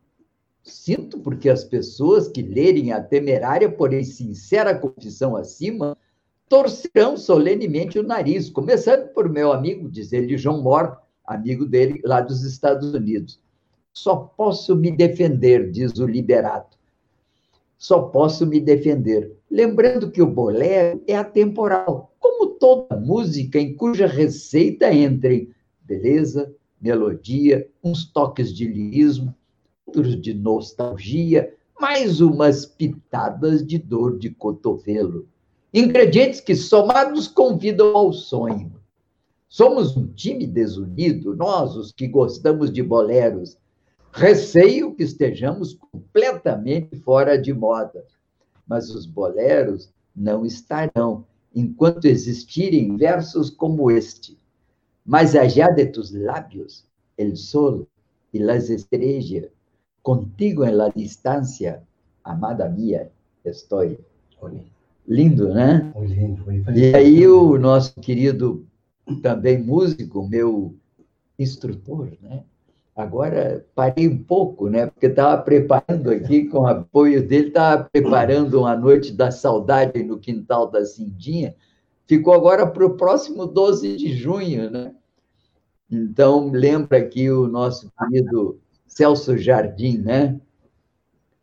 sinto 0.69 1.19
porque 1.19 1.49
as 1.49 1.63
pessoas 1.63 2.27
que 2.27 2.41
lerem 2.41 2.91
a 2.91 3.01
temerária, 3.01 3.71
porém 3.71 4.03
sincera 4.03 4.77
confissão 4.77 5.35
acima, 5.35 5.97
torcerão 6.47 7.17
solenemente 7.17 7.97
o 7.99 8.03
nariz, 8.03 8.49
começando 8.49 9.07
por 9.09 9.29
meu 9.29 9.51
amigo, 9.51 9.89
diz 9.89 10.13
ele, 10.13 10.37
João 10.37 10.61
Mor, 10.61 10.97
amigo 11.25 11.65
dele 11.65 12.01
lá 12.03 12.21
dos 12.21 12.43
Estados 12.43 12.93
Unidos. 12.93 13.39
Só 13.93 14.15
posso 14.15 14.75
me 14.75 14.91
defender, 14.91 15.71
diz 15.71 15.97
o 15.97 16.05
liberato. 16.05 16.77
Só 17.77 18.03
posso 18.03 18.45
me 18.45 18.59
defender. 18.59 19.35
Lembrando 19.49 20.11
que 20.11 20.21
o 20.21 20.27
bolero 20.27 21.01
é 21.07 21.15
atemporal, 21.15 22.13
como 22.19 22.47
toda 22.47 22.95
música 22.95 23.59
em 23.59 23.75
cuja 23.75 24.07
receita 24.07 24.91
entrem 24.93 25.49
beleza, 25.87 26.53
melodia, 26.81 27.67
uns 27.83 28.05
toques 28.05 28.53
de 28.53 28.67
lirismo, 28.67 29.33
outros 29.87 30.19
de 30.19 30.33
nostalgia, 30.33 31.53
mais 31.79 32.19
umas 32.19 32.65
pitadas 32.65 33.65
de 33.65 33.77
dor 33.77 34.17
de 34.17 34.29
cotovelo. 34.29 35.27
Ingredientes 35.73 36.41
que, 36.41 36.55
somados, 36.55 37.27
convidam 37.27 37.95
ao 37.95 38.11
sonho. 38.11 38.73
Somos 39.47 39.95
um 39.95 40.07
time 40.07 40.45
desunido, 40.45 41.35
nós, 41.35 41.75
os 41.75 41.91
que 41.91 42.07
gostamos 42.07 42.71
de 42.71 42.83
boleros. 42.83 43.57
Receio 44.11 44.93
que 44.93 45.03
estejamos 45.03 45.73
completamente 45.73 46.97
fora 46.97 47.37
de 47.37 47.53
moda. 47.53 48.05
Mas 48.67 48.89
os 48.89 49.05
boleros 49.05 49.89
não 50.15 50.45
estarão 50.45 51.25
enquanto 51.55 52.05
existirem 52.05 52.97
versos 52.97 53.49
como 53.49 53.89
este. 53.89 54.37
Mas 55.05 55.35
allá 55.35 55.69
de 55.69 55.85
tus 55.85 56.11
lábios, 56.11 56.85
el 57.17 57.37
sol 57.37 57.87
y 58.33 58.39
las 58.39 58.69
estrellas, 58.69 59.49
contigo 60.07 60.63
en 60.63 60.77
la 60.77 60.87
distancia, 60.87 61.83
amada 62.23 62.69
mía, 62.69 63.11
estoy. 63.43 63.99
Lindo, 65.05 65.53
né? 65.53 65.93
E 66.73 66.95
aí 66.95 67.27
o 67.27 67.57
nosso 67.57 67.93
querido 67.99 68.65
também 69.21 69.61
músico, 69.61 70.25
meu 70.25 70.73
instrutor, 71.37 72.09
né? 72.21 72.45
Agora 72.95 73.65
parei 73.75 74.07
um 74.07 74.23
pouco, 74.23 74.69
né? 74.69 74.85
Porque 74.85 75.07
estava 75.07 75.41
preparando 75.41 76.09
aqui, 76.09 76.45
com 76.45 76.59
o 76.59 76.67
apoio 76.67 77.27
dele, 77.27 77.49
estava 77.49 77.83
preparando 77.91 78.61
uma 78.61 78.77
noite 78.77 79.11
da 79.11 79.29
saudade 79.29 80.01
no 80.03 80.17
quintal 80.17 80.71
da 80.71 80.85
Cindinha. 80.85 81.53
Ficou 82.05 82.33
agora 82.33 82.65
para 82.65 82.85
o 82.85 82.95
próximo 82.95 83.45
12 83.45 83.97
de 83.97 84.15
junho, 84.15 84.71
né? 84.71 84.93
Então, 85.91 86.49
lembra 86.49 86.97
aqui 86.97 87.29
o 87.29 87.45
nosso 87.45 87.91
querido 87.99 88.57
Celso 88.87 89.37
Jardim, 89.37 89.99
né? 89.99 90.39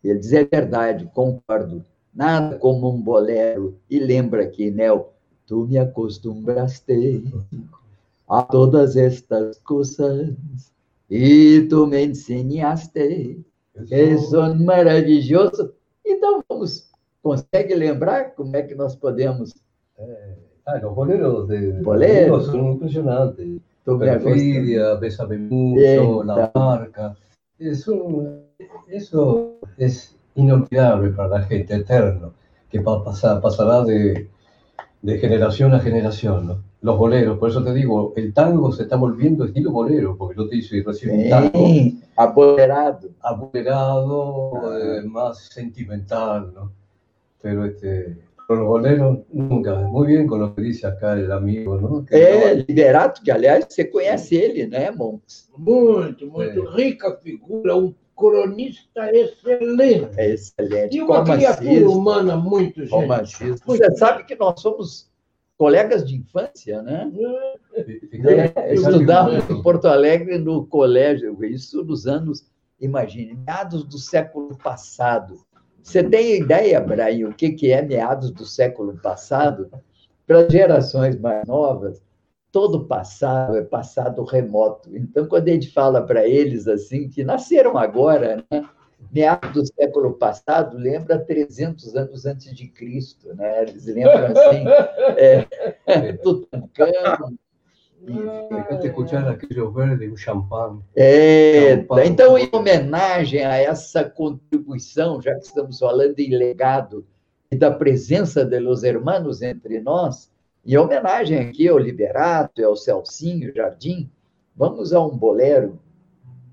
Ele 0.02 0.18
diz: 0.18 0.32
é 0.32 0.44
verdade, 0.44 1.10
concordo. 1.14 1.84
Nada 2.14 2.58
como 2.58 2.92
um 2.92 3.00
bolero. 3.00 3.76
E 3.90 3.98
lembra 3.98 4.44
aqui, 4.44 4.70
Nel, 4.70 5.12
tu 5.46 5.66
me 5.66 5.78
acostumbraste 5.78 7.24
a 8.28 8.42
todas 8.42 8.96
estas 8.96 9.58
coisas 9.58 10.34
e 11.10 11.66
tu 11.68 11.86
me 11.86 12.04
ensinaste 12.04 13.44
que 13.88 14.18
são 14.18 14.54
maravilhosos. 14.54 15.70
Então, 16.04 16.42
vamos, 16.48 16.88
consegue 17.22 17.74
lembrar 17.74 18.34
como 18.34 18.56
é 18.56 18.62
que 18.62 18.74
nós 18.74 18.94
podemos. 18.94 19.54
É, 19.98 20.34
ah, 20.66 20.86
os 20.86 20.94
boleros 20.94 21.48
de 21.48 21.72
Boleros. 21.82 22.46
são 22.46 22.72
impressionantes. 22.72 23.60
Tu 23.84 23.98
me 23.98 24.06
Perfidia, 24.06 24.94
Bésame 24.96 25.36
mucho. 25.36 26.22
La 26.22 26.50
Marca. 26.54 27.16
Es 27.58 27.86
un, 27.88 28.44
eso 28.88 29.58
es 29.76 30.16
inolvidable 30.34 31.10
para 31.10 31.28
la 31.38 31.42
gente, 31.44 31.74
eterno, 31.74 32.32
que 32.68 32.80
pa- 32.80 33.02
pasa- 33.04 33.40
pasará 33.40 33.84
de, 33.84 34.28
de 35.02 35.18
generación 35.18 35.72
a 35.74 35.80
generación. 35.80 36.46
¿no? 36.48 36.64
Los 36.82 36.98
boleros, 36.98 37.38
por 37.38 37.50
eso 37.50 37.62
te 37.64 37.72
digo, 37.72 38.12
el 38.16 38.34
tango 38.34 38.72
se 38.72 38.82
está 38.84 38.96
volviendo 38.96 39.44
estilo 39.44 39.70
bolero, 39.72 40.16
porque 40.16 40.36
yo 40.36 40.48
te 40.48 40.56
hice 40.56 40.82
recién 40.84 41.18
un 41.20 41.30
tango 41.30 41.50
Bem, 41.52 42.00
abolerado. 42.16 43.08
abolerado, 43.20 44.78
eh, 44.78 45.02
más 45.04 45.38
sentimental, 45.46 46.52
¿no? 46.54 46.72
Pero 47.40 47.64
este, 47.66 48.16
pero 48.33 48.33
los 48.48 48.58
boleros 48.60 49.18
nunca, 49.32 49.74
muy 49.76 50.06
bien 50.08 50.26
con 50.26 50.40
lo 50.40 50.54
que 50.54 50.62
dice 50.62 50.86
acá 50.86 51.14
el 51.14 51.30
amigo, 51.32 51.76
¿no? 51.80 52.04
Que 52.04 52.14
É, 52.16 52.54
Liberato, 52.54 53.22
que 53.22 53.30
aliás 53.30 53.66
você 53.68 53.84
conhece 53.84 54.34
ele, 54.34 54.66
né, 54.66 54.90
Monks? 54.90 55.50
Muito, 55.56 56.26
muito 56.26 56.68
É. 56.68 56.76
rica 56.76 57.16
figura, 57.22 57.76
um 57.76 57.94
cronista 58.16 59.10
excelente. 59.12 60.08
É 60.18 60.30
excelente. 60.30 60.96
E 60.96 61.00
uma 61.02 61.24
criatura 61.24 61.88
humana 61.88 62.36
muito 62.36 62.80
gentil. 62.80 62.96
romancista. 62.96 63.64
Você 63.66 63.90
sabe 63.96 64.24
que 64.24 64.36
nós 64.36 64.60
somos 64.60 65.10
colegas 65.56 66.04
de 66.06 66.16
infância, 66.16 66.82
né? 66.82 67.10
É, 67.74 68.72
es 68.72 68.82
estudávamos 68.82 69.48
em 69.50 69.62
Porto 69.62 69.86
Alegre 69.86 70.38
no 70.38 70.66
colégio, 70.66 71.42
isso 71.44 71.82
nos 71.84 72.06
anos, 72.06 72.44
imagine, 72.80 73.34
meados 73.34 73.84
do 73.84 73.98
século 73.98 74.56
passado. 74.58 75.38
Você 75.84 76.02
tem 76.02 76.40
ideia, 76.40 76.80
Brian, 76.80 77.28
o 77.28 77.34
que 77.34 77.50
que 77.50 77.70
é 77.70 77.82
meados 77.82 78.30
do 78.30 78.46
século 78.46 78.98
passado? 79.02 79.70
Para 80.26 80.48
gerações 80.48 81.14
mais 81.20 81.46
novas, 81.46 82.02
todo 82.50 82.86
passado 82.86 83.58
é 83.58 83.62
passado 83.62 84.24
remoto. 84.24 84.88
Então, 84.96 85.26
quando 85.26 85.46
a 85.46 85.52
gente 85.52 85.70
fala 85.70 86.00
para 86.00 86.26
eles 86.26 86.66
assim, 86.66 87.10
que 87.10 87.22
nasceram 87.22 87.76
agora, 87.76 88.42
né? 88.50 88.66
meados 89.12 89.52
do 89.52 89.66
século 89.66 90.14
passado, 90.14 90.78
lembra 90.78 91.18
300 91.18 91.94
anos 91.94 92.24
antes 92.24 92.54
de 92.54 92.66
Cristo, 92.66 93.34
né? 93.34 93.62
Eles 93.64 93.84
lembram 93.84 94.28
assim, 94.28 94.64
é, 95.18 95.46
Tutancâmon, 98.06 98.64
Fíjate 98.64 98.86
escuchar 98.88 99.28
aquellos 99.28 99.74
verdes, 99.74 100.10
un 100.10 100.16
champán. 100.16 100.80
É, 100.94 101.72
Então, 101.72 101.86
Paulo. 101.86 102.04
então, 102.04 102.38
em 102.38 102.48
homenagem 102.52 103.44
a 103.44 103.56
essa 103.56 104.04
contribuição, 104.04 105.20
já 105.20 105.34
que 105.34 105.46
estamos 105.46 105.78
falando 105.78 106.18
em 106.18 106.36
legado 106.36 107.04
e 107.50 107.56
da 107.56 107.70
presença 107.70 108.44
de 108.44 108.58
los 108.58 108.82
hermanos 108.84 109.42
entre 109.42 109.80
nós, 109.80 110.30
em 110.66 110.76
homenagem 110.76 111.38
aqui 111.38 111.68
ao 111.68 111.78
Liberato 111.78 112.60
e 112.60 112.64
ao 112.64 112.76
Celcinho 112.76 113.54
Jardim, 113.54 114.10
vamos 114.56 114.92
a 114.92 115.00
um 115.04 115.16
bolero 115.16 115.78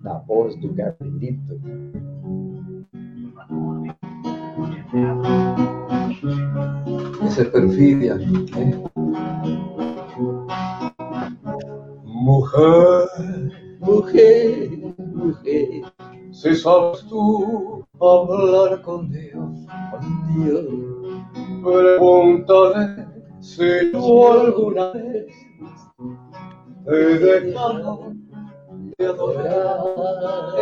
na 0.02 0.18
voz 0.18 0.56
do 0.60 0.74
Gabrielito. 0.74 1.60
Esa 7.26 7.42
es 7.44 7.48
perfidia. 7.50 8.16
¿eh? 8.16 8.91
Mujer, 12.32 13.10
Morrer, 13.82 14.70
morrer, 14.98 15.82
si 16.32 16.56
sabes 16.56 17.06
tú 17.10 17.86
hablar 18.00 18.82
con 18.84 19.12
Dios, 19.12 19.52
con 19.92 20.02
pregúntale 21.62 23.06
si 23.42 23.92
tú 23.92 24.32
alguna 24.32 24.92
vez 24.94 25.28
te 26.86 27.20
dejado 27.20 28.14
de 28.98 29.06
adorar. 29.06 29.80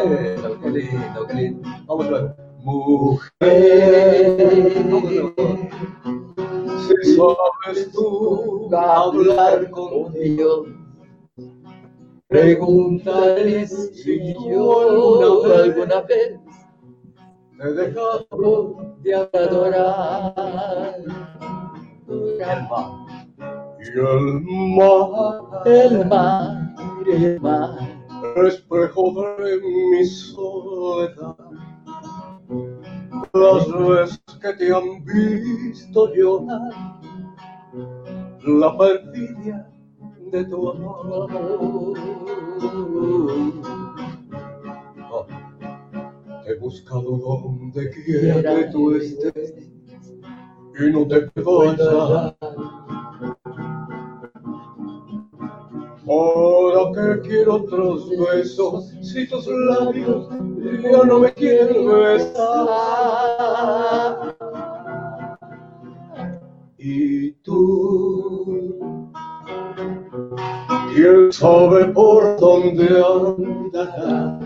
Eso, 0.07 0.59
qué 0.61 0.69
lindo, 0.71 1.27
qué 1.27 1.33
lindo. 1.35 1.69
Vamos 1.85 2.09
luego. 2.09 2.35
Mujer. 2.63 3.29
Si 6.87 7.15
sabes 7.15 7.91
tú 7.91 8.69
hablar 8.73 9.69
con 9.69 10.13
Dios, 10.13 10.65
Pregúntale 12.39 13.67
si 13.67 14.33
yo 14.49 14.79
alguna, 14.79 15.55
alguna 15.61 16.01
vez 16.03 16.39
te 17.57 17.63
he 17.67 17.71
dejado 17.73 18.95
de 19.01 19.13
adorar. 19.13 20.33
y 22.07 23.89
el 23.89 24.41
mar, 24.77 25.65
El 25.65 26.05
mar, 26.05 26.75
el 27.11 27.41
mar, 27.41 27.77
espejo 28.47 29.03
de 29.39 29.59
mi 29.59 30.05
soledad. 30.05 31.35
Las 33.33 33.67
veces 33.67 34.23
que 34.41 34.53
te 34.53 34.73
han 34.73 35.03
visto 35.03 36.07
llorar, 36.13 36.71
la 38.43 38.77
perfidia 38.77 39.69
de 40.31 40.45
tu 40.45 40.69
amor. 40.69 41.97
Oh, 45.11 45.25
he 46.45 46.55
buscado 46.55 47.17
donde 47.17 47.89
quiera 47.89 48.55
que 48.55 48.63
tú 48.71 48.95
estés 48.95 49.53
y 50.79 50.91
no 50.91 51.07
te 51.07 51.29
hallar. 51.35 52.35
Ahora 56.07 56.91
que 57.21 57.21
quiero 57.27 57.55
otros 57.55 58.09
besos, 58.09 58.91
si 59.01 59.27
tus 59.27 59.45
labios 59.47 60.27
ya 60.81 61.03
no 61.03 61.19
me 61.19 61.31
quieren 61.33 61.85
besar. 61.87 62.55
Y 66.77 67.31
tú, 67.43 69.08
quién 70.99 71.31
sabe 71.31 71.85
por 71.93 72.37
dónde 72.39 72.87
andarás. 73.15 74.43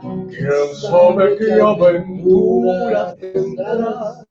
Quién 0.00 0.68
sabe 0.90 1.36
qué 1.36 1.60
aventuras 1.60 3.16
tendrás. 3.18 4.24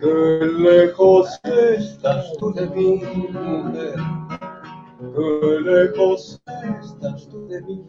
Qué 0.00 0.46
lejos 0.58 1.40
estás 1.44 2.32
tú 2.38 2.52
de 2.52 2.66
mí, 2.70 3.00
mujer. 3.30 3.94
Qué 5.14 5.60
lejos 5.70 6.40
estás 6.80 7.28
tú 7.28 7.46
de 7.46 7.62
mí. 7.62 7.84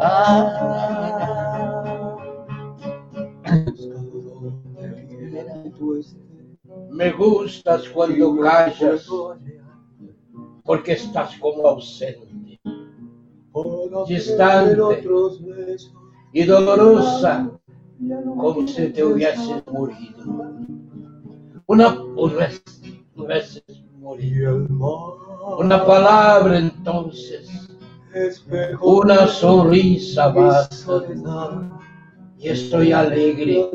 Ah, 0.00 1.67
Me 6.98 7.12
gustas 7.12 7.88
cuando 7.90 8.36
callas, 8.40 9.06
porque 10.64 10.94
estás 10.94 11.38
como 11.38 11.68
ausente 11.68 12.58
Distante. 14.08 15.06
y 16.32 16.42
dolorosa, 16.42 17.52
como 18.36 18.66
si 18.66 18.88
te 18.88 19.04
hubieses 19.04 19.62
morido. 19.70 20.56
Una 21.66 21.96
vez, 22.36 22.64
hubieses 23.14 23.84
morido. 24.00 24.66
Una 25.56 25.86
palabra 25.86 26.58
entonces, 26.58 27.48
una 28.80 29.28
sonrisa 29.28 30.30
basta. 30.30 31.04
Y 32.40 32.48
estoy 32.48 32.90
alegre, 32.90 33.70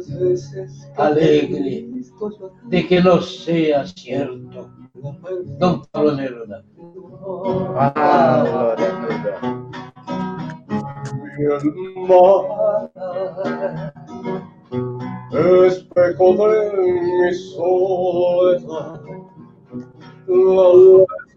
alegre, 0.98 1.93
de 2.66 2.88
que 2.88 3.02
no 3.02 3.22
sea 3.22 3.86
cierto. 3.88 4.70
Don 5.60 5.84
Pablo 5.92 6.16
Neruda. 6.16 6.64
Ah, 7.76 8.76
Neruda. 8.78 9.64
Mi 11.38 11.46
alma, 11.46 12.24
espejo 15.66 16.28
de 16.48 16.60
mi 17.02 17.34
soledad, 17.34 19.02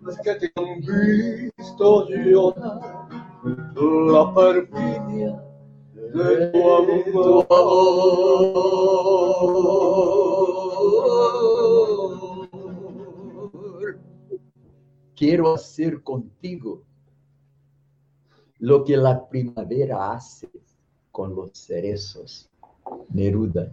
las 0.02 0.16
que 0.22 0.34
te 0.34 0.46
han 0.56 0.80
visto 0.80 2.08
llorar, 2.08 2.80
la 3.42 4.34
perfidia 4.34 5.32
de 6.14 6.50
tu 6.52 7.40
amor. 7.40 9.06
Quiero 15.14 15.54
hacer 15.54 16.02
contigo 16.02 16.82
lo 18.58 18.84
que 18.84 18.96
la 18.96 19.26
primavera 19.28 20.12
hace 20.12 20.48
con 21.10 21.34
los 21.34 21.50
cerezos. 21.52 22.48
Neruda. 23.12 23.72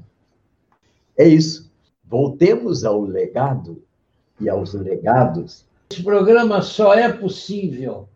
É 1.17 1.27
isso. 1.27 1.71
Voltemos 2.03 2.83
ao 2.83 3.01
legado 3.03 3.83
e 4.39 4.49
aos 4.49 4.73
legados. 4.73 5.65
Esse 5.89 6.03
programa 6.03 6.61
só 6.61 6.93
é 6.93 7.11
possível 7.11 8.07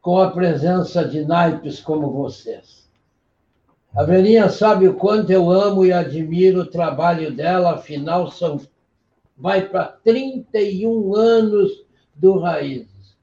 com 0.00 0.18
a 0.18 0.30
presença 0.30 1.04
de 1.04 1.24
naipes 1.24 1.80
como 1.80 2.10
vocês. 2.10 2.79
A 3.92 4.04
Breninha 4.04 4.48
sabe 4.48 4.86
o 4.86 4.94
quanto 4.94 5.32
eu 5.32 5.50
amo 5.50 5.84
e 5.84 5.92
admiro 5.92 6.60
o 6.60 6.66
trabalho 6.66 7.34
dela, 7.34 7.72
afinal, 7.72 8.30
são, 8.30 8.60
vai 9.36 9.68
para 9.68 9.84
31 9.84 11.12
anos 11.16 11.84
do 12.14 12.38
Raízes. 12.38 13.16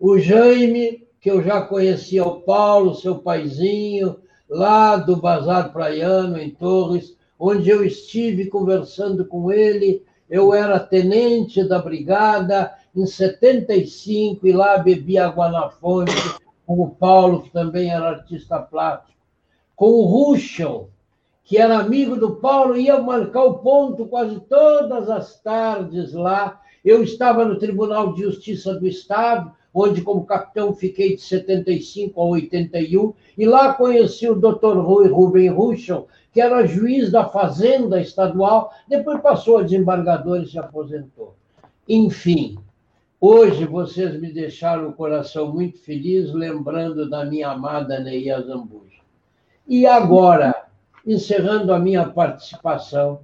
O 0.00 0.18
Jaime, 0.18 1.06
que 1.20 1.30
eu 1.30 1.42
já 1.42 1.60
conhecia 1.60 2.24
o 2.24 2.40
Paulo, 2.40 2.94
seu 2.94 3.16
paizinho, 3.18 4.16
lá 4.48 4.96
do 4.96 5.16
Bazar 5.16 5.72
Praiano, 5.72 6.38
em 6.38 6.50
Torres, 6.50 7.14
onde 7.38 7.68
eu 7.68 7.84
estive 7.84 8.46
conversando 8.46 9.26
com 9.26 9.52
ele. 9.52 10.02
Eu 10.30 10.54
era 10.54 10.80
tenente 10.80 11.62
da 11.62 11.78
brigada 11.78 12.72
em 12.96 13.04
75 13.04 14.46
e 14.46 14.52
lá 14.52 14.78
bebi 14.78 15.18
água 15.18 15.50
na 15.50 15.68
fonte 15.68 16.14
com 16.66 16.80
o 16.80 16.88
Paulo, 16.88 17.42
que 17.42 17.50
também 17.50 17.90
era 17.90 18.08
artista 18.08 18.58
plástico. 18.58 19.13
Com 19.76 19.86
o 19.86 20.04
Ruschel, 20.04 20.90
que 21.44 21.58
era 21.58 21.78
amigo 21.78 22.16
do 22.16 22.36
Paulo, 22.36 22.76
ia 22.76 23.00
marcar 23.00 23.44
o 23.44 23.58
ponto 23.58 24.06
quase 24.06 24.40
todas 24.40 25.10
as 25.10 25.40
tardes 25.40 26.12
lá. 26.12 26.60
Eu 26.84 27.02
estava 27.02 27.44
no 27.44 27.58
Tribunal 27.58 28.12
de 28.12 28.22
Justiça 28.22 28.74
do 28.74 28.86
Estado, 28.86 29.52
onde, 29.74 30.02
como 30.02 30.24
capitão, 30.24 30.72
fiquei 30.72 31.16
de 31.16 31.22
75 31.22 32.20
a 32.20 32.24
81, 32.24 33.12
e 33.36 33.44
lá 33.44 33.74
conheci 33.74 34.28
o 34.28 34.36
doutor 34.36 34.78
Rui 34.78 35.08
Rubem 35.08 35.48
Ruschel, 35.48 36.06
que 36.32 36.40
era 36.40 36.66
juiz 36.66 37.10
da 37.10 37.24
Fazenda 37.24 38.00
Estadual, 38.00 38.72
depois 38.88 39.20
passou 39.20 39.58
a 39.58 39.62
desembargador 39.62 40.42
e 40.42 40.46
se 40.46 40.58
aposentou. 40.58 41.34
Enfim, 41.88 42.56
hoje 43.20 43.66
vocês 43.66 44.18
me 44.20 44.32
deixaram 44.32 44.88
o 44.88 44.92
coração 44.92 45.52
muito 45.52 45.78
feliz, 45.78 46.32
lembrando 46.32 47.10
da 47.10 47.24
minha 47.24 47.50
amada 47.50 47.98
Neia 47.98 48.40
Zambuja. 48.40 48.93
E 49.66 49.86
agora, 49.86 50.66
encerrando 51.06 51.72
a 51.72 51.78
minha 51.78 52.08
participação, 52.08 53.20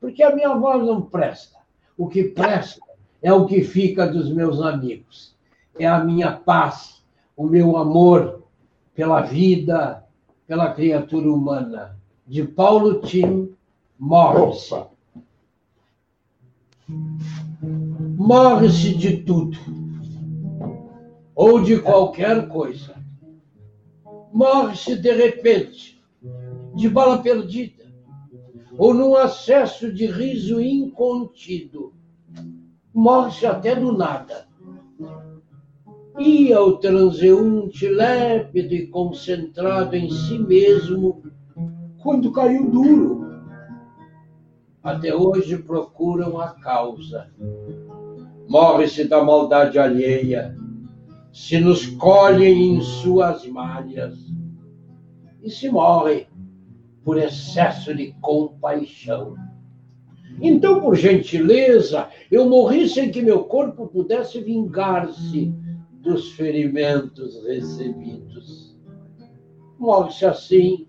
porque 0.00 0.22
a 0.22 0.34
minha 0.34 0.54
voz 0.54 0.84
não 0.84 1.02
presta. 1.02 1.58
O 1.96 2.08
que 2.08 2.24
presta 2.24 2.80
é 3.22 3.32
o 3.32 3.46
que 3.46 3.62
fica 3.62 4.06
dos 4.06 4.32
meus 4.32 4.60
amigos. 4.60 5.34
É 5.78 5.86
a 5.86 6.02
minha 6.02 6.32
paz, 6.32 7.02
o 7.36 7.46
meu 7.46 7.76
amor 7.76 8.42
pela 8.94 9.20
vida, 9.22 10.04
pela 10.46 10.72
criatura 10.72 11.30
humana. 11.30 11.96
De 12.26 12.44
Paulo 12.44 13.00
Tim 13.00 13.54
Morre-se. 14.04 14.74
Morre-se 18.16 18.94
de 18.96 19.18
tudo. 19.18 19.56
Ou 21.36 21.62
de 21.62 21.80
qualquer 21.80 22.48
coisa. 22.48 22.96
Morre-se 24.32 24.96
de 24.96 25.12
repente, 25.12 26.02
de 26.74 26.88
bala 26.88 27.18
perdida, 27.18 27.84
ou 28.78 28.94
num 28.94 29.14
acesso 29.14 29.92
de 29.92 30.06
riso 30.06 30.60
incontido 30.60 31.92
morre 32.92 33.46
até 33.46 33.74
do 33.74 33.92
nada. 33.92 34.46
Ia 36.18 36.60
o 36.60 36.76
transeunte 36.76 37.88
lépido 37.88 38.74
e 38.74 38.86
concentrado 38.86 39.96
em 39.96 40.10
si 40.10 40.38
mesmo 40.38 41.22
quando 42.02 42.32
caiu 42.32 42.70
duro. 42.70 43.32
Até 44.82 45.14
hoje 45.14 45.56
procuram 45.56 46.38
a 46.38 46.48
causa. 46.48 47.30
Morre-se 48.48 49.04
da 49.04 49.24
maldade 49.24 49.78
alheia, 49.78 50.54
se 51.32 51.58
nos 51.58 51.86
colhem 51.86 52.76
em 52.76 52.80
suas 52.80 53.46
malhas, 53.46 54.18
e 55.42 55.50
se 55.50 55.68
morre 55.68 56.28
por 57.04 57.18
excesso 57.18 57.94
de 57.94 58.12
compaixão 58.20 59.34
então, 60.40 60.80
por 60.80 60.94
gentileza, 60.94 62.08
eu 62.30 62.48
morri 62.48 62.88
sem 62.88 63.10
que 63.10 63.22
meu 63.22 63.44
corpo 63.44 63.88
pudesse 63.88 64.40
vingar-se 64.40 65.52
dos 66.00 66.32
ferimentos 66.32 67.44
recebidos. 67.46 68.76
Morre-se 69.78 70.24
assim, 70.24 70.88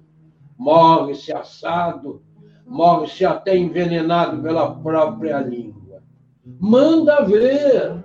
morre-se 0.57 1.33
assado, 1.33 2.21
morre-se 2.65 3.25
até 3.25 3.57
envenenado 3.57 4.41
pela 4.41 4.75
própria 4.75 5.39
língua. 5.39 6.03
Manda 6.59 7.23
ver! 7.23 8.03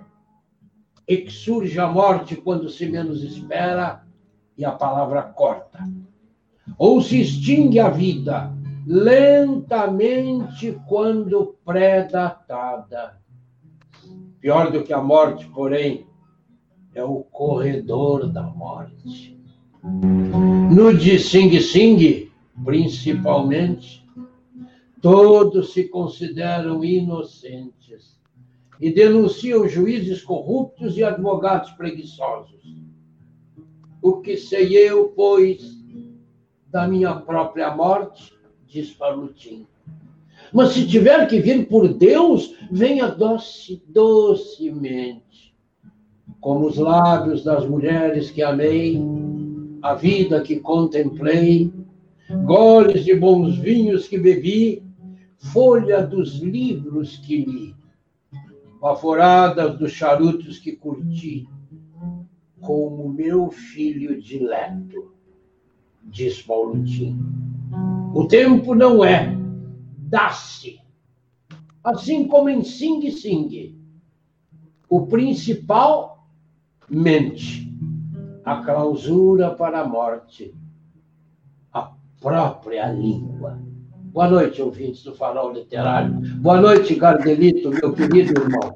E 1.09 1.17
que 1.17 1.33
surge 1.33 1.81
a 1.81 1.89
morte 1.89 2.37
quando 2.37 2.69
se 2.69 2.87
menos 2.87 3.23
espera 3.23 4.05
e 4.57 4.65
a 4.65 4.73
palavra 4.73 5.23
corta. 5.23 5.83
Ou 6.77 7.01
se 7.01 7.21
extingue 7.21 7.81
a 7.81 7.89
vida 7.89 8.53
lentamente 8.87 10.79
quando 10.87 11.57
pré-datada. 11.65 13.19
Pior 14.41 14.71
do 14.71 14.85
que 14.85 14.93
a 14.93 15.03
morte, 15.03 15.47
porém, 15.49 16.07
é 16.95 17.03
o 17.03 17.23
corredor 17.23 18.29
da 18.29 18.43
morte. 18.43 19.39
No 19.83 20.97
de 20.97 21.19
Sing 21.19 21.59
Sing, 21.61 22.31
principalmente, 22.65 24.07
todos 25.01 25.73
se 25.73 25.85
consideram 25.89 26.85
inocentes 26.85 28.18
e 28.81 28.93
denunciam 28.93 29.69
juízes 29.69 30.23
corruptos 30.23 30.97
e 30.97 31.03
advogados 31.03 31.71
preguiçosos. 31.73 32.59
O 34.01 34.21
que 34.21 34.37
sei 34.37 34.77
eu, 34.77 35.13
pois, 35.17 35.77
da 36.71 36.87
minha 36.87 37.15
própria 37.15 37.75
morte, 37.75 38.33
diz 38.67 38.91
Palutim. 38.91 39.67
Mas 40.53 40.71
se 40.71 40.87
tiver 40.87 41.27
que 41.27 41.41
vir 41.41 41.67
por 41.67 41.93
Deus, 41.93 42.55
venha 42.71 43.09
doce, 43.09 43.83
docemente, 43.89 45.55
como 46.41 46.67
os 46.67 46.77
lábios 46.77 47.43
das 47.43 47.67
mulheres 47.67 48.31
que 48.31 48.43
amei, 48.43 49.03
a 49.83 49.95
vida 49.95 50.41
que 50.41 50.61
contemplei, 50.61 51.73
goles 52.45 53.05
de 53.05 53.15
bons 53.15 53.59
vinhos 53.59 54.07
que 54.09 54.19
bebi, 54.19 54.83
folha 55.37 56.03
dos 56.03 56.39
livros 56.39 57.17
que 57.19 57.45
li, 57.45 57.75
baforadas 58.81 59.79
dos 59.79 59.93
charutos 59.93 60.59
que 60.59 60.73
curti, 60.73 61.49
como 62.61 63.09
meu 63.09 63.51
filho 63.51 64.21
dileto, 64.21 65.13
diz 66.03 66.43
Paulutinho. 66.43 67.27
O 68.15 68.27
tempo 68.27 68.75
não 68.75 69.05
é, 69.05 69.37
dá-se. 69.99 70.81
Assim 71.85 72.27
como 72.27 72.49
em 72.49 72.63
Sing 72.65 73.11
Sing, 73.11 73.79
o 74.89 75.07
principal 75.07 76.27
mente, 76.89 77.73
a 78.45 78.63
clausura 78.63 79.55
para 79.55 79.81
a 79.81 79.89
morte, 79.89 80.55
a 81.73 81.93
própria 82.21 82.91
língua. 82.91 83.68
Boa 84.19 84.29
noite, 84.29 84.61
ouvintes 84.61 85.05
do 85.05 85.15
Farol 85.15 85.53
Literário. 85.53 86.11
Boa 86.41 86.61
noite, 86.61 86.97
Gardelito, 86.97 87.71
meu 87.71 87.93
querido 87.93 88.33
irmão. 88.41 88.75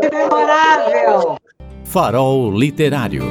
Foi 0.00 0.10
memorável! 0.10 1.36
Farol 1.84 2.50
Literário. 2.50 3.22